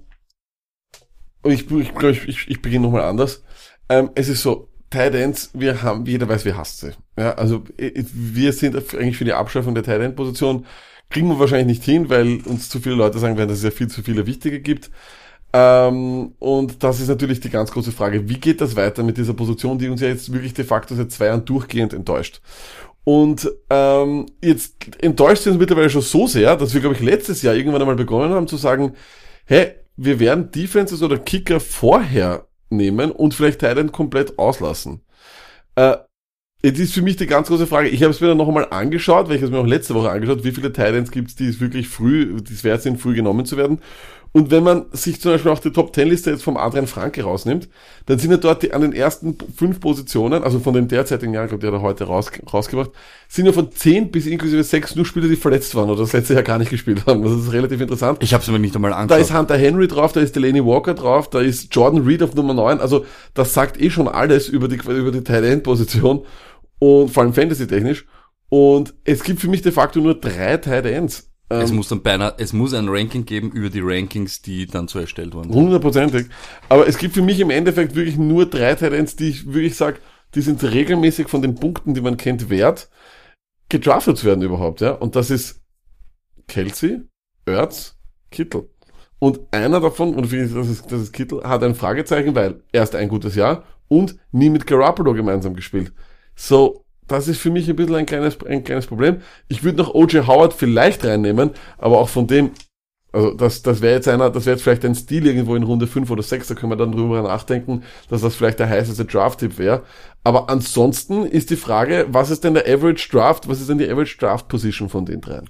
ich, 1.44 1.70
ich 1.70 1.94
glaube, 1.94 2.12
ich, 2.12 2.48
ich, 2.48 2.62
beginne 2.62 2.86
nochmal 2.86 3.04
anders. 3.04 3.44
Ähm, 3.90 4.12
es 4.16 4.30
ist 4.30 4.44
so, 4.44 4.70
Tight 4.90 5.14
Ends, 5.14 5.52
wir 5.54 5.82
haben, 5.84 6.06
jeder 6.06 6.28
weiß, 6.30 6.46
wir 6.46 6.56
hasst 6.56 6.80
sie. 6.80 6.92
Ja, 7.18 7.34
also 7.34 7.64
wir 7.78 8.54
sind 8.54 8.76
eigentlich 8.76 9.18
für 9.18 9.26
die 9.26 9.34
Abschaffung 9.34 9.76
der 9.76 9.84
Tight 9.84 10.02
End 10.02 10.16
Position, 10.16 10.66
kriegen 11.10 11.28
wir 11.28 11.40
wahrscheinlich 11.40 11.80
nicht 11.80 11.84
hin, 11.84 12.10
weil 12.10 12.40
uns 12.46 12.70
zu 12.70 12.80
viele 12.80 12.96
Leute 12.96 13.20
sagen 13.20 13.38
werden, 13.38 13.50
dass 13.50 13.58
es 13.58 13.64
ja 13.64 13.72
viel 13.72 13.90
zu 13.90 14.02
viele 14.04 14.26
wichtige 14.26 14.62
gibt. 14.62 14.90
Ähm, 15.54 16.34
und 16.40 16.82
das 16.82 17.02
ist 17.02 17.10
natürlich 17.10 17.42
die 17.42 17.50
ganz 17.50 17.72
große 17.72 17.92
Frage. 17.92 18.30
Wie 18.30 18.40
geht 18.40 18.62
das 18.62 18.78
weiter 18.78 19.04
mit 19.04 19.18
dieser 19.18 19.34
Position, 19.34 19.78
die 19.78 19.90
uns 19.90 20.00
ja 20.00 20.08
jetzt 20.08 20.32
wirklich 20.32 20.54
de 20.54 20.64
facto 20.64 20.96
seit 20.96 21.12
zwei 21.12 21.26
Jahren 21.26 21.44
durchgehend 21.44 21.92
enttäuscht? 21.92 22.42
Und 23.04 23.52
ähm, 23.70 24.28
jetzt 24.42 24.76
enttäuscht 25.02 25.44
sie 25.44 25.50
uns 25.50 25.60
mittlerweile 25.60 25.90
schon 25.90 26.04
so 26.04 26.28
sehr, 26.28 26.56
dass 26.56 26.74
wir, 26.74 26.82
glaube 26.82 26.96
ich, 26.96 27.02
letztes 27.02 27.42
Jahr 27.42 27.56
irgendwann 27.56 27.82
einmal 27.82 27.96
begonnen 27.96 28.34
haben 28.34 28.48
zu 28.48 28.58
sagen, 28.58 28.94
hey, 29.46 29.74
wir 29.96 30.20
werden 30.20 30.52
Defenses 30.52 31.04
oder 31.04 31.18
Kicker 31.18 31.60
vorher 31.60 32.48
nehmen 32.70 33.12
und 33.12 33.34
vielleicht 33.34 33.62
Thailand 33.62 33.92
komplett 33.92 34.40
auslassen. 34.40 35.02
Äh, 35.76 35.98
Jetzt 36.64 36.80
ist 36.80 36.94
für 36.94 37.02
mich 37.02 37.16
die 37.16 37.26
ganz 37.26 37.48
große 37.48 37.66
Frage, 37.66 37.90
ich 37.90 38.04
habe 38.04 38.12
es 38.12 38.22
mir 38.22 38.28
dann 38.28 38.38
noch 38.38 38.48
einmal 38.48 38.68
angeschaut, 38.70 39.30
weil 39.30 39.38
ich 39.38 39.42
es 39.42 39.50
mir 39.50 39.58
auch 39.58 39.66
letzte 39.66 39.96
Woche 39.96 40.12
angeschaut, 40.12 40.44
wie 40.44 40.52
viele 40.52 40.72
Titans 40.72 41.10
gibt 41.10 41.30
es, 41.30 41.36
die 41.36 41.48
es 41.48 41.60
wirklich 41.60 41.88
früh, 41.88 42.40
die 42.40 42.54
es 42.54 42.64
wert 42.64 42.84
sind, 42.84 43.02
früh 43.02 43.16
genommen 43.16 43.48
zu 43.48 43.58
werden. 43.58 43.80
Und 44.34 44.50
wenn 44.50 44.63
man 44.63 44.86
sich 44.94 45.20
zum 45.20 45.34
Beispiel 45.34 45.52
auch 45.52 45.60
die 45.60 45.72
Top 45.72 45.94
10 45.94 46.08
Liste 46.08 46.32
jetzt 46.32 46.44
vom 46.44 46.56
Adrian 46.56 46.88
Franke 46.88 47.24
rausnimmt, 47.24 47.67
dann 48.06 48.17
sind 48.17 48.32
ja 48.32 48.38
dort 48.38 48.63
die, 48.63 48.74
an 48.74 48.82
den 48.82 48.94
ersten 48.94 49.38
fünf 49.56 49.82
Positionen, 49.82 50.44
also 50.44 50.60
von 50.60 50.74
dem 50.74 50.88
derzeitigen 50.88 51.34
Jahr, 51.34 51.48
der 51.48 51.72
da 51.72 51.82
heute 51.82 52.06
raus, 52.06 52.32
rausgebracht, 52.52 52.91
sind 53.28 53.46
ja 53.46 53.52
von 53.52 53.72
10 53.72 54.10
bis 54.10 54.28
inklusive 54.28 54.63
6 54.63 54.96
nur 54.96 55.06
Spieler, 55.06 55.28
die 55.28 55.36
verletzt 55.36 55.76
waren 55.76 55.89
oder 55.89 56.00
das 56.02 56.13
letzte 56.13 56.34
Jahr 56.34 56.44
gar 56.44 56.60
nicht 56.60 56.72
gespielt 56.72 57.06
haben. 57.06 57.24
Das 57.24 57.34
ist 57.34 57.52
relativ 57.52 57.82
interessant. 57.82 58.20
Ich 58.22 58.34
habe 58.34 58.41
es 58.41 58.50
mir 58.50 58.58
nicht 58.58 58.74
einmal 58.74 58.91
Da 58.91 58.98
angeschaut. 58.98 59.22
ist 59.22 59.34
Hunter 59.34 59.58
Henry 59.58 59.88
drauf, 59.89 60.13
da 60.13 60.22
ist 60.22 60.34
Delaney 60.36 60.65
Walker 60.65 60.94
drauf, 60.94 61.30
da 61.30 61.41
ist 61.41 61.76
Jordan 61.76 62.04
Reed 62.04 62.24
auf 62.24 62.34
Nummer 62.34 62.54
9. 62.54 62.80
Also 62.80 63.06
das 63.34 63.54
sagt 63.54 63.82
eh 63.82 63.89
schon 63.89 64.08
alles 64.08 64.48
über 64.48 64.70
die, 64.70 64.76
über 64.76 65.12
die 65.12 65.24
Tight 65.24 65.44
End 65.44 65.63
Position 65.63 66.26
und 66.80 67.10
vor 67.10 67.24
allem 67.24 67.34
Fantasy-technisch. 67.34 68.06
Und 68.48 68.94
es 69.04 69.24
gibt 69.24 69.39
für 69.41 69.50
mich 69.50 69.62
de 69.62 69.72
facto 69.72 70.00
nur 70.00 70.15
drei 70.20 70.58
Tight 70.58 70.86
Ends. 70.86 71.31
Es 71.60 71.72
Ähm, 71.72 71.78
muss 71.78 71.90
dann 71.90 72.02
beinahe, 72.02 72.36
es 72.38 72.54
muss 72.54 72.74
ein 72.74 72.88
Ranking 72.88 73.26
geben 73.26 73.52
über 73.52 73.70
die 73.70 73.82
Rankings, 73.82 74.42
die 74.42 74.68
dann 74.68 74.88
so 74.88 75.00
erstellt 75.00 75.34
wurden. 75.34 75.54
Hundertprozentig. 75.54 76.28
Aber 76.70 76.88
es 76.88 76.98
gibt 76.98 77.14
für 77.14 77.22
mich 77.22 77.40
im 77.40 77.50
Endeffekt 77.50 77.96
wirklich 77.96 78.18
nur 78.18 78.46
drei 78.46 78.72
Ends, 78.72 79.16
die 79.16 79.30
ich 79.30 79.48
wirklich 79.48 79.76
sage, 79.76 80.00
die 80.36 80.42
sind 80.42 80.64
regelmäßig 80.64 81.28
von 81.28 81.42
den 81.42 81.56
Punkten, 81.56 81.94
die 81.94 82.02
man 82.02 82.18
kennt, 82.18 82.50
wert, 82.50 82.90
gedraftet 83.70 84.18
zu 84.18 84.26
werden 84.26 84.42
überhaupt, 84.42 84.82
ja. 84.82 84.92
Und 84.92 85.16
das 85.16 85.30
ist 85.30 85.62
Kelsey, 86.48 87.02
Ertz, 87.46 87.98
Kittel. 88.32 88.70
Und 89.20 89.42
einer 89.52 89.80
davon, 89.80 90.16
und 90.16 90.28
finde 90.28 90.46
ich, 90.46 90.54
das 90.54 90.68
ist, 90.68 90.92
das 90.92 91.02
ist 91.02 91.12
Kittel, 91.14 91.44
hat 91.44 91.64
ein 91.64 91.76
Fragezeichen, 91.76 92.34
weil 92.34 92.64
erst 92.72 92.96
ein 92.96 93.10
gutes 93.10 93.36
Jahr 93.36 93.66
und 93.88 94.18
nie 94.32 94.50
mit 94.50 94.66
Garoppolo 94.66 95.14
gemeinsam 95.14 95.54
gespielt. 95.54 95.94
So, 96.36 96.86
das 97.12 97.28
ist 97.28 97.39
für 97.39 97.52
mich 97.52 97.69
ein 97.69 97.76
bisschen 97.76 97.95
ein 97.95 98.06
kleines, 98.06 98.38
ein 98.45 98.63
kleines 98.63 98.88
Problem. 98.88 99.21
Ich 99.47 99.63
würde 99.63 99.78
noch 99.78 99.93
O.J. 99.93 100.28
Howard 100.28 100.54
vielleicht 100.54 101.04
reinnehmen, 101.06 101.52
aber 101.78 102.00
auch 102.00 102.10
von 102.10 102.28
dem, 102.28 102.52
also 103.12 103.34
das, 103.34 103.62
das 103.62 103.82
wäre 103.82 103.95
jetzt 103.95 104.08
einer, 104.08 104.30
das 104.30 104.45
wäre 104.45 104.56
jetzt 104.56 104.63
vielleicht 104.63 104.86
ein 104.86 104.95
Stil 104.95 105.28
irgendwo 105.28 105.56
in 105.56 105.63
Runde 105.63 105.88
5 105.88 106.10
oder 106.10 106.24
6, 106.24 106.47
da 106.47 106.56
können 106.56 106.71
wir 106.71 106.78
dann 106.78 106.91
drüber 106.91 107.21
nachdenken, 107.21 107.84
dass 108.10 108.21
das 108.21 108.36
vielleicht 108.36 108.60
der 108.60 108.69
heißeste 108.69 109.06
Draft-Tipp 109.06 109.58
wäre. 109.58 109.84
Aber 110.24 110.50
ansonsten 110.50 111.26
ist 111.26 111.50
die 111.50 111.56
Frage, 111.58 112.08
was 112.10 112.30
ist 112.30 112.43
denn 112.43 112.54
der 112.54 112.67
Average 112.67 113.10
Draft, 113.10 113.47
was 113.50 113.60
ist 113.60 113.69
denn 113.69 113.78
die 113.78 113.89
Average 113.89 114.17
Draft 114.17 114.47
Position 114.47 114.89
von 114.89 115.06
den 115.06 115.21
dreien? 115.21 115.50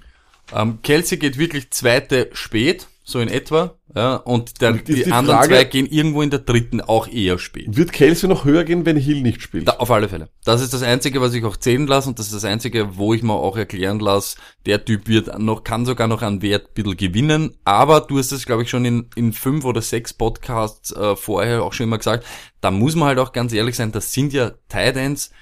Ähm, 0.54 0.80
Kelsey 0.82 1.18
geht 1.18 1.38
wirklich 1.38 1.70
zweite 1.70 2.28
spät, 2.32 2.88
so 3.04 3.18
in 3.18 3.28
etwa, 3.28 3.78
ja, 3.94 4.14
und 4.14 4.60
der, 4.60 4.70
Und 4.70 4.86
die, 4.86 4.94
die 4.94 5.12
anderen 5.12 5.40
Frage- 5.40 5.54
zwei 5.54 5.64
gehen 5.64 5.86
irgendwo 5.86 6.22
in 6.22 6.30
der 6.30 6.38
dritten 6.38 6.80
auch 6.80 7.08
eher 7.08 7.38
spät. 7.38 7.76
Wird 7.76 7.92
Kelsey 7.92 8.28
noch 8.28 8.44
höher 8.44 8.64
gehen, 8.64 8.86
wenn 8.86 8.96
Hill 8.96 9.22
nicht 9.22 9.42
spielt? 9.42 9.66
Da, 9.66 9.72
auf 9.72 9.90
alle 9.90 10.08
Fälle. 10.08 10.28
Das 10.44 10.62
ist 10.62 10.72
das 10.72 10.82
Einzige, 10.82 11.20
was 11.20 11.34
ich 11.34 11.44
auch 11.44 11.56
zählen 11.56 11.86
lasse 11.86 12.08
und 12.08 12.18
das 12.18 12.26
ist 12.26 12.34
das 12.34 12.44
Einzige, 12.44 12.96
wo 12.96 13.12
ich 13.12 13.22
mir 13.22 13.34
auch 13.34 13.56
erklären 13.56 13.98
lasse, 13.98 14.36
der 14.66 14.84
Typ 14.84 15.08
wird 15.08 15.38
noch, 15.38 15.64
kann 15.64 15.84
sogar 15.84 16.06
noch 16.06 16.22
an 16.22 16.42
Wert 16.42 16.68
ein 16.68 16.74
bisschen 16.74 16.96
gewinnen, 16.96 17.56
aber 17.64 18.00
du 18.00 18.18
hast 18.18 18.32
es, 18.32 18.46
glaube 18.46 18.62
ich, 18.62 18.70
schon 18.70 18.84
in, 18.84 19.10
in 19.16 19.32
fünf 19.32 19.64
oder 19.64 19.82
sechs 19.82 20.12
Podcasts 20.14 20.92
äh, 20.92 21.16
vorher 21.16 21.64
auch 21.64 21.72
schon 21.72 21.84
immer 21.84 21.98
gesagt, 21.98 22.24
da 22.60 22.70
muss 22.70 22.94
man 22.94 23.08
halt 23.08 23.18
auch 23.18 23.32
ganz 23.32 23.52
ehrlich 23.52 23.76
sein, 23.76 23.90
das 23.90 24.12
sind 24.12 24.32
ja 24.32 24.52
Tight 24.68 24.96
Ends, 24.96 25.32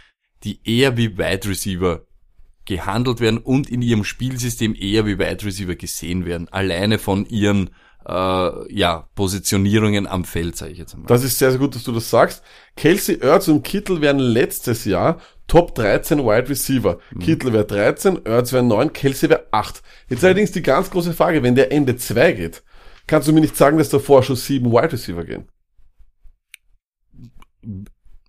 die 0.44 0.61
eher 0.64 0.96
wie 0.96 1.18
Wide 1.18 1.46
Receiver 1.46 2.01
gehandelt 2.70 3.18
werden 3.18 3.38
und 3.38 3.68
in 3.68 3.83
ihrem 3.83 4.04
Spielsystem 4.04 4.76
eher 4.78 5.04
wie 5.04 5.18
Wide 5.18 5.44
Receiver 5.44 5.74
gesehen 5.74 6.24
werden, 6.24 6.48
alleine 6.50 6.98
von 6.98 7.26
ihren 7.26 7.70
äh, 8.06 8.74
ja, 8.74 9.09
Positionierungen 9.16 10.06
am 10.06 10.24
Feld, 10.24 10.56
sage 10.56 10.70
ich 10.70 10.78
jetzt 10.78 10.94
einmal. 10.94 11.09
Das 11.09 11.24
ist 11.24 11.38
sehr, 11.38 11.50
sehr 11.50 11.59
gut, 11.59 11.74
dass 11.74 11.83
du 11.83 11.90
das 11.90 12.09
sagst. 12.09 12.44
Kelsey, 12.76 13.18
Ertz 13.20 13.48
und 13.48 13.64
Kittel 13.64 14.00
wären 14.00 14.20
letztes 14.20 14.85
Jahr 14.85 15.20
Top 15.48 15.74
13 15.74 16.20
Wide 16.20 16.48
Receiver. 16.48 17.00
Kittel 17.18 17.52
wäre 17.52 17.66
13, 17.66 18.24
Ertz 18.24 18.52
wäre 18.52 18.62
9, 18.62 18.92
Kelsey 18.92 19.28
wäre 19.28 19.48
8. 19.50 19.83
Jetzt 20.09 20.24
allerdings 20.24 20.52
die 20.52 20.62
ganz 20.62 20.90
große 20.90 21.12
Frage, 21.12 21.42
wenn 21.42 21.56
der 21.56 21.72
Ende 21.72 21.96
2 21.96 22.33
geht, 22.33 22.62
kannst 23.09 23.26
du 23.26 23.33
mir 23.33 23.40
nicht 23.40 23.56
sagen, 23.56 23.78
dass 23.78 23.88
davor 23.88 24.22
schon 24.22 24.37
7 24.37 24.70
Wide 24.70 24.92
Receiver 24.92 25.24
gehen? 25.24 25.48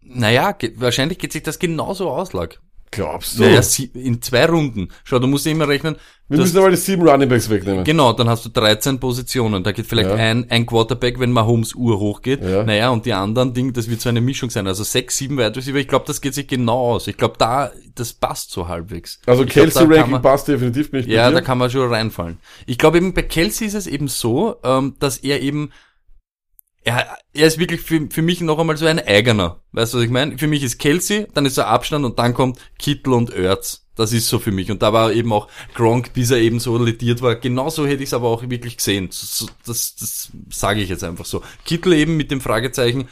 Naja, 0.02 0.58
wahrscheinlich 0.78 1.20
geht 1.20 1.32
sich 1.32 1.44
das 1.44 1.60
genauso 1.60 2.10
aus, 2.10 2.34
Lag. 2.34 2.58
Glaubst 2.92 3.40
du? 3.40 3.44
Naja, 3.44 3.62
in 3.94 4.22
zwei 4.22 4.46
Runden. 4.46 4.90
Schau, 5.06 5.20
du 5.20 5.28
musst 5.28 5.48
immer 5.48 5.68
rechnen. 5.68 5.96
Wir 6.28 6.40
müssen 6.40 6.58
aber 6.58 6.70
die 6.70 6.78
7 6.78 7.06
Running 7.08 7.28
Backs 7.28 7.50
wegnehmen. 7.50 7.84
Genau, 7.84 8.14
dann 8.14 8.30
hast 8.30 8.46
du 8.46 8.50
13 8.50 9.00
Positionen. 9.02 9.64
Da 9.64 9.74
geht 9.74 9.86
vielleicht 9.86 10.10
Ja. 10.10 10.16
ein, 10.16 10.50
ein 10.50 10.66
Quarterback, 10.66 11.20
wenn 11.20 11.32
Mahomes 11.32 11.76
Uhr 11.76 12.00
hochgeht. 12.00 12.42
Ja. 12.42 12.64
Naja, 12.64 12.90
und 12.90 13.06
die 13.06 13.12
anderen 13.12 13.54
Ding, 13.54 13.74
das 13.74 13.90
wird 13.90 14.00
so 14.00 14.08
eine 14.08 14.22
Mischung 14.22 14.50
sein. 14.50 14.66
Also 14.66 14.84
sechs, 14.86 15.18
sieben 15.18 15.38
Wide 15.38 15.56
Receiver. 15.56 15.78
Ich 15.78 15.90
glaube, 15.90 16.06
das 16.08 16.22
geht 16.22 16.34
sich 16.34 16.48
genau 16.48 16.94
aus. 16.94 17.08
Ich 17.08 17.18
glaube, 17.18 17.36
da, 17.38 17.72
das 17.96 18.14
passt 18.14 18.52
so 18.52 18.70
halbwegs. 18.70 19.20
Also 19.26 19.46
Kelsey 19.46 19.86
Ranking 19.86 20.22
passt 20.22 20.48
definitiv, 20.48 20.92
bei 20.92 21.00
Ja, 21.00 21.32
da 21.32 21.42
kann 21.42 21.58
man 21.58 21.70
schon 21.70 21.90
reinfallen. 21.92 22.38
Ich 22.66 22.78
glaube 22.78 22.98
eben 22.98 23.14
bei 23.14 23.24
Kelsey 23.24 23.68
ist 23.68 23.74
es 23.74 23.88
eben 23.88 24.08
so, 24.08 24.56
ähm, 24.64 24.96
dass 25.00 25.18
er 25.18 25.42
eben 25.42 25.72
er, 26.84 27.18
er 27.34 27.48
ist 27.48 27.60
wirklich 27.60 27.82
für, 27.82 28.08
für 28.10 28.22
mich 28.22 28.42
noch 28.42 28.58
einmal 28.58 28.78
so 28.78 28.86
ein 28.86 29.00
eigener. 29.00 29.62
Weißt 29.72 29.94
du, 29.94 29.98
was 29.98 30.06
ich 30.06 30.12
meine? 30.12 30.38
Für 30.38 30.48
mich 30.48 30.64
ist 30.64 30.80
Kelsey, 30.80 31.28
dann 31.34 31.46
ist 31.46 31.56
so 31.56 31.64
Abstand 31.64 32.06
und 32.06 32.18
dann 32.18 32.34
kommt 32.34 32.60
Kittel 32.80 33.14
und 33.14 33.32
Ertz. 33.32 33.86
Das 33.96 34.14
ist 34.14 34.28
so 34.28 34.40
für 34.40 34.52
mich. 34.52 34.72
Und 34.72 34.82
da 34.82 34.94
war 34.94 35.12
eben 35.12 35.32
auch 35.32 35.48
Gronk, 35.76 36.14
bis 36.14 36.32
er 36.32 36.38
eben 36.38 36.60
so 36.60 36.78
lediert 36.78 37.22
war. 37.22 37.36
Genauso 37.36 37.86
hätte 37.86 38.02
ich 38.02 38.10
es 38.10 38.14
aber 38.14 38.30
auch 38.30 38.50
wirklich 38.50 38.78
gesehen. 38.78 39.10
So, 39.12 39.48
das 39.66 39.96
das 39.96 40.32
sage 40.50 40.82
ich 40.82 40.90
jetzt 40.90 41.04
einfach 41.04 41.26
so. 41.26 41.44
Kittel 41.66 41.94
eben 41.94 42.18
mit 42.18 42.32
dem 42.32 42.42
Fragezeichen, 42.42 43.10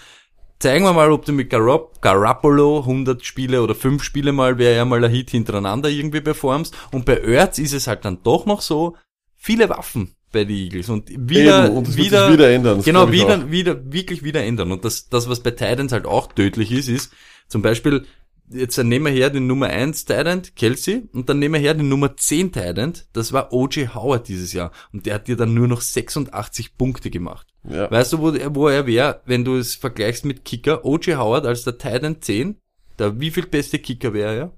zeigen 0.57 0.85
wir 0.85 0.93
mal, 0.93 1.11
ob 1.11 1.25
du 1.25 1.31
mit 1.31 1.49
Garopp, 1.49 2.01
Garoppolo 2.01 2.79
100 2.79 3.23
Spiele 3.23 3.61
oder 3.61 3.75
5 3.75 4.01
Spiele 4.03 4.31
mal, 4.31 4.57
wäre 4.57 4.77
ja 4.77 4.85
mal 4.85 5.03
ein 5.03 5.11
Hit 5.11 5.29
hintereinander 5.29 5.89
irgendwie 5.89 6.21
performst. 6.21 6.75
Und 6.91 7.05
bei 7.05 7.17
Ertz 7.17 7.59
ist 7.59 7.73
es 7.73 7.87
halt 7.87 8.03
dann 8.03 8.23
doch 8.23 8.45
noch 8.45 8.61
so, 8.61 8.95
viele 9.35 9.69
Waffen 9.69 10.15
bei 10.31 10.43
den 10.45 10.55
Eagles 10.55 10.89
und 10.89 11.09
wieder, 11.09 11.65
Eben, 11.65 11.77
und 11.77 11.97
wieder, 11.97 12.25
sich 12.27 12.33
wieder 12.37 12.49
ändern, 12.51 12.81
genau, 12.83 13.09
ich 13.09 13.23
auch. 13.23 13.27
wieder, 13.49 13.51
wieder, 13.51 13.91
wirklich 13.93 14.23
wieder 14.23 14.43
ändern. 14.43 14.71
Und 14.71 14.85
das, 14.85 15.09
das, 15.09 15.27
was 15.29 15.41
bei 15.41 15.51
Titans 15.51 15.91
halt 15.91 16.05
auch 16.05 16.31
tödlich 16.33 16.71
ist, 16.71 16.87
ist 16.87 17.11
zum 17.47 17.61
Beispiel, 17.61 18.05
jetzt 18.51 18.77
nehmen 18.77 19.05
wir 19.05 19.11
her 19.11 19.29
den 19.29 19.47
Nummer 19.47 19.67
1 19.67 20.05
Titan, 20.05 20.41
Kelsey, 20.55 21.03
und 21.13 21.29
dann 21.29 21.39
nehmen 21.39 21.55
wir 21.55 21.61
her 21.61 21.73
den 21.73 21.89
Nummer 21.89 22.15
10 22.15 22.51
Titan, 22.51 22.93
das 23.13 23.33
war 23.33 23.51
O.J. 23.53 23.93
Howard 23.95 24.27
dieses 24.27 24.53
Jahr. 24.53 24.71
Und 24.93 25.05
der 25.05 25.15
hat 25.15 25.27
dir 25.27 25.35
dann 25.35 25.53
nur 25.53 25.67
noch 25.67 25.81
86 25.81 26.77
Punkte 26.77 27.09
gemacht. 27.09 27.47
Ja. 27.67 27.89
Weißt 27.91 28.13
du, 28.13 28.19
wo, 28.19 28.29
er- 28.31 28.55
wo 28.55 28.67
er 28.67 28.85
wäre, 28.87 29.21
wenn 29.25 29.43
du 29.45 29.57
es 29.57 29.75
vergleichst 29.75 30.25
mit 30.25 30.45
Kicker? 30.45 30.85
O.J. 30.85 31.17
Howard 31.17 31.45
als 31.45 31.63
der 31.63 31.77
Titan 31.77 32.21
10, 32.21 32.55
der 32.97 33.19
wie 33.19 33.31
viel 33.31 33.45
beste 33.47 33.79
Kicker 33.79 34.13
wäre 34.13 34.35
er? 34.37 34.57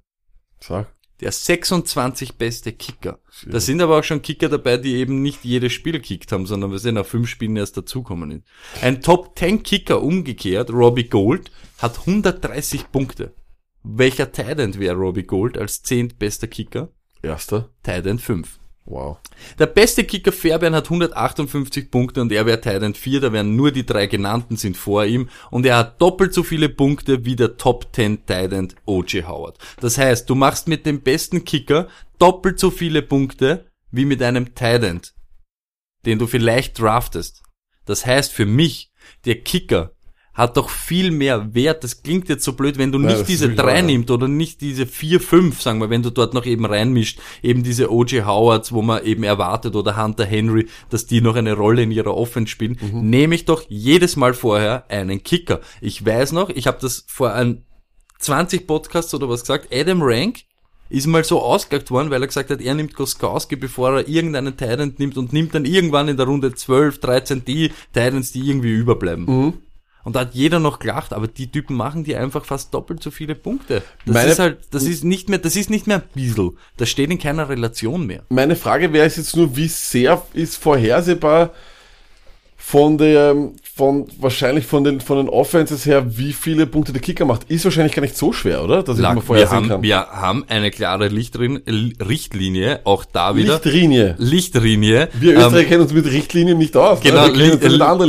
Sag. 0.60 0.94
Der 1.22 1.32
26 1.32 2.34
beste 2.34 2.74
Kicker. 2.74 3.20
Da 3.46 3.60
sind 3.60 3.82
aber 3.82 4.00
auch 4.00 4.04
schon 4.04 4.24
Kicker 4.24 4.50
dabei, 4.50 4.78
die 4.78 4.96
eben 4.96 5.22
nicht 5.22 5.46
jedes 5.46 5.72
Spiel 5.72 5.94
gekickt 5.94 6.32
haben, 6.32 6.48
sondern 6.48 6.72
wir 6.72 6.80
sind 6.80 6.96
nach 6.96 7.06
fünf 7.06 7.30
Spielen 7.30 7.56
erst 7.56 7.78
dazukommen. 7.78 8.44
Ein 8.82 9.02
Top 9.02 9.38
10 9.38 9.62
Kicker 9.62 10.02
umgekehrt, 10.02 10.72
Robbie 10.72 11.10
Gold, 11.10 11.52
hat 11.78 12.00
130 12.00 12.92
Punkte. 12.92 13.36
Welcher 13.84 14.32
Titan 14.32 14.78
wäre 14.80 14.96
Robbie 14.96 15.24
Gold 15.24 15.58
als 15.58 15.84
zehntbester 15.84 16.48
Kicker? 16.48 16.90
Erster. 17.22 17.70
Titan 17.84 18.18
5. 18.18 18.60
Wow. 18.86 19.20
Der 19.60 19.68
beste 19.68 20.04
Kicker 20.04 20.32
Fairbairn 20.32 20.74
hat 20.76 20.86
158 20.86 21.92
Punkte 21.92 22.22
und 22.22 22.32
er 22.32 22.46
wäre 22.46 22.60
Titan 22.60 22.96
4, 22.96 23.22
da 23.22 23.34
wären 23.34 23.56
nur 23.56 23.72
die 23.72 23.86
drei 23.86 24.08
genannten 24.08 24.58
sind 24.58 24.76
vor 24.76 25.06
ihm 25.06 25.30
und 25.52 25.66
er 25.66 25.78
hat 25.78 26.02
doppelt 26.02 26.34
so 26.34 26.42
viele 26.42 26.68
Punkte 26.68 27.24
wie 27.24 27.36
der 27.36 27.58
Top 27.58 27.88
10 27.94 28.26
Titan 28.26 28.74
O.J. 28.86 29.28
Howard. 29.28 29.58
Das 29.80 29.98
heißt, 29.98 30.30
du 30.30 30.36
machst 30.36 30.68
mit 30.68 30.86
dem 30.86 31.02
besten 31.02 31.46
Kicker 31.46 31.88
doppelt 32.18 32.60
so 32.60 32.72
viele 32.72 33.02
Punkte 33.02 33.68
wie 33.92 34.06
mit 34.06 34.22
einem 34.24 34.56
Titan, 34.56 35.02
den 36.06 36.18
du 36.18 36.26
vielleicht 36.26 36.80
draftest. 36.80 37.44
Das 37.86 38.06
heißt 38.06 38.34
für 38.34 38.46
mich, 38.46 38.92
der 39.26 39.42
Kicker 39.42 39.92
hat 40.34 40.56
doch 40.56 40.70
viel 40.70 41.12
mehr 41.12 41.54
Wert. 41.54 41.84
Das 41.84 42.04
klingt 42.04 42.30
jetzt 42.30 42.44
so 42.46 42.54
blöd, 42.54 42.78
wenn 42.78 42.92
du 42.92 43.00
nicht 43.00 43.28
diese 43.28 43.50
drei 43.50 43.76
wahr, 43.76 43.82
nimmst 43.82 44.10
oder 44.12 44.28
nicht 44.30 44.62
diese 44.62 44.86
vier, 44.86 45.20
fünf, 45.20 45.62
sagen 45.62 45.80
wir, 45.82 45.90
wenn 45.90 46.04
du 46.04 46.10
dort 46.10 46.34
noch 46.34 46.46
eben 46.46 46.66
reinmischt, 46.66 47.20
eben 47.44 47.64
diese 47.64 47.92
O.J. 47.92 48.26
Howards, 48.26 48.72
wo 48.72 48.82
man 48.82 49.04
eben 49.04 49.24
erwartet 49.24 49.76
oder 49.76 50.02
Hunter 50.02 50.26
Henry, 50.26 50.68
dass 50.90 51.06
die 51.06 51.20
noch 51.22 51.36
eine 51.36 51.54
Rolle 51.54 51.84
in 51.84 51.92
ihrer 51.92 52.16
Offense 52.16 52.50
spielen, 52.52 52.78
Mhm. 52.82 53.10
nehme 53.10 53.36
ich 53.36 53.46
doch 53.46 53.64
jedes 53.68 54.16
Mal 54.16 54.34
vorher 54.34 54.86
einen 54.90 55.22
Kicker. 55.24 55.60
Ich 55.82 56.06
weiß 56.06 56.32
noch, 56.32 56.50
ich 56.50 56.66
habe 56.68 56.78
das 56.82 57.04
vor 57.08 57.34
ein 57.34 57.66
20 58.20 58.68
Podcasts 58.68 59.14
oder 59.14 59.28
was 59.28 59.42
gesagt, 59.42 59.68
Adam 59.74 60.02
Rank 60.02 60.42
ist 60.90 61.08
mal 61.08 61.24
so 61.24 61.42
ausgelagt 61.42 61.90
worden, 61.92 62.10
weil 62.10 62.22
er 62.22 62.28
gesagt 62.28 62.50
hat, 62.50 62.62
er 62.62 62.74
nimmt 62.76 62.96
Goskowski, 62.96 63.56
bevor 63.56 63.98
er 63.98 64.08
irgendeinen 64.10 64.56
Titan 64.58 64.94
nimmt 64.98 65.18
und 65.18 65.34
nimmt 65.34 65.56
dann 65.56 65.66
irgendwann 65.66 66.08
in 66.10 66.18
der 66.18 66.26
Runde 66.26 66.54
12, 66.54 67.00
13 67.00 67.46
die 67.46 67.70
Titans, 67.94 68.32
die 68.32 68.42
irgendwie 68.48 68.72
überbleiben. 68.74 69.26
Mhm. 69.26 69.54
Und 70.04 70.16
da 70.16 70.22
hat 70.22 70.34
jeder 70.34 70.60
noch 70.60 70.80
gelacht, 70.80 71.14
aber 71.14 71.28
die 71.28 71.52
Typen 71.52 71.76
machen 71.76 72.04
dir 72.04 72.20
einfach 72.20 72.44
fast 72.46 72.74
doppelt 72.74 73.04
so 73.04 73.12
viele 73.12 73.36
Punkte. 73.36 73.84
Das 74.06 74.14
Meine- 74.14 74.32
ist 74.32 74.40
halt, 74.40 74.58
das 74.72 74.84
ist 74.84 75.04
nicht 75.04 75.30
mehr, 75.30 75.38
das 75.40 75.56
ist 75.56 75.70
nicht 75.70 75.86
mehr 75.88 75.98
ein 75.98 76.04
bisschen. 76.14 76.58
Das 76.78 76.90
steht 76.90 77.12
in 77.12 77.20
keiner 77.20 77.50
Relation 77.50 78.06
mehr. 78.08 78.24
Meine 78.30 78.56
Frage 78.56 78.94
wäre 78.94 79.06
jetzt 79.08 79.36
nur, 79.36 79.56
wie 79.56 79.68
sehr 79.68 80.22
ist 80.34 80.58
vorhersehbar 80.58 81.52
von 82.58 82.98
der, 82.98 83.36
von 83.82 84.06
wahrscheinlich 84.20 84.68
von 84.68 84.84
den 84.84 85.02
von 85.02 85.18
den 85.18 85.28
Offenses 85.28 85.88
her, 85.88 86.16
wie 86.16 86.34
viele 86.34 86.68
Punkte 86.68 86.94
der 86.94 87.02
Kicker 87.02 87.26
macht, 87.26 87.50
ist 87.50 87.66
wahrscheinlich 87.66 87.96
gar 87.96 88.04
nicht 88.04 88.16
so 88.16 88.32
schwer, 88.32 88.64
oder? 88.64 88.84
Dass 88.84 88.98
ich 88.98 89.02
Lack, 89.02 89.16
mal 89.16 89.22
vorher 89.22 89.48
wir, 89.50 89.56
haben, 89.56 89.68
kann. 89.70 89.82
wir 89.82 89.98
haben 89.98 90.46
eine 90.50 90.70
klare 90.70 91.08
Lichtrin 91.08 91.58
Richtlinie, 92.00 92.82
auch 92.84 93.06
da 93.06 93.36
wieder. 93.36 93.54
Lichtlinie. 93.54 94.14
Lichtlinie. 94.20 95.10
Wir 95.20 95.32
Ähm, 95.32 95.38
Österreicher 95.40 95.68
kennen 95.68 95.82
uns 95.82 95.94
mit 95.94 96.06
Richtlinien 96.06 96.60
nicht 96.60 96.78
aus. 96.78 97.04
ne? 97.04 97.10
Genau, 97.10 97.26
uns 97.26 97.38
Li- 97.38 97.44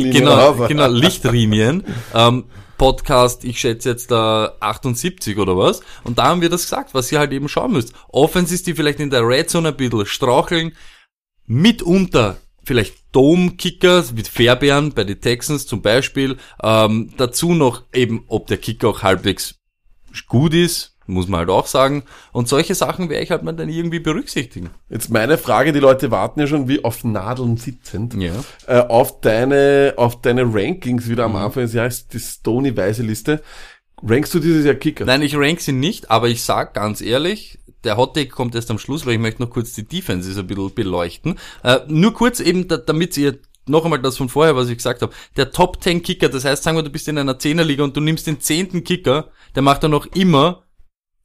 Linien 0.02 0.12
genau, 0.12 0.34
aus. 0.34 0.68
genau, 0.68 0.88
Lichtlinien. 0.88 1.84
ähm, 2.14 2.44
Podcast, 2.76 3.42
ich 3.44 3.58
schätze 3.58 3.88
jetzt 3.88 4.10
da 4.10 4.52
78 4.60 5.38
oder 5.38 5.56
was. 5.56 5.80
Und 6.04 6.18
da 6.18 6.24
haben 6.24 6.42
wir 6.42 6.50
das 6.50 6.64
gesagt, 6.64 6.92
was 6.92 7.10
ihr 7.12 7.18
halt 7.18 7.32
eben 7.32 7.48
schauen 7.48 7.72
müsst. 7.72 7.94
Offenses, 8.08 8.62
die 8.62 8.74
vielleicht 8.74 9.00
in 9.00 9.08
der 9.08 9.26
Red 9.26 9.48
Zone 9.48 9.68
ein 9.68 9.76
bisschen 9.76 10.04
straucheln, 10.04 10.72
mitunter 11.46 12.36
vielleicht 12.64 12.94
Dome-Kicker 13.12 14.04
mit 14.14 14.28
Fairbairn 14.28 14.92
bei 14.92 15.04
den 15.04 15.20
Texans 15.20 15.66
zum 15.66 15.82
Beispiel. 15.82 16.36
Ähm, 16.62 17.12
dazu 17.16 17.52
noch 17.54 17.82
eben, 17.92 18.24
ob 18.28 18.46
der 18.46 18.58
Kicker 18.58 18.88
auch 18.88 19.02
halbwegs 19.02 19.56
gut 20.28 20.54
ist, 20.54 20.96
muss 21.06 21.26
man 21.28 21.40
halt 21.40 21.50
auch 21.50 21.66
sagen. 21.66 22.04
Und 22.32 22.48
solche 22.48 22.74
Sachen 22.74 23.08
werde 23.08 23.24
ich 23.24 23.30
halt 23.30 23.42
mal 23.42 23.52
dann 23.52 23.68
irgendwie 23.68 23.98
berücksichtigen. 23.98 24.70
Jetzt 24.88 25.10
meine 25.10 25.36
Frage, 25.38 25.72
die 25.72 25.80
Leute 25.80 26.10
warten 26.10 26.40
ja 26.40 26.46
schon 26.46 26.68
wie 26.68 26.84
auf 26.84 27.02
Nadeln 27.04 27.56
sitzend. 27.56 28.14
Ja. 28.14 28.32
Äh, 28.66 28.80
auf 28.88 29.20
deine, 29.20 29.94
auf 29.96 30.20
deine 30.20 30.42
Rankings 30.54 31.08
wieder 31.08 31.28
Mhm. 31.28 31.36
am 31.36 31.44
Anfang 31.46 31.64
des 31.64 31.72
Jahres, 31.74 32.08
die 32.08 32.20
Stony-weiße 32.20 33.02
Liste. 33.02 33.42
Rankst 34.04 34.34
du 34.34 34.40
dieses 34.40 34.64
Jahr 34.64 34.74
Kicker? 34.74 35.04
Nein, 35.04 35.22
ich 35.22 35.36
rank 35.36 35.60
sie 35.60 35.72
nicht, 35.72 36.10
aber 36.10 36.28
ich 36.28 36.42
sag 36.42 36.74
ganz 36.74 37.00
ehrlich, 37.00 37.60
der 37.85 37.97
Hottake 37.97 38.30
kommt 38.30 38.55
erst 38.55 38.70
am 38.70 38.78
Schluss, 38.78 39.07
weil 39.07 39.14
ich 39.14 39.20
möchte 39.20 39.43
noch 39.43 39.51
kurz 39.51 39.72
die 39.74 39.87
Defenses 39.87 40.37
ein 40.39 40.47
bisschen 40.47 40.74
beleuchten. 40.74 41.39
Äh, 41.62 41.80
nur 41.89 42.14
kurz 42.14 42.41
eben, 42.41 42.68
da, 42.68 42.76
damit 42.76 43.16
ihr 43.16 43.39
noch 43.66 43.85
einmal 43.85 44.01
das 44.01 44.16
von 44.16 44.28
vorher, 44.28 44.57
was 44.57 44.68
ich 44.68 44.76
gesagt 44.76 45.03
habe. 45.03 45.12
Der 45.37 45.51
Top 45.51 45.83
10 45.83 46.03
Kicker, 46.03 46.28
das 46.28 46.45
heißt, 46.45 46.62
sagen 46.62 46.76
wir, 46.76 46.83
du 46.83 46.91
bist 46.91 47.09
in 47.09 47.18
einer 47.18 47.39
Zehnerliga 47.39 47.85
und 47.85 47.97
du 47.97 48.01
nimmst 48.01 48.26
den 48.26 48.41
zehnten 48.41 48.85
Kicker, 48.85 49.30
der 49.55 49.62
macht 49.62 49.85
dann 49.85 49.93
noch 49.93 50.07
immer 50.07 50.61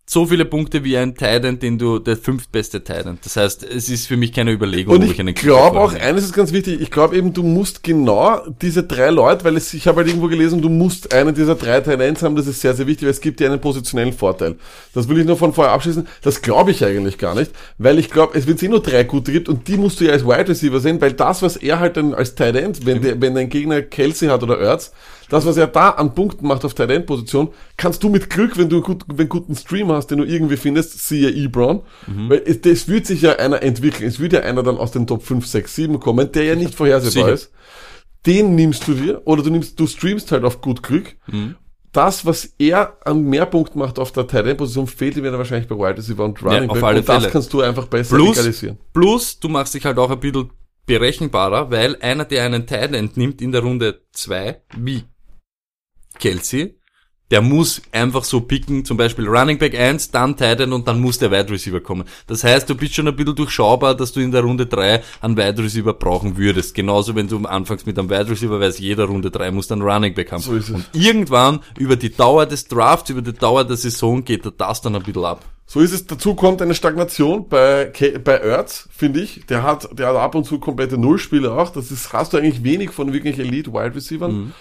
so 0.09 0.25
viele 0.25 0.45
Punkte 0.45 0.85
wie 0.85 0.97
ein 0.97 1.15
Titan, 1.15 1.59
den 1.59 1.77
du, 1.77 1.99
der 1.99 2.15
fünftbeste 2.15 2.81
Titan. 2.81 3.17
Das 3.25 3.35
heißt, 3.35 3.65
es 3.65 3.89
ist 3.89 4.07
für 4.07 4.15
mich 4.15 4.31
keine 4.31 4.53
Überlegung, 4.53 4.95
Und 4.95 5.03
ob 5.03 5.11
ich 5.11 5.19
einen 5.19 5.33
glaube 5.33 5.81
auch, 5.81 5.93
eines 5.93 6.23
ist 6.23 6.33
ganz 6.33 6.53
wichtig, 6.53 6.79
ich 6.79 6.91
glaube 6.91 7.17
eben, 7.17 7.33
du 7.33 7.43
musst 7.43 7.83
genau 7.83 8.39
diese 8.61 8.83
drei 8.83 9.09
Leute, 9.09 9.43
weil 9.43 9.57
es, 9.57 9.73
ich 9.73 9.85
habe 9.85 9.97
halt 9.97 10.07
irgendwo 10.07 10.29
gelesen, 10.29 10.61
du 10.61 10.69
musst 10.69 11.13
einen 11.13 11.35
dieser 11.35 11.55
drei 11.55 11.81
Talents 11.81 12.23
haben, 12.23 12.37
das 12.37 12.47
ist 12.47 12.61
sehr, 12.61 12.73
sehr 12.73 12.87
wichtig, 12.87 13.03
weil 13.03 13.11
es 13.11 13.19
gibt 13.19 13.41
dir 13.41 13.51
einen 13.51 13.59
positionellen 13.59 14.13
Vorteil. 14.13 14.55
Das 14.93 15.09
will 15.09 15.19
ich 15.19 15.25
nur 15.25 15.35
von 15.35 15.53
vorher 15.53 15.73
abschließen, 15.73 16.07
das 16.21 16.41
glaube 16.41 16.71
ich 16.71 16.85
eigentlich 16.85 17.17
gar 17.17 17.35
nicht, 17.35 17.51
weil 17.77 17.99
ich 17.99 18.09
glaube, 18.09 18.37
es 18.37 18.47
wird 18.47 18.63
eh 18.63 18.69
nur 18.69 18.81
drei 18.81 19.03
gute 19.03 19.33
gibt 19.33 19.49
und 19.49 19.67
die 19.67 19.75
musst 19.75 19.99
du 19.99 20.05
ja 20.05 20.13
als 20.13 20.25
Wide 20.25 20.47
Receiver 20.47 20.79
sehen, 20.79 21.01
weil 21.01 21.11
das, 21.11 21.41
was 21.41 21.57
er 21.57 21.79
halt 21.81 21.97
dann 21.97 22.13
als 22.13 22.33
Tight 22.33 22.55
End, 22.55 22.85
wenn, 22.85 23.01
der, 23.01 23.19
wenn 23.19 23.35
dein 23.35 23.49
Gegner 23.49 23.81
Kelsey 23.81 24.29
hat 24.29 24.41
oder 24.41 24.57
Ertz, 24.57 24.93
das, 25.29 25.45
was 25.45 25.57
er 25.57 25.67
da 25.67 25.89
an 25.91 26.13
Punkten 26.15 26.47
macht 26.47 26.63
auf 26.63 26.73
Tight 26.73 26.89
End 26.91 27.05
Position, 27.05 27.49
kannst 27.75 28.01
du 28.03 28.09
mit 28.09 28.29
Glück, 28.29 28.57
wenn 28.57 28.69
du 28.69 28.77
einen 28.77 28.83
gut, 28.85 29.03
wenn 29.13 29.27
guten 29.29 29.55
Stream 29.55 29.91
hast, 29.91 30.07
den 30.07 30.19
du 30.19 30.23
irgendwie 30.23 30.57
findest, 30.57 31.05
siehe 31.07 31.29
Ebron, 31.29 31.81
weil 32.29 32.41
es, 32.45 32.61
das 32.61 32.87
wird 32.87 33.05
sich 33.05 33.21
ja 33.21 33.33
einer 33.37 33.61
entwickeln. 33.61 34.07
Es 34.07 34.19
wird 34.19 34.33
ja 34.33 34.41
einer 34.41 34.63
dann 34.63 34.77
aus 34.77 34.91
den 34.91 35.05
Top 35.07 35.23
5, 35.23 35.45
6, 35.45 35.75
7 35.75 35.99
kommen, 35.99 36.31
der 36.31 36.43
ja 36.45 36.55
nicht 36.55 36.73
vorhersehbar 36.75 37.25
Sicher. 37.25 37.33
ist. 37.33 37.51
Den 38.25 38.55
nimmst 38.55 38.87
du 38.87 38.93
dir, 38.93 39.21
oder 39.25 39.43
du 39.43 39.49
nimmst, 39.49 39.79
du 39.79 39.87
streamst 39.87 40.31
halt 40.31 40.43
auf 40.43 40.61
gut 40.61 40.81
Glück. 40.83 41.15
Das, 41.93 42.25
was 42.25 42.53
er 42.59 42.97
an 43.05 43.23
mehr 43.23 43.45
Punkten 43.45 43.79
macht 43.79 43.97
auf 43.99 44.11
der 44.11 44.27
Tight 44.27 44.45
End 44.45 44.57
Position, 44.57 44.85
fehlt 44.87 45.17
ihm 45.17 45.23
ja 45.25 45.31
dann 45.31 45.39
wahrscheinlich 45.39 45.67
bei 45.67 45.75
Wide 45.75 45.97
Receiver 45.97 46.23
und 46.25 46.43
Running 46.43 46.69
auf 46.69 46.75
Back. 46.75 46.83
alle 46.83 46.99
und 46.99 47.09
das 47.09 47.15
Fälle. 47.21 47.31
kannst 47.31 47.53
du 47.53 47.61
einfach 47.61 47.87
besser 47.87 48.15
Plus, 48.15 48.35
legalisieren. 48.37 48.77
plus, 48.93 49.39
du 49.39 49.49
machst 49.49 49.73
dich 49.73 49.85
halt 49.85 49.97
auch 49.97 50.11
ein 50.11 50.19
bisschen 50.19 50.49
berechenbarer, 50.85 51.69
weil 51.71 51.95
einer, 52.01 52.25
der 52.25 52.43
einen 52.45 52.65
Tight 52.65 52.93
End 52.93 53.17
nimmt 53.17 53.41
in 53.41 53.51
der 53.51 53.61
Runde 53.61 54.01
2, 54.13 54.61
wie 54.77 55.03
Kelsey, 56.19 56.75
der 57.29 57.41
muss 57.41 57.81
einfach 57.91 58.23
so 58.23 58.39
picken, 58.39 58.85
zum 58.85 58.95
Beispiel 58.95 59.27
Running 59.27 59.57
Back 59.57 59.77
1, 59.77 60.11
dann 60.11 60.37
Tight 60.37 60.61
End 60.61 60.71
und 60.71 60.87
dann 60.87 61.01
muss 61.01 61.19
der 61.19 61.29
Wide 61.29 61.49
Receiver 61.51 61.81
kommen. 61.81 62.05
Das 62.25 62.45
heißt, 62.45 62.69
du 62.69 62.75
bist 62.75 62.95
schon 62.95 63.05
ein 63.05 63.17
bisschen 63.17 63.35
durchschaubar, 63.35 63.95
dass 63.95 64.13
du 64.13 64.21
in 64.21 64.31
der 64.31 64.43
Runde 64.43 64.65
3 64.65 65.03
einen 65.19 65.35
Wide 65.35 65.61
Receiver 65.61 65.93
brauchen 65.93 66.37
würdest. 66.37 66.73
Genauso, 66.73 67.15
wenn 67.15 67.27
du 67.27 67.37
anfängst 67.45 67.85
mit 67.85 67.99
einem 67.99 68.09
Wide 68.09 68.29
Receiver, 68.29 68.57
weiß 68.61 68.79
jeder 68.79 69.03
Runde 69.05 69.29
3 69.29 69.51
muss 69.51 69.67
dann 69.67 69.81
Running 69.81 70.13
Back 70.13 70.31
haben. 70.31 70.41
So 70.41 70.55
ist 70.55 70.69
es. 70.69 70.75
Und 70.75 70.85
irgendwann, 70.93 71.59
über 71.77 71.97
die 71.97 72.11
Dauer 72.15 72.45
des 72.45 72.65
Drafts, 72.69 73.09
über 73.09 73.21
die 73.21 73.33
Dauer 73.33 73.65
der 73.65 73.75
Saison, 73.75 74.23
geht 74.23 74.43
das 74.57 74.81
dann 74.81 74.95
ein 74.95 75.03
bisschen 75.03 75.25
ab. 75.25 75.43
So 75.65 75.81
ist 75.81 75.91
es. 75.91 76.07
Dazu 76.07 76.33
kommt 76.33 76.61
eine 76.61 76.75
Stagnation 76.75 77.49
bei, 77.49 77.91
Ke- 77.93 78.19
bei 78.19 78.35
Ertz, 78.37 78.87
finde 78.89 79.19
ich. 79.19 79.45
Der 79.47 79.63
hat, 79.63 79.89
der 79.99 80.07
hat 80.07 80.15
ab 80.15 80.33
und 80.33 80.45
zu 80.45 80.59
komplette 80.59 80.97
Nullspiele 80.97 81.51
auch. 81.51 81.71
Das 81.71 81.91
ist, 81.91 82.13
hast 82.13 82.31
du 82.31 82.37
eigentlich 82.37 82.63
wenig 82.63 82.91
von 82.91 83.11
wirklich 83.11 83.37
Elite 83.37 83.73
Wide 83.73 83.95
Receivers. 83.95 84.31
Mhm. 84.31 84.53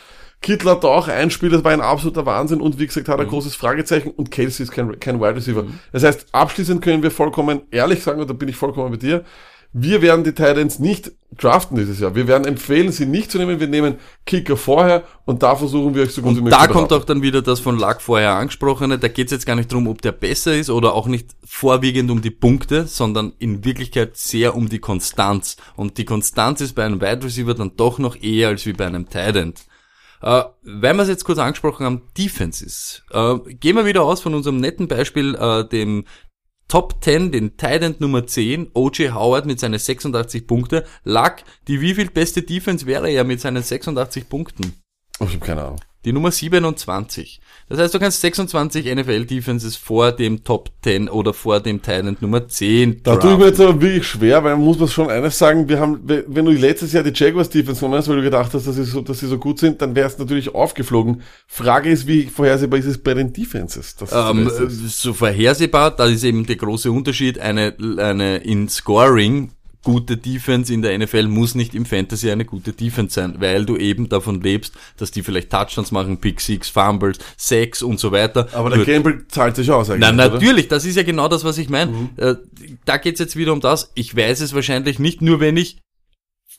Kittel 0.42 0.70
hat 0.70 0.84
da 0.84 0.88
auch 0.88 1.08
ein 1.08 1.30
Spiel, 1.30 1.48
das 1.50 1.64
war 1.64 1.72
ein 1.72 1.80
absoluter 1.80 2.24
Wahnsinn 2.26 2.60
und 2.60 2.78
wie 2.78 2.86
gesagt 2.86 3.08
hat 3.08 3.16
Mhm. 3.18 3.22
ein 3.24 3.28
großes 3.28 3.54
Fragezeichen 3.56 4.10
und 4.10 4.30
Kelsey 4.30 4.64
ist 4.64 4.70
kein, 4.72 4.98
kein 5.00 5.20
Wide 5.20 5.36
Receiver. 5.36 5.64
Das 5.92 6.04
heißt, 6.04 6.26
abschließend 6.32 6.82
können 6.82 7.02
wir 7.02 7.10
vollkommen 7.10 7.62
ehrlich 7.70 8.02
sagen, 8.02 8.20
und 8.20 8.28
da 8.30 8.34
bin 8.34 8.48
ich 8.48 8.56
vollkommen 8.56 8.90
bei 8.90 8.96
dir, 8.98 9.24
wir 9.72 10.00
werden 10.00 10.24
die 10.24 10.32
Titans 10.32 10.78
nicht 10.78 11.12
draften 11.36 11.76
dieses 11.76 12.00
Jahr. 12.00 12.14
Wir 12.14 12.26
werden 12.28 12.46
empfehlen, 12.46 12.92
sie 12.92 13.04
nicht 13.04 13.30
zu 13.30 13.36
nehmen. 13.36 13.60
Wir 13.60 13.66
nehmen 13.66 13.96
Kicker 14.24 14.56
vorher 14.56 15.02
und 15.26 15.42
da 15.42 15.54
versuchen 15.54 15.94
wir 15.94 16.02
euch 16.04 16.12
so 16.12 16.22
gut 16.22 16.34
wie 16.36 16.38
Und 16.38 16.44
möglich 16.44 16.58
da 16.58 16.66
zu 16.66 16.72
kommt 16.72 16.88
behaupten. 16.88 17.02
auch 17.02 17.14
dann 17.14 17.22
wieder 17.22 17.42
das 17.42 17.60
von 17.60 17.78
Lack 17.78 18.00
vorher 18.00 18.36
angesprochene. 18.36 18.98
Da 18.98 19.08
geht 19.08 19.26
es 19.26 19.32
jetzt 19.32 19.44
gar 19.44 19.56
nicht 19.56 19.70
darum, 19.70 19.86
ob 19.88 20.00
der 20.00 20.12
besser 20.12 20.56
ist 20.56 20.70
oder 20.70 20.94
auch 20.94 21.08
nicht 21.08 21.30
vorwiegend 21.44 22.10
um 22.10 22.22
die 22.22 22.30
Punkte, 22.30 22.86
sondern 22.86 23.34
in 23.38 23.66
Wirklichkeit 23.66 24.16
sehr 24.16 24.54
um 24.54 24.70
die 24.70 24.78
Konstanz. 24.78 25.56
Und 25.74 25.98
die 25.98 26.06
Konstanz 26.06 26.62
ist 26.62 26.72
bei 26.74 26.84
einem 26.84 27.02
Wide 27.02 27.24
Receiver 27.24 27.52
dann 27.52 27.72
doch 27.76 27.98
noch 27.98 28.16
eher 28.22 28.48
als 28.48 28.64
wie 28.64 28.72
bei 28.72 28.86
einem 28.86 29.10
Tight 29.10 29.36
End. 29.36 29.64
Äh, 30.22 30.44
weil 30.62 30.94
wir 30.94 31.02
es 31.02 31.08
jetzt 31.08 31.24
kurz 31.24 31.38
angesprochen 31.38 31.86
haben, 31.86 32.02
Defenses. 32.16 33.02
Äh, 33.10 33.36
gehen 33.54 33.76
wir 33.76 33.86
wieder 33.86 34.02
aus 34.02 34.20
von 34.20 34.34
unserem 34.34 34.58
netten 34.58 34.88
Beispiel, 34.88 35.34
äh, 35.34 35.68
dem 35.68 36.04
Top 36.68 36.96
10, 37.00 37.30
den 37.30 37.56
Tight 37.56 37.82
End 37.82 38.00
Nummer 38.00 38.26
10, 38.26 38.70
O.J. 38.74 39.14
Howard 39.14 39.46
mit 39.46 39.60
seinen 39.60 39.78
86 39.78 40.46
Punkte. 40.46 40.84
Lack, 41.04 41.44
die 41.68 41.80
wie 41.80 41.94
viel 41.94 42.10
beste 42.10 42.42
Defense 42.42 42.86
wäre 42.86 43.08
er 43.08 43.22
mit 43.22 43.40
seinen 43.40 43.62
86 43.62 44.28
Punkten? 44.28 44.72
Ich 45.20 45.28
habe 45.28 45.38
keine 45.38 45.62
Ahnung. 45.62 45.80
Die 46.06 46.12
Nummer 46.12 46.30
27. 46.30 47.40
Das 47.68 47.80
heißt, 47.80 47.92
du 47.92 47.98
kannst 47.98 48.20
26 48.20 48.94
NFL-Defenses 48.94 49.74
vor 49.74 50.12
dem 50.12 50.44
Top 50.44 50.70
10 50.84 51.08
oder 51.08 51.34
vor 51.34 51.58
dem 51.58 51.82
Thailand 51.82 52.22
Nummer 52.22 52.46
10 52.46 53.02
Da 53.02 53.16
tue 53.16 53.32
ich 53.32 53.38
mir 53.38 53.46
jetzt 53.46 53.60
aber 53.60 53.80
wirklich 53.80 54.06
schwer, 54.06 54.44
weil 54.44 54.54
man 54.54 54.64
muss 54.64 54.78
man 54.78 54.86
schon 54.86 55.10
eines 55.10 55.36
sagen, 55.36 55.68
wir 55.68 55.80
haben, 55.80 56.00
wenn 56.04 56.44
du 56.44 56.52
letztes 56.52 56.92
Jahr 56.92 57.02
die 57.02 57.10
Jaguars 57.12 57.50
Defense 57.50 57.80
genommen 57.80 57.98
hast, 57.98 58.08
weil 58.08 58.16
du 58.16 58.22
gedacht 58.22 58.54
hast, 58.54 58.68
dass 58.68 58.76
sie 58.76 58.84
so, 58.84 59.00
dass 59.00 59.18
sie 59.18 59.26
so 59.26 59.38
gut 59.38 59.58
sind, 59.58 59.82
dann 59.82 59.96
wäre 59.96 60.06
es 60.06 60.16
natürlich 60.16 60.54
aufgeflogen. 60.54 61.22
Frage 61.48 61.90
ist, 61.90 62.06
wie 62.06 62.26
vorhersehbar 62.26 62.78
ist 62.78 62.86
es 62.86 62.98
bei 62.98 63.14
den 63.14 63.32
Defenses? 63.32 63.96
Das 63.96 64.12
ist 64.12 64.16
Ähm, 64.16 64.48
so 64.86 65.12
vorhersehbar, 65.12 65.90
da 65.90 66.06
ist 66.06 66.22
eben 66.22 66.46
der 66.46 66.56
große 66.56 66.92
Unterschied, 66.92 67.40
eine, 67.40 67.74
eine 67.98 68.36
in 68.36 68.68
Scoring 68.68 69.50
gute 69.86 70.16
Defense 70.16 70.74
in 70.74 70.82
der 70.82 70.98
NFL 70.98 71.28
muss 71.28 71.54
nicht 71.54 71.72
im 71.76 71.86
Fantasy 71.86 72.28
eine 72.28 72.44
gute 72.44 72.72
Defense 72.72 73.14
sein, 73.14 73.36
weil 73.38 73.64
du 73.64 73.76
eben 73.76 74.08
davon 74.08 74.40
lebst, 74.40 74.74
dass 74.96 75.12
die 75.12 75.22
vielleicht 75.22 75.48
Touchdowns 75.48 75.92
machen, 75.92 76.18
Pick 76.18 76.40
Six, 76.40 76.68
Fumbles, 76.68 77.18
Sacks 77.36 77.84
und 77.84 78.00
so 78.00 78.10
weiter. 78.10 78.48
aber 78.52 78.70
der 78.70 78.84
Gamble 78.84 79.28
zahlt 79.28 79.54
sich 79.54 79.70
aus 79.70 79.88
eigentlich, 79.88 80.00
Na, 80.00 80.26
oder? 80.26 80.34
natürlich, 80.34 80.66
das 80.66 80.84
ist 80.84 80.96
ja 80.96 81.04
genau 81.04 81.28
das, 81.28 81.44
was 81.44 81.56
ich 81.58 81.68
meine. 81.68 82.10
Äh, 82.16 82.34
da 82.84 82.96
geht's 82.96 83.20
jetzt 83.20 83.36
wieder 83.36 83.52
um 83.52 83.60
das. 83.60 83.92
Ich 83.94 84.16
weiß 84.16 84.40
es 84.40 84.54
wahrscheinlich 84.54 84.98
nicht, 84.98 85.22
nur 85.22 85.38
wenn 85.38 85.56
ich 85.56 85.78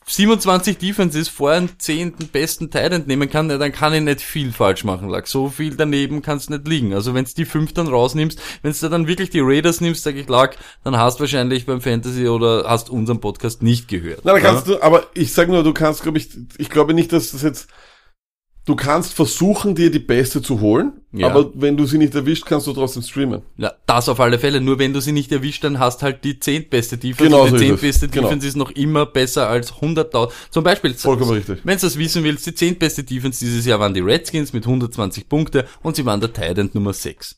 27 0.08 0.78
Defenses 0.78 1.28
vor 1.28 1.50
einen 1.50 1.78
zehnten 1.78 2.28
besten 2.28 2.70
Titan 2.70 3.04
nehmen 3.06 3.30
kann, 3.30 3.50
ja, 3.50 3.58
dann 3.58 3.72
kann 3.72 3.92
ich 3.92 4.00
nicht 4.00 4.20
viel 4.20 4.52
falsch 4.52 4.84
machen. 4.84 5.08
Lag. 5.08 5.26
So 5.26 5.48
viel 5.50 5.76
daneben 5.76 6.22
kann's 6.22 6.48
nicht 6.48 6.66
liegen. 6.66 6.94
Also 6.94 7.14
wenn's 7.14 7.34
die 7.34 7.44
fünf 7.44 7.74
dann 7.74 7.88
rausnimmst, 7.88 8.40
wenn's 8.62 8.80
da 8.80 8.88
dann 8.88 9.06
wirklich 9.06 9.30
die 9.30 9.40
Raiders 9.40 9.80
nimmst, 9.80 10.02
sag 10.02 10.16
ich, 10.16 10.28
lag, 10.28 10.54
dann 10.82 10.96
hast 10.96 11.20
wahrscheinlich 11.20 11.66
beim 11.66 11.80
Fantasy 11.80 12.26
oder 12.26 12.64
hast 12.66 12.90
unseren 12.90 13.20
Podcast 13.20 13.62
nicht 13.62 13.88
gehört. 13.88 14.20
Na, 14.24 14.32
dann 14.32 14.42
kannst 14.42 14.66
du, 14.66 14.82
aber 14.82 15.06
ich 15.14 15.32
sag 15.32 15.48
nur, 15.48 15.62
du 15.62 15.74
kannst, 15.74 16.02
glaube 16.02 16.18
ich, 16.18 16.30
ich 16.56 16.70
glaube 16.70 16.94
nicht, 16.94 17.12
dass 17.12 17.32
das 17.32 17.42
jetzt, 17.42 17.68
du 18.68 18.76
kannst 18.76 19.14
versuchen, 19.14 19.74
dir 19.74 19.90
die 19.90 19.98
beste 19.98 20.42
zu 20.42 20.60
holen, 20.60 20.92
Ja. 21.12 21.28
aber 21.28 21.50
wenn 21.54 21.76
du 21.76 21.86
sie 21.86 21.96
nicht 21.98 22.14
erwischt, 22.14 22.44
kannst 22.46 22.66
du 22.66 22.72
trotzdem 22.72 23.02
streamen. 23.02 23.42
Ja, 23.56 23.72
das 23.86 24.08
auf 24.08 24.20
alle 24.20 24.38
Fälle. 24.38 24.60
Nur 24.60 24.78
wenn 24.78 24.92
du 24.92 25.00
sie 25.00 25.12
nicht 25.12 25.32
erwischt, 25.32 25.64
dann 25.64 25.78
hast 25.78 26.02
halt 26.02 26.22
die 26.24 26.38
zehntbeste 26.38 26.98
Defense. 26.98 27.24
Genau 27.30 27.44
und 27.44 27.50
so 27.50 27.56
die 27.56 27.64
es. 27.64 27.68
zehntbeste 27.70 28.08
Genau. 28.08 28.28
Defense 28.28 28.46
ist 28.46 28.56
noch 28.56 28.70
immer 28.72 29.06
besser 29.06 29.48
als 29.48 29.72
100.000. 29.80 30.30
Zum 30.50 30.62
Beispiel, 30.64 30.92
Vollkommen 30.94 31.30
richtig. 31.30 31.60
wenn 31.64 31.76
du 31.78 31.82
das 31.86 31.96
wissen 31.98 32.22
willst, 32.24 32.46
die 32.46 32.54
zehntbeste 32.54 33.04
Defense 33.04 33.40
dieses 33.44 33.64
Jahr 33.64 33.80
waren 33.80 33.94
die 33.94 34.00
Redskins 34.00 34.52
mit 34.52 34.64
120 34.66 35.28
Punkte 35.28 35.64
und 35.82 35.96
sie 35.96 36.04
waren 36.04 36.20
der 36.20 36.32
Titan 36.32 36.68
Nummer 36.74 36.92
6. 36.92 37.36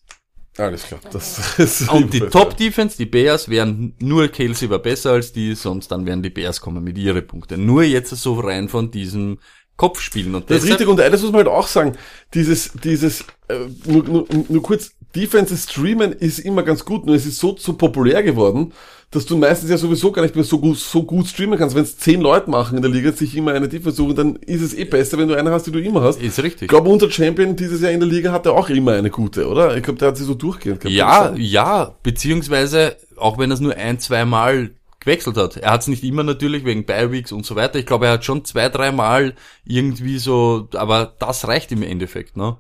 Alles 0.58 0.82
klar. 0.82 1.00
Das 1.12 1.58
ist 1.58 1.88
Und 1.92 2.12
die 2.12 2.20
Top 2.20 2.56
Defense, 2.56 2.96
die 2.98 3.06
Bears, 3.06 3.48
wären 3.48 3.94
nur 4.00 4.28
Kelsey 4.28 4.68
war 4.68 4.80
besser 4.80 5.12
als 5.12 5.32
die, 5.32 5.54
sonst 5.54 5.88
dann 5.92 6.04
wären 6.06 6.22
die 6.22 6.28
Bears 6.30 6.60
kommen 6.60 6.82
mit 6.82 6.98
ihre 6.98 7.22
Punkte. 7.22 7.56
Nur 7.56 7.84
jetzt 7.84 8.10
so 8.10 8.34
rein 8.40 8.68
von 8.68 8.90
diesem 8.90 9.38
Kopfspielen. 9.80 10.34
Und 10.34 10.50
Das 10.50 10.62
ist 10.62 10.68
richtig 10.68 10.88
und 10.88 11.00
eines 11.00 11.22
muss 11.22 11.32
man 11.32 11.38
halt 11.38 11.48
auch 11.48 11.66
sagen, 11.66 11.94
dieses, 12.34 12.72
dieses, 12.84 13.22
äh, 13.48 13.54
nur, 13.86 14.04
nur, 14.04 14.26
nur 14.46 14.62
kurz, 14.62 14.90
Defense 15.16 15.56
streamen 15.56 16.12
ist 16.12 16.38
immer 16.38 16.62
ganz 16.62 16.84
gut, 16.84 17.06
nur 17.06 17.16
es 17.16 17.24
ist 17.24 17.38
so, 17.38 17.56
so 17.58 17.72
populär 17.72 18.22
geworden, 18.22 18.74
dass 19.10 19.24
du 19.24 19.38
meistens 19.38 19.70
ja 19.70 19.78
sowieso 19.78 20.12
gar 20.12 20.20
nicht 20.20 20.34
mehr 20.34 20.44
so 20.44 20.58
gut, 20.58 20.76
so 20.76 21.02
gut 21.02 21.28
streamen 21.28 21.58
kannst. 21.58 21.74
Wenn 21.74 21.84
es 21.84 21.96
zehn 21.96 22.20
Leute 22.20 22.50
machen 22.50 22.76
in 22.76 22.82
der 22.82 22.90
Liga, 22.90 23.10
sich 23.10 23.34
immer 23.34 23.52
eine 23.52 23.68
Defense 23.70 23.96
suchen, 23.96 24.14
dann 24.14 24.36
ist 24.36 24.60
es 24.60 24.74
eh 24.74 24.84
besser, 24.84 25.16
wenn 25.16 25.28
du 25.28 25.34
eine 25.34 25.50
hast, 25.50 25.66
die 25.66 25.72
du 25.72 25.80
immer 25.80 26.02
hast. 26.02 26.20
Ist 26.20 26.42
richtig. 26.42 26.62
Ich 26.64 26.68
glaube, 26.68 26.90
unser 26.90 27.10
Champion 27.10 27.56
dieses 27.56 27.80
Jahr 27.80 27.90
in 27.90 28.00
der 28.00 28.08
Liga 28.08 28.32
hatte 28.32 28.52
auch 28.52 28.68
immer 28.68 28.92
eine 28.92 29.08
gute, 29.08 29.48
oder? 29.48 29.78
Ich 29.78 29.82
glaube, 29.82 29.98
der 29.98 30.08
hat 30.08 30.18
sie 30.18 30.24
so 30.24 30.34
durchgehend 30.34 30.80
gehabt. 30.80 30.94
Ja, 30.94 31.32
ja, 31.36 31.94
beziehungsweise, 32.02 32.96
auch 33.16 33.38
wenn 33.38 33.50
er 33.50 33.54
es 33.54 33.60
nur 33.60 33.74
ein, 33.74 33.98
zwei 33.98 34.26
Mal 34.26 34.72
gewechselt 35.00 35.36
hat. 35.36 35.56
Er 35.56 35.72
hat 35.72 35.82
es 35.82 35.88
nicht 35.88 36.04
immer 36.04 36.22
natürlich 36.22 36.64
wegen 36.64 36.84
Bi-Weeks 36.84 37.32
und 37.32 37.44
so 37.44 37.56
weiter. 37.56 37.78
Ich 37.78 37.86
glaube, 37.86 38.06
er 38.06 38.12
hat 38.12 38.24
schon 38.24 38.44
zwei, 38.44 38.68
drei 38.68 38.92
Mal 38.92 39.34
irgendwie 39.64 40.18
so, 40.18 40.68
aber 40.74 41.14
das 41.18 41.48
reicht 41.48 41.72
im 41.72 41.82
Endeffekt, 41.82 42.36
ne? 42.36 42.58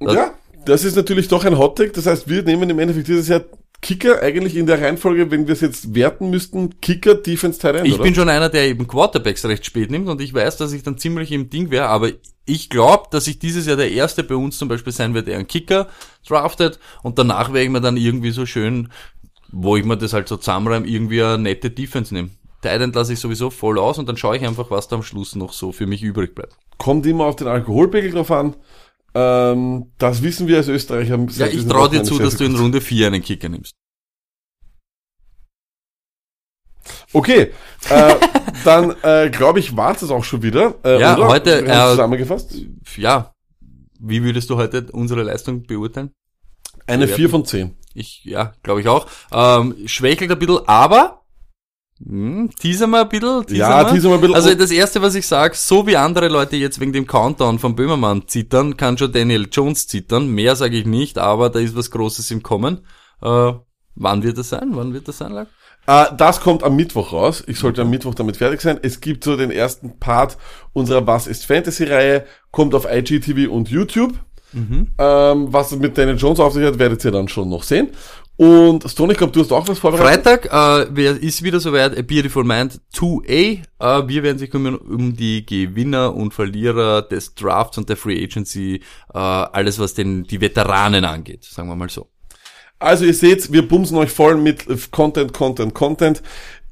Ja, 0.00 0.34
das 0.66 0.84
ist 0.84 0.96
natürlich 0.96 1.28
doch 1.28 1.44
ein 1.44 1.58
Hottag. 1.58 1.94
Das 1.94 2.06
heißt, 2.06 2.28
wir 2.28 2.42
nehmen 2.42 2.68
im 2.68 2.78
Endeffekt 2.78 3.08
dieses 3.08 3.28
Jahr 3.28 3.44
Kicker 3.82 4.22
eigentlich 4.22 4.56
in 4.56 4.66
der 4.66 4.80
Reihenfolge, 4.80 5.30
wenn 5.30 5.46
wir 5.46 5.52
es 5.52 5.60
jetzt 5.60 5.94
werten 5.94 6.30
müssten, 6.30 6.80
Kicker, 6.80 7.14
Defense, 7.14 7.58
Tight 7.60 7.76
End, 7.76 7.86
Ich 7.86 7.94
oder? 7.94 8.04
bin 8.04 8.14
schon 8.14 8.28
einer, 8.28 8.48
der 8.48 8.66
eben 8.66 8.88
Quarterbacks 8.88 9.44
recht 9.44 9.66
spät 9.66 9.90
nimmt 9.90 10.08
und 10.08 10.20
ich 10.20 10.32
weiß, 10.32 10.56
dass 10.56 10.72
ich 10.72 10.82
dann 10.82 10.98
ziemlich 10.98 11.30
im 11.30 11.50
Ding 11.50 11.70
wäre, 11.70 11.86
aber 11.86 12.10
ich 12.46 12.70
glaube, 12.70 13.04
dass 13.10 13.26
ich 13.26 13.38
dieses 13.38 13.66
Jahr 13.66 13.76
der 13.76 13.90
Erste 13.90 14.24
bei 14.24 14.34
uns 14.34 14.56
zum 14.56 14.68
Beispiel 14.68 14.92
sein 14.92 15.14
werde, 15.14 15.26
der 15.26 15.36
einen 15.36 15.46
Kicker 15.46 15.88
draftet 16.26 16.78
und 17.02 17.18
danach 17.18 17.52
werde 17.52 17.64
ich 17.64 17.70
mir 17.70 17.80
dann 17.80 17.96
irgendwie 17.96 18.30
so 18.30 18.46
schön, 18.46 18.88
wo 19.52 19.76
ich 19.76 19.84
mir 19.84 19.96
das 19.96 20.12
halt 20.12 20.28
so 20.28 20.36
zusammenreime, 20.36 20.86
irgendwie 20.86 21.22
eine 21.22 21.38
nette 21.38 21.70
Defense 21.70 22.12
nehmen. 22.12 22.36
Titan 22.62 22.92
lasse 22.92 23.12
ich 23.12 23.20
sowieso 23.20 23.50
voll 23.50 23.78
aus 23.78 23.98
und 23.98 24.08
dann 24.08 24.16
schaue 24.16 24.36
ich 24.36 24.46
einfach, 24.46 24.70
was 24.70 24.88
da 24.88 24.96
am 24.96 25.02
Schluss 25.02 25.36
noch 25.36 25.52
so 25.52 25.72
für 25.72 25.86
mich 25.86 26.02
übrig 26.02 26.34
bleibt. 26.34 26.56
Kommt 26.78 27.06
immer 27.06 27.26
auf 27.26 27.36
den 27.36 27.46
Alkoholpegel 27.46 28.10
drauf 28.10 28.30
an. 28.30 28.56
Ähm, 29.14 29.92
das 29.98 30.22
wissen 30.22 30.46
wir 30.46 30.58
als 30.58 30.68
Österreicher. 30.68 31.18
Ja, 31.36 31.46
ich 31.46 31.66
traue 31.66 31.88
dir 31.88 32.02
zu, 32.02 32.18
dass 32.18 32.36
du 32.36 32.44
in. 32.44 32.56
Runde 32.56 32.80
4 32.80 33.06
einen 33.06 33.22
Kicker 33.22 33.48
nimmst. 33.48 33.74
Okay, 37.12 37.52
äh, 37.88 38.14
dann 38.64 38.94
äh, 39.02 39.30
glaube 39.30 39.58
ich, 39.58 39.76
war 39.76 39.94
es 39.94 40.10
auch 40.10 40.24
schon 40.24 40.42
wieder. 40.42 40.74
Äh, 40.84 41.00
Ja, 41.00 41.16
oder? 41.16 41.28
heute, 41.28 41.64
äh, 41.64 41.90
zusammengefasst. 41.90 42.56
Ja, 42.96 43.32
wie 43.98 44.22
würdest 44.22 44.50
du 44.50 44.56
heute 44.56 44.86
unsere 44.92 45.22
Leistung 45.22 45.62
beurteilen? 45.62 46.10
Eine 46.86 47.04
bewerten. 47.04 47.20
4 47.20 47.30
von 47.30 47.44
10. 47.44 47.76
Ich, 47.94 48.24
ja, 48.24 48.52
glaube 48.62 48.80
ich 48.80 48.88
auch. 48.88 49.06
Ähm, 49.32 49.74
schwächelt 49.86 50.30
ein 50.30 50.38
bisschen, 50.38 50.66
aber 50.66 51.22
hm, 52.04 52.50
teaser 52.58 52.86
mal 52.86 53.02
ein 53.02 53.08
bisschen. 53.08 53.46
Teaser 53.46 53.58
Ja, 53.58 53.82
mal. 53.82 53.92
teaser 53.92 54.08
mal 54.10 54.16
ein 54.16 54.20
bisschen. 54.20 54.36
Also 54.36 54.54
das 54.54 54.70
erste, 54.70 55.00
was 55.00 55.14
ich 55.14 55.26
sage, 55.26 55.54
so 55.56 55.86
wie 55.86 55.96
andere 55.96 56.28
Leute 56.28 56.56
jetzt 56.56 56.78
wegen 56.78 56.92
dem 56.92 57.06
Countdown 57.06 57.58
von 57.58 57.74
Böhmermann 57.74 58.28
zittern, 58.28 58.76
kann 58.76 58.98
schon 58.98 59.12
Daniel 59.12 59.48
Jones 59.50 59.86
zittern. 59.86 60.28
Mehr 60.28 60.56
sage 60.56 60.76
ich 60.76 60.84
nicht, 60.86 61.16
aber 61.18 61.48
da 61.48 61.58
ist 61.58 61.74
was 61.74 61.90
Großes 61.90 62.30
im 62.32 62.42
Kommen. 62.42 62.84
Äh, 63.22 63.52
wann 63.94 64.22
wird 64.22 64.36
das 64.36 64.50
sein? 64.50 64.70
Wann 64.72 64.92
wird 64.92 65.08
das 65.08 65.18
sein, 65.18 65.32
Lack? 65.32 65.48
Äh, 65.86 66.06
das 66.18 66.40
kommt 66.40 66.64
am 66.64 66.76
Mittwoch 66.76 67.12
raus. 67.14 67.42
Ich 67.46 67.58
sollte 67.58 67.80
am 67.82 67.88
Mittwoch 67.90 68.14
damit 68.14 68.36
fertig 68.36 68.60
sein. 68.60 68.78
Es 68.82 69.00
gibt 69.00 69.24
so 69.24 69.36
den 69.36 69.50
ersten 69.50 69.98
Part 69.98 70.36
unserer 70.74 71.06
Was 71.06 71.26
ist 71.26 71.46
Fantasy-Reihe, 71.46 72.26
kommt 72.50 72.74
auf 72.74 72.86
IGTV 72.90 73.50
und 73.50 73.70
YouTube. 73.70 74.12
Mhm. 74.56 74.88
Ähm, 74.96 75.52
was 75.52 75.70
mit 75.76 75.96
Daniel 75.98 76.16
Jones 76.16 76.40
auf 76.40 76.54
sich 76.54 76.64
hat, 76.64 76.78
werdet 76.78 77.04
ihr 77.04 77.10
dann 77.10 77.28
schon 77.28 77.50
noch 77.50 77.62
sehen. 77.62 77.90
Und 78.36 78.88
Stone, 78.88 79.12
ich 79.12 79.18
glaube, 79.18 79.32
du 79.32 79.40
hast 79.40 79.52
auch 79.52 79.66
was 79.66 79.78
vorbereitet. 79.78 80.24
Freitag 80.24 80.96
äh, 80.96 81.16
ist 81.16 81.42
wieder 81.42 81.60
soweit, 81.60 81.96
A 81.96 82.02
Beautiful 82.02 82.44
Mind 82.44 82.80
2A. 82.94 83.28
Äh, 83.28 84.08
wir 84.08 84.22
werden 84.22 84.38
sich 84.38 84.50
kümmern 84.50 84.76
um 84.76 85.16
die 85.16 85.44
Gewinner 85.44 86.14
und 86.14 86.34
Verlierer 86.34 87.02
des 87.02 87.34
Drafts 87.34 87.78
und 87.78 87.88
der 87.88 87.96
Free 87.96 88.22
Agency, 88.22 88.82
äh, 89.14 89.18
alles 89.18 89.78
was 89.78 89.94
den 89.94 90.24
die 90.24 90.40
Veteranen 90.40 91.04
angeht, 91.04 91.44
sagen 91.44 91.68
wir 91.68 91.76
mal 91.76 91.88
so. 91.88 92.08
Also 92.78 93.06
ihr 93.06 93.14
seht, 93.14 93.52
wir 93.52 93.66
bumsen 93.66 93.96
euch 93.96 94.10
voll 94.10 94.36
mit 94.36 94.66
Content, 94.90 95.32
Content, 95.32 95.72
Content. 95.72 96.22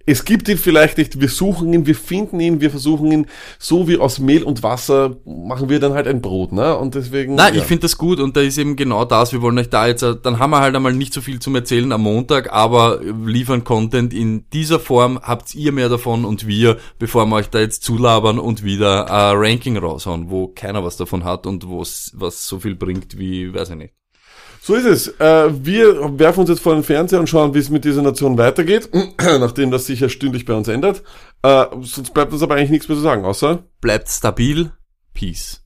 Es 0.07 0.25
gibt 0.25 0.49
ihn 0.49 0.59
vielleicht 0.59 0.99
nicht, 0.99 1.21
wir 1.21 1.29
suchen 1.29 1.73
ihn, 1.73 1.87
wir 1.87 1.95
finden 1.95 2.39
ihn, 2.39 2.61
wir 2.61 2.71
versuchen 2.71 3.11
ihn, 3.11 3.27
so 3.59 3.89
wie 3.89 3.97
aus 3.97 4.19
Mehl 4.19 4.43
und 4.43 4.63
Wasser 4.63 5.17
machen 5.25 5.71
wir 5.71 5.81
dann 5.81 5.95
halt 5.95 6.07
ein 6.07 6.21
Brot, 6.21 6.53
ne? 6.53 6.77
Und 6.77 6.95
deswegen. 6.95 7.35
Nein, 7.35 7.55
ja. 7.55 7.61
ich 7.61 7.67
finde 7.67 7.83
das 7.83 7.97
gut 7.97 8.21
und 8.21 8.37
da 8.37 8.43
ist 8.43 8.59
eben 8.59 8.77
genau 8.77 9.07
das. 9.07 9.33
Wir 9.33 9.41
wollen 9.41 9.59
euch 9.59 9.71
da 9.71 9.87
jetzt, 9.87 10.03
äh, 10.03 10.15
dann 10.23 10.39
haben 10.39 10.51
wir 10.51 10.61
halt 10.61 10.77
einmal 10.77 10.93
nicht 10.93 11.15
so 11.15 11.23
viel 11.23 11.41
zum 11.41 11.55
Erzählen 11.55 11.91
am 11.93 12.03
Montag, 12.03 12.53
aber 12.53 13.01
äh, 13.01 13.13
liefern 13.25 13.65
Content 13.65 14.13
in 14.13 14.45
dieser 14.53 14.79
Form, 14.79 15.19
habt 15.23 15.55
ihr 15.55 15.73
mehr 15.73 15.89
davon 15.89 16.27
und 16.27 16.47
wir, 16.47 16.77
bevor 16.99 17.25
wir 17.27 17.37
euch 17.37 17.49
da 17.49 17.61
jetzt 17.61 17.83
zulabern 17.83 18.39
und 18.39 18.63
wieder 18.63 19.11
ein 19.11 19.37
Ranking 19.37 19.79
raushauen, 19.79 20.29
wo 20.29 20.49
keiner 20.49 20.85
was 20.85 20.99
davon 20.99 21.25
hat 21.25 21.47
und 21.47 21.67
wo 21.67 21.81
es 21.81 22.13
was 22.15 22.47
so 22.47 22.61
viel 22.61 22.75
bringt 22.75 23.19
wie, 23.19 23.55
weiß 23.55 23.71
ich 23.71 23.77
nicht. 23.77 23.95
So 24.67 24.77
ist 24.77 24.87
es. 24.87 25.09
Äh, 25.21 25.51
wir 25.63 26.19
werfen 26.19 26.41
uns 26.41 26.49
jetzt 26.49 26.63
vor 26.63 26.73
den 26.73 26.85
Fernseher 26.85 27.21
und 27.21 27.29
schauen, 27.29 27.53
wie 27.53 27.59
es 27.59 27.69
mit 27.69 27.85
dieser 27.85 28.01
Nation 28.01 28.39
weitergeht, 28.39 28.89
nachdem 29.19 29.71
das 29.71 29.85
sich 29.85 30.01
ja 30.01 30.09
stündlich 30.09 30.47
bei 30.47 30.55
uns 30.55 30.69
ändert. 30.69 31.03
Äh, 31.43 31.67
sonst 31.83 32.15
bleibt 32.15 32.33
uns 32.33 32.43
aber 32.43 32.55
eigentlich 32.55 32.71
nichts 32.71 32.89
mehr 32.89 32.97
zu 32.97 33.03
sagen, 33.03 33.27
außer 33.27 33.63
Bleibt 33.83 34.09
stabil. 34.09 34.73
Peace. 35.13 35.64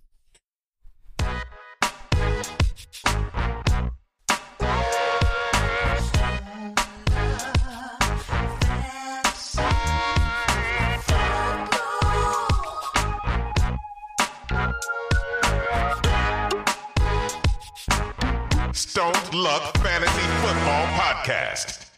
Stone 18.99 19.13
Luck 19.45 19.77
Fantasy 19.79 20.27
Football 20.43 20.87
Podcast. 20.99 21.79